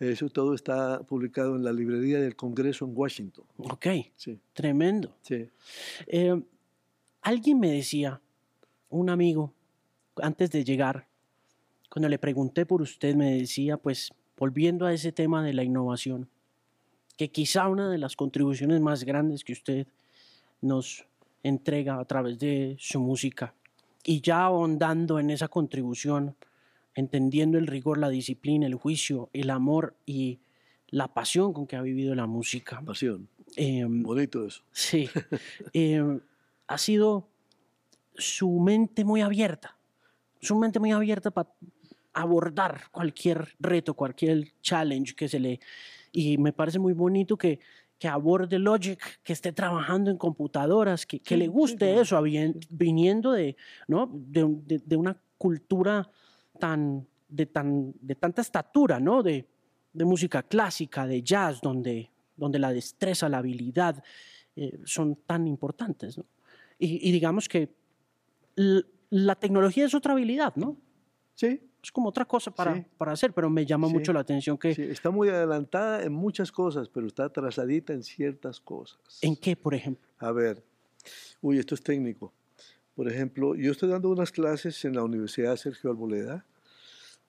Eso 0.00 0.28
todo 0.30 0.54
está 0.54 1.00
publicado 1.02 1.56
en 1.56 1.64
la 1.64 1.72
librería 1.72 2.18
del 2.20 2.36
Congreso 2.36 2.84
en 2.86 2.92
Washington. 2.96 3.44
Ok, 3.58 3.86
Sí, 4.16 4.38
tremendo. 4.54 5.14
sí. 5.22 5.48
Eh, 6.06 6.40
alguien 7.22 7.60
me 7.60 7.70
decía, 7.70 8.20
un 8.88 9.10
amigo, 9.10 9.52
antes 10.22 10.50
de 10.50 10.64
llegar, 10.64 11.06
cuando 11.90 12.08
le 12.08 12.18
pregunté 12.18 12.64
por 12.64 12.80
usted, 12.82 13.14
me 13.14 13.38
decía, 13.38 13.76
pues, 13.76 14.10
volviendo 14.38 14.86
a 14.86 14.92
ese 14.94 15.12
tema 15.12 15.44
de 15.44 15.52
la 15.52 15.64
innovación, 15.64 16.28
que 17.16 17.28
quizá 17.30 17.68
una 17.68 17.90
de 17.90 17.98
las 17.98 18.16
contribuciones 18.16 18.80
más 18.80 19.04
grandes 19.04 19.44
que 19.44 19.52
usted 19.54 19.86
nos 20.60 21.06
entrega 21.42 21.98
a 21.98 22.04
través 22.04 22.38
de 22.38 22.76
su 22.78 23.00
música, 23.00 23.54
y 24.06 24.20
ya 24.20 24.44
ahondando 24.44 25.18
en 25.18 25.30
esa 25.30 25.48
contribución, 25.48 26.36
entendiendo 26.94 27.58
el 27.58 27.66
rigor, 27.66 27.98
la 27.98 28.08
disciplina, 28.08 28.66
el 28.66 28.76
juicio, 28.76 29.28
el 29.32 29.50
amor 29.50 29.96
y 30.06 30.38
la 30.88 31.12
pasión 31.12 31.52
con 31.52 31.66
que 31.66 31.74
ha 31.74 31.82
vivido 31.82 32.14
la 32.14 32.26
música. 32.26 32.80
Pasión. 32.82 33.28
em, 33.56 34.04
Bonito 34.04 34.46
eso. 34.46 34.62
Sí. 34.70 35.10
Eh, 35.72 36.20
ha 36.68 36.78
sido 36.78 37.28
su 38.14 38.48
mente 38.60 39.04
muy 39.04 39.22
abierta. 39.22 39.76
Su 40.40 40.56
mente 40.56 40.78
muy 40.78 40.92
abierta 40.92 41.32
para 41.32 41.50
abordar 42.12 42.82
cualquier 42.92 43.54
reto, 43.58 43.94
cualquier 43.94 44.52
challenge 44.62 45.14
que 45.14 45.28
se 45.28 45.40
le... 45.40 45.60
Y 46.12 46.38
me 46.38 46.52
parece 46.52 46.78
muy 46.78 46.92
bonito 46.92 47.36
que, 47.36 47.58
que 47.98 48.08
aborde 48.08 48.58
Logic, 48.58 49.00
que 49.22 49.32
esté 49.32 49.52
trabajando 49.52 50.10
en 50.10 50.18
computadoras, 50.18 51.06
que, 51.06 51.18
que 51.20 51.34
Sí, 51.34 51.38
le 51.38 51.44
sí, 51.46 51.50
guste 51.50 51.86
claro. 51.86 52.00
eso, 52.02 52.16
habien- 52.18 52.58
viniendo 52.70 53.32
de, 53.32 53.56
¿no? 53.88 54.10
de, 54.12 54.46
de- 54.66 54.78
de 54.84 54.96
una 54.96 55.16
cultura 55.38 56.08
tan, 56.58 57.06
de, 57.28 57.46
tan, 57.46 57.94
de 58.00 58.14
tanta 58.14 58.42
estatura, 58.42 59.00
¿no? 59.00 59.22
De, 59.22 59.46
de 59.92 60.04
música 60.04 60.42
clásica, 60.42 61.06
de 61.06 61.22
jazz, 61.22 61.60
donde, 61.62 62.10
donde 62.36 62.58
la 62.58 62.70
destreza, 62.72 63.28
la 63.30 63.38
habilidad 63.38 64.02
eh, 64.56 64.78
son 64.84 65.16
tan 65.26 65.46
importantes. 65.46 66.18
¿no? 66.18 66.26
Y, 66.78 67.08
y 67.08 67.12
digamos 67.12 67.48
que 67.48 67.70
la 69.10 69.34
tecnología 69.36 69.86
es 69.86 69.94
otra 69.94 70.12
habilidad, 70.12 70.54
¿no? 70.56 70.76
Sí, 71.34 71.60
Es 71.86 71.92
como 71.92 72.08
otra 72.08 72.24
cosa 72.24 72.50
para, 72.50 72.74
Sí. 72.74 72.84
para 72.98 73.12
hacer, 73.12 73.32
pero 73.32 73.48
me 73.48 73.64
llama 73.64 73.86
Sí. 73.86 73.92
mucho 73.92 74.12
la 74.12 74.18
atención 74.18 74.58
que... 74.58 74.74
sí, 74.74 74.82
está 74.82 75.10
muy 75.10 75.28
adelantada 75.28 76.02
en 76.02 76.12
muchas 76.12 76.50
cosas, 76.50 76.88
pero 76.88 77.06
está 77.06 77.26
atrasadita 77.26 77.92
en 77.92 78.02
ciertas 78.02 78.58
cosas. 78.58 78.98
¿En 79.22 79.36
qué, 79.36 79.54
por 79.54 79.72
ejemplo? 79.72 80.04
A 80.18 80.32
ver, 80.32 80.64
uy, 81.40 81.60
esto 81.60 81.76
es 81.76 81.82
técnico. 81.84 82.32
Por 82.96 83.06
ejemplo, 83.08 83.54
yo 83.54 83.70
estoy 83.70 83.88
dando 83.88 84.10
unas 84.10 84.32
clases 84.32 84.84
en 84.84 84.96
la 84.96 85.04
Universidad 85.04 85.54
Sergio 85.54 85.90
Arboleda. 85.90 86.44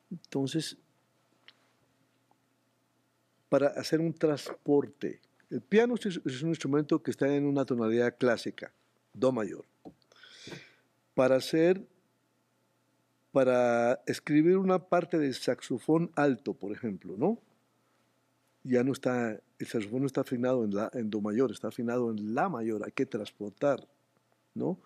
Entonces, 0.09 0.75
para 3.47 3.67
hacer 3.67 3.99
un 3.99 4.11
transporte, 4.11 5.21
el 5.51 5.61
piano 5.61 5.93
es 6.03 6.41
un 6.41 6.49
instrumento 6.49 7.03
que 7.03 7.11
está 7.11 7.31
en 7.31 7.45
una 7.45 7.63
tonalidad 7.63 8.15
clásica, 8.17 8.73
do 9.13 9.31
mayor. 9.31 9.65
Para 11.13 11.35
hacer, 11.35 11.85
para 13.31 14.01
escribir 14.05 14.57
una 14.57 14.79
parte 14.79 15.17
del 15.17 15.33
saxofón 15.33 16.11
alto, 16.15 16.53
por 16.53 16.71
ejemplo, 16.71 17.15
¿no? 17.17 17.39
Ya 18.63 18.83
no 18.83 18.91
está, 18.91 19.39
el 19.59 19.67
saxofón 19.67 20.01
no 20.01 20.07
está 20.07 20.21
afinado 20.21 20.63
en, 20.63 20.73
la, 20.73 20.89
do 20.93 21.21
mayor, 21.21 21.51
está 21.51 21.67
afinado 21.67 22.11
en 22.11 22.33
la 22.33 22.49
mayor, 22.49 22.83
hay 22.85 22.91
que 22.91 23.05
transportar, 23.05 23.87
¿no? 24.53 24.79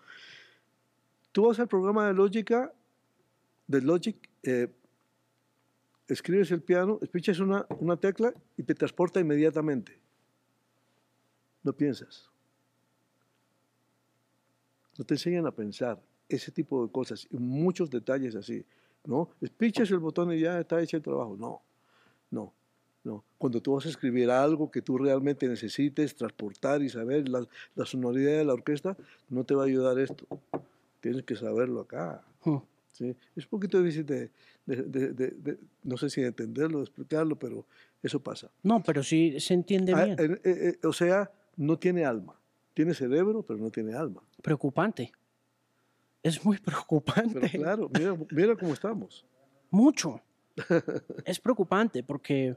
Tú 1.32 1.48
vas 1.48 1.60
al 1.60 1.68
programa 1.68 2.08
de 2.08 2.14
lógica, 2.14 2.74
de 3.68 3.82
Logic, 3.82 4.30
eh, 4.44 4.68
escribes 6.08 6.52
el 6.52 6.62
piano, 6.62 7.00
pichas 7.12 7.40
una, 7.40 7.66
una 7.80 7.96
tecla 7.96 8.34
y 8.58 8.64
te 8.64 8.76
transporta 8.76 9.22
inmediatamente. 9.22 9.98
No 11.64 11.72
piensas. 11.72 12.30
No 14.98 15.06
te 15.06 15.14
enseñan 15.14 15.48
a 15.48 15.52
pensar 15.52 16.02
ese 16.36 16.52
tipo 16.52 16.86
de 16.86 16.92
cosas 16.92 17.28
y 17.32 17.38
muchos 17.38 17.90
detalles 17.90 18.36
así, 18.36 18.64
¿no? 19.06 19.30
Pichas 19.58 19.90
el 19.92 20.00
botón 20.00 20.32
y 20.34 20.40
ya 20.40 20.60
está 20.60 20.82
hecho 20.82 20.98
el 20.98 21.04
trabajo. 21.04 21.36
No, 21.38 21.62
no, 22.32 22.54
no. 23.04 23.24
Cuando 23.38 23.62
tú 23.62 23.74
vas 23.74 23.86
a 23.86 23.90
escribir 23.90 24.30
algo 24.30 24.70
que 24.72 24.82
tú 24.82 24.98
realmente 24.98 25.48
necesites 25.48 26.16
transportar 26.16 26.82
y 26.82 26.90
saber 26.90 27.28
la, 27.30 27.46
la 27.76 27.86
sonoridad 27.86 28.38
de 28.38 28.46
la 28.46 28.54
orquesta, 28.54 28.96
no 29.30 29.44
te 29.44 29.54
va 29.56 29.64
a 29.64 29.66
ayudar 29.66 29.98
esto. 30.00 30.26
Tienes 31.00 31.24
que 31.24 31.36
saberlo 31.36 31.82
acá. 31.82 32.24
¿sí? 32.92 33.16
Es 33.36 33.46
un 33.46 33.50
poquito 33.50 33.82
difícil 33.82 34.06
de, 34.06 34.30
de- 34.66 34.84
de- 35.14 35.58
no 35.84 35.98
sé 35.98 36.10
si 36.10 36.22
de 36.22 36.28
entenderlo, 36.28 36.78
de 36.80 36.84
explicarlo, 36.84 37.36
pero 37.38 37.66
eso 38.04 38.20
pasa. 38.20 38.52
No, 38.64 38.84
pero 38.84 39.02
sí 39.04 39.40
se 39.40 39.54
entiende 39.56 39.94
Ah, 39.96 40.06
bien. 40.06 40.20
eh, 40.20 40.40
eh, 40.44 40.78
eh, 40.84 40.88
o 40.88 40.94
sea, 40.94 41.32
no 41.58 41.78
tiene 41.80 42.06
alma. 42.06 42.36
Tiene 42.74 42.94
cerebro, 42.94 43.42
pero 43.44 43.60
no 43.60 43.70
tiene 43.72 43.94
alma. 43.96 44.22
Preocupante. 44.42 45.12
Es 46.24 46.44
muy 46.46 46.58
preocupante. 46.60 47.40
Pero 47.40 47.50
claro, 47.64 47.90
mira, 47.98 48.18
mira 48.32 48.56
cómo 48.56 48.74
estamos. 48.74 49.26
Mucho. 49.70 50.22
es 51.26 51.40
preocupante 51.40 52.04
porque 52.04 52.56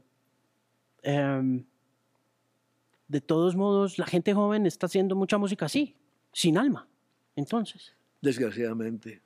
em, 1.01 1.63
de 3.07 3.21
todos 3.21 3.55
modos 3.55 3.97
la 3.97 4.05
gente 4.05 4.33
joven 4.33 4.65
está 4.65 4.85
haciendo 4.87 5.15
mucha 5.15 5.37
música 5.37 5.65
así, 5.65 5.95
sin 6.33 6.57
alma. 6.57 6.87
Entonces, 7.35 7.95
Desgraciadamente. 8.21 9.21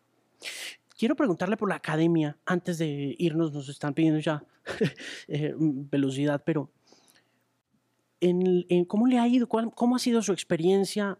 quiero 0.98 1.16
preguntarle 1.16 1.58
por 1.58 1.70
la 1.70 1.76
academia 1.76 2.38
antes 2.46 2.78
de 2.78 3.16
irnos, 3.18 3.52
nos 3.54 3.70
están 3.70 3.94
pidiendo 3.94 4.20
ya 4.20 4.44
eh, 5.28 5.54
velocidad, 5.58 6.44
pero 6.46 6.70
en, 8.22 8.66
en 8.70 8.86
¿cómo 8.86 9.08
le 9.08 9.18
ha 9.20 9.28
ido? 9.28 9.48
¿Cuál- 9.48 9.74
¿Cómo 9.74 9.96
ha 9.96 10.00
sido 10.00 10.22
su 10.22 10.32
experiencia 10.34 11.18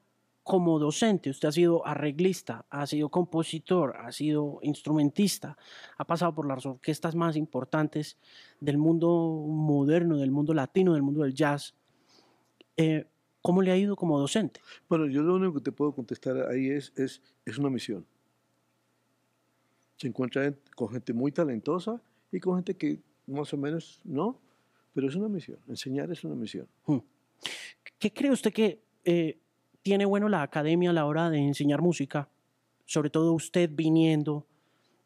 como 0.50 0.80
docente? 0.80 1.30
Usted 1.30 1.48
ha 1.48 1.52
sido 1.52 1.86
arreglista, 1.86 2.66
ha 2.72 2.88
sido 2.88 3.10
compositor, 3.10 3.96
ha 3.98 4.12
sido 4.12 4.58
instrumentista, 4.64 5.56
ha 5.96 6.06
pasado 6.06 6.34
por 6.34 6.48
las 6.48 6.66
orquestas 6.66 7.14
más 7.14 7.36
importantes 7.36 8.18
del 8.60 8.80
mundo 8.80 9.46
moderno, 9.48 10.18
del 10.18 10.32
mundo 10.32 10.56
latino, 10.56 10.94
del 10.94 11.04
mundo 11.04 11.22
del 11.22 11.36
jazz. 11.36 11.76
Eh, 12.78 13.06
¿Cómo 13.44 13.62
le 13.62 13.72
ha 13.72 13.78
ido 13.78 13.96
como 13.96 14.18
docente? 14.20 14.60
Bueno, 14.90 15.06
yo 15.06 15.22
lo 15.22 15.36
único 15.36 15.54
que 15.54 15.62
te 15.62 15.72
puedo 15.72 15.92
contestar 15.94 16.36
ahí 16.50 16.72
es, 16.72 16.92
es, 16.96 17.22
es 17.46 17.60
una 17.60 17.70
misión. 17.70 18.04
Se 19.98 20.08
encuentra 20.08 20.48
en- 20.48 20.58
con 20.76 20.90
gente 20.90 21.14
muy 21.14 21.32
talentosa 21.32 22.02
y 22.32 22.40
con 22.40 22.56
gente 22.56 22.74
que 22.76 23.00
más 23.28 23.54
o 23.54 23.58
menos 23.58 24.02
no, 24.04 24.36
pero 24.96 25.08
es 25.08 25.14
una 25.16 25.28
misión. 25.30 25.60
Enseñar 25.68 26.12
es 26.12 26.24
una 26.24 26.34
misión. 26.34 26.68
¿Qué 28.00 28.12
cree 28.12 28.32
usted 28.32 28.52
que 28.52 28.82
eh, 29.06 29.38
tiene 29.82 30.06
bueno 30.06 30.30
la 30.30 30.42
academia 30.42 30.90
a 30.90 30.94
la 30.94 31.06
hora 31.06 31.30
de 31.30 31.40
enseñar 31.40 31.82
música? 31.82 32.30
Sobre 32.86 33.10
todo 33.10 33.34
usted 33.34 33.70
viniendo 33.72 34.46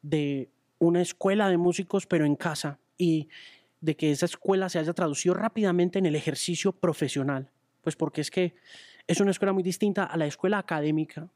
de 0.02 0.50
una 0.78 1.00
escuela 1.02 1.48
de 1.48 1.56
músicos, 1.56 2.06
pero 2.06 2.24
en 2.26 2.36
casa, 2.36 2.78
y 2.98 3.28
de 3.80 3.96
que 3.96 4.10
esa 4.10 4.26
escuela 4.26 4.68
se 4.68 4.78
haya 4.78 4.92
traducido 4.92 5.34
rápidamente 5.34 5.98
en 5.98 6.06
el 6.06 6.14
ejercicio 6.16 6.72
profesional. 6.72 7.50
Pues 7.82 7.96
porque 7.96 8.20
es 8.22 8.30
que 8.30 8.54
es 9.06 9.20
una 9.20 9.30
escuela 9.30 9.52
muy 9.52 9.62
distinta 9.62 10.04
a 10.04 10.16
la 10.16 10.26
escuela 10.26 10.58
académica. 10.58 11.28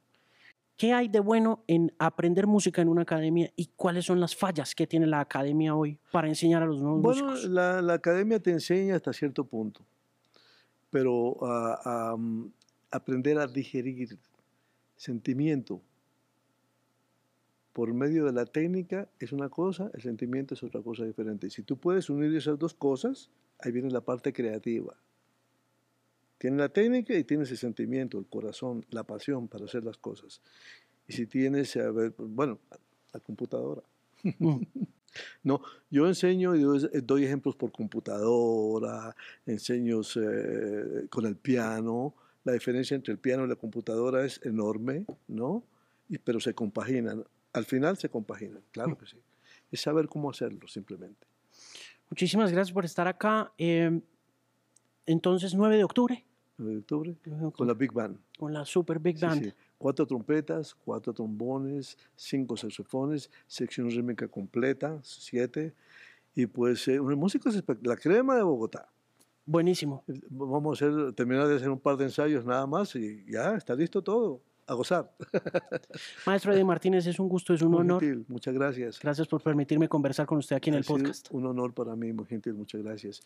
¿Qué 0.78 0.92
hay 0.92 1.08
de 1.08 1.20
bueno 1.20 1.64
en 1.66 1.92
aprender 1.98 2.46
música 2.46 2.80
en 2.80 2.88
una 2.88 3.02
academia 3.02 3.50
y 3.56 3.66
cuáles 3.76 4.04
son 4.06 4.20
las 4.20 4.36
fallas 4.36 4.74
que 4.74 4.86
tiene 4.86 5.06
la 5.06 5.20
academia 5.20 5.74
hoy 5.74 5.98
para 6.12 6.28
enseñar 6.28 6.62
a 6.62 6.66
los 6.66 6.80
nuevos 6.80 7.02
Bueno, 7.02 7.30
músicos? 7.30 7.50
la, 7.50 7.82
la 7.82 7.94
academia 7.94 8.38
te 8.40 8.52
enseña 8.52 8.94
hasta 8.94 9.12
cierto 9.12 9.44
punto, 9.44 9.80
pero 10.90 11.36
mm, 12.16 12.46
aprender 12.90 13.38
a 13.38 13.46
digerir 13.46 14.18
sentimiento 14.96 15.80
por 17.78 17.94
medio 17.94 18.24
de 18.24 18.32
la 18.32 18.44
técnica 18.44 19.08
es 19.20 19.32
una 19.32 19.48
cosa, 19.48 19.88
el 19.94 20.02
sentimiento 20.02 20.54
es 20.54 20.64
otra 20.64 20.82
cosa 20.82 21.04
diferente. 21.04 21.48
Si 21.48 21.62
tú 21.62 21.76
puedes 21.76 22.10
unir 22.10 22.34
esas 22.34 22.58
dos 22.58 22.74
cosas, 22.74 23.30
ahí 23.60 23.70
viene 23.70 23.88
la 23.90 24.00
parte 24.00 24.32
creativa. 24.32 24.96
Tienes 26.38 26.58
la 26.58 26.68
técnica 26.70 27.14
y 27.14 27.22
tienes 27.22 27.52
el 27.52 27.56
sentimiento, 27.56 28.18
el 28.18 28.26
corazón, 28.26 28.84
la 28.90 29.04
pasión 29.04 29.46
para 29.46 29.66
hacer 29.66 29.84
las 29.84 29.96
cosas. 29.96 30.40
Y 31.06 31.12
si 31.12 31.26
tienes, 31.26 31.76
a 31.76 31.90
ver, 31.92 32.14
bueno, 32.18 32.58
la 33.12 33.20
computadora. 33.20 33.82
No, 35.42 35.62
yo 35.90 36.06
enseño 36.06 36.54
y 36.54 36.60
doy, 36.60 36.86
doy 37.02 37.24
ejemplos 37.24 37.56
por 37.56 37.72
computadora, 37.72 39.16
enseño 39.46 40.02
eh, 40.16 41.06
con 41.08 41.24
el 41.24 41.34
piano. 41.34 42.14
La 42.48 42.54
diferencia 42.54 42.94
entre 42.94 43.12
el 43.12 43.18
piano 43.18 43.44
y 43.44 43.48
la 43.48 43.56
computadora 43.56 44.24
es 44.24 44.40
enorme, 44.42 45.04
¿no? 45.26 45.62
Y, 46.08 46.16
pero 46.16 46.40
se 46.40 46.54
compaginan. 46.54 47.22
Al 47.52 47.66
final 47.66 47.98
se 47.98 48.08
compaginan, 48.08 48.62
claro 48.72 48.96
que 48.96 49.04
sí. 49.04 49.18
Es 49.70 49.82
saber 49.82 50.08
cómo 50.08 50.30
hacerlo, 50.30 50.66
simplemente. 50.66 51.26
Muchísimas 52.08 52.50
gracias 52.50 52.72
por 52.72 52.86
estar 52.86 53.06
acá. 53.06 53.52
Eh, 53.58 54.00
entonces, 55.04 55.54
9 55.54 55.76
de 55.76 55.84
octubre, 55.84 56.24
9 56.56 56.72
de 56.72 56.78
octubre, 56.78 57.16
con 57.54 57.66
la 57.66 57.74
Big 57.74 57.92
Band. 57.92 58.18
con 58.38 58.54
la 58.54 58.64
Super 58.64 58.98
Big 58.98 59.18
Sí, 59.18 59.26
Band. 59.26 59.44
sí. 59.44 59.52
Cuatro 59.76 60.06
trompetas, 60.06 60.74
cuatro 60.74 61.12
trombones, 61.12 61.98
cinco 62.16 62.56
saxofones, 62.56 63.30
sección 63.46 63.90
rítmica 63.90 64.26
completa, 64.26 64.98
siete. 65.02 65.74
Y 66.34 66.46
pues 66.46 66.88
eh, 66.88 66.98
un 66.98 67.14
músico 67.16 67.50
es 67.50 67.56
espect- 67.62 67.86
la 67.86 67.96
crema 67.96 68.36
de 68.36 68.42
Bogotá. 68.42 68.88
Buenísimo. 69.50 70.04
Vamos 70.28 70.82
a 70.82 70.86
hacer, 70.86 71.14
terminar 71.14 71.48
de 71.48 71.56
hacer 71.56 71.70
un 71.70 71.80
par 71.80 71.96
de 71.96 72.04
ensayos 72.04 72.44
nada 72.44 72.66
más 72.66 72.94
y 72.94 73.24
ya 73.26 73.54
está 73.54 73.74
listo 73.74 74.02
todo. 74.02 74.42
A 74.66 74.74
gozar. 74.74 75.10
Maestro 76.26 76.52
Eddie 76.52 76.64
Martínez, 76.64 77.06
es 77.06 77.18
un 77.18 77.30
gusto, 77.30 77.54
es 77.54 77.62
un 77.62 77.70
Muy 77.70 77.80
honor. 77.80 78.02
gentil, 78.02 78.26
muchas 78.28 78.52
gracias. 78.52 79.00
Gracias 79.00 79.26
por 79.26 79.42
permitirme 79.42 79.88
conversar 79.88 80.26
con 80.26 80.36
usted 80.36 80.56
aquí 80.56 80.68
en 80.68 80.74
Ha 80.74 80.78
el 80.78 80.84
sido 80.84 80.98
podcast. 80.98 81.28
Un 81.30 81.46
honor 81.46 81.72
para 81.72 81.96
mí, 81.96 82.12
muy 82.12 82.26
gentil, 82.26 82.52
muchas 82.52 82.82
gracias. 82.82 83.22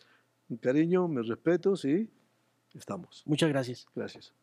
Un 0.47 0.55
cariño, 0.55 1.09
mis 1.09 1.27
respetos 1.27 1.83
y 1.83 2.09
estamos. 2.73 3.23
Muchas 3.25 3.49
gracias. 3.49 3.85
Gracias. 3.93 4.33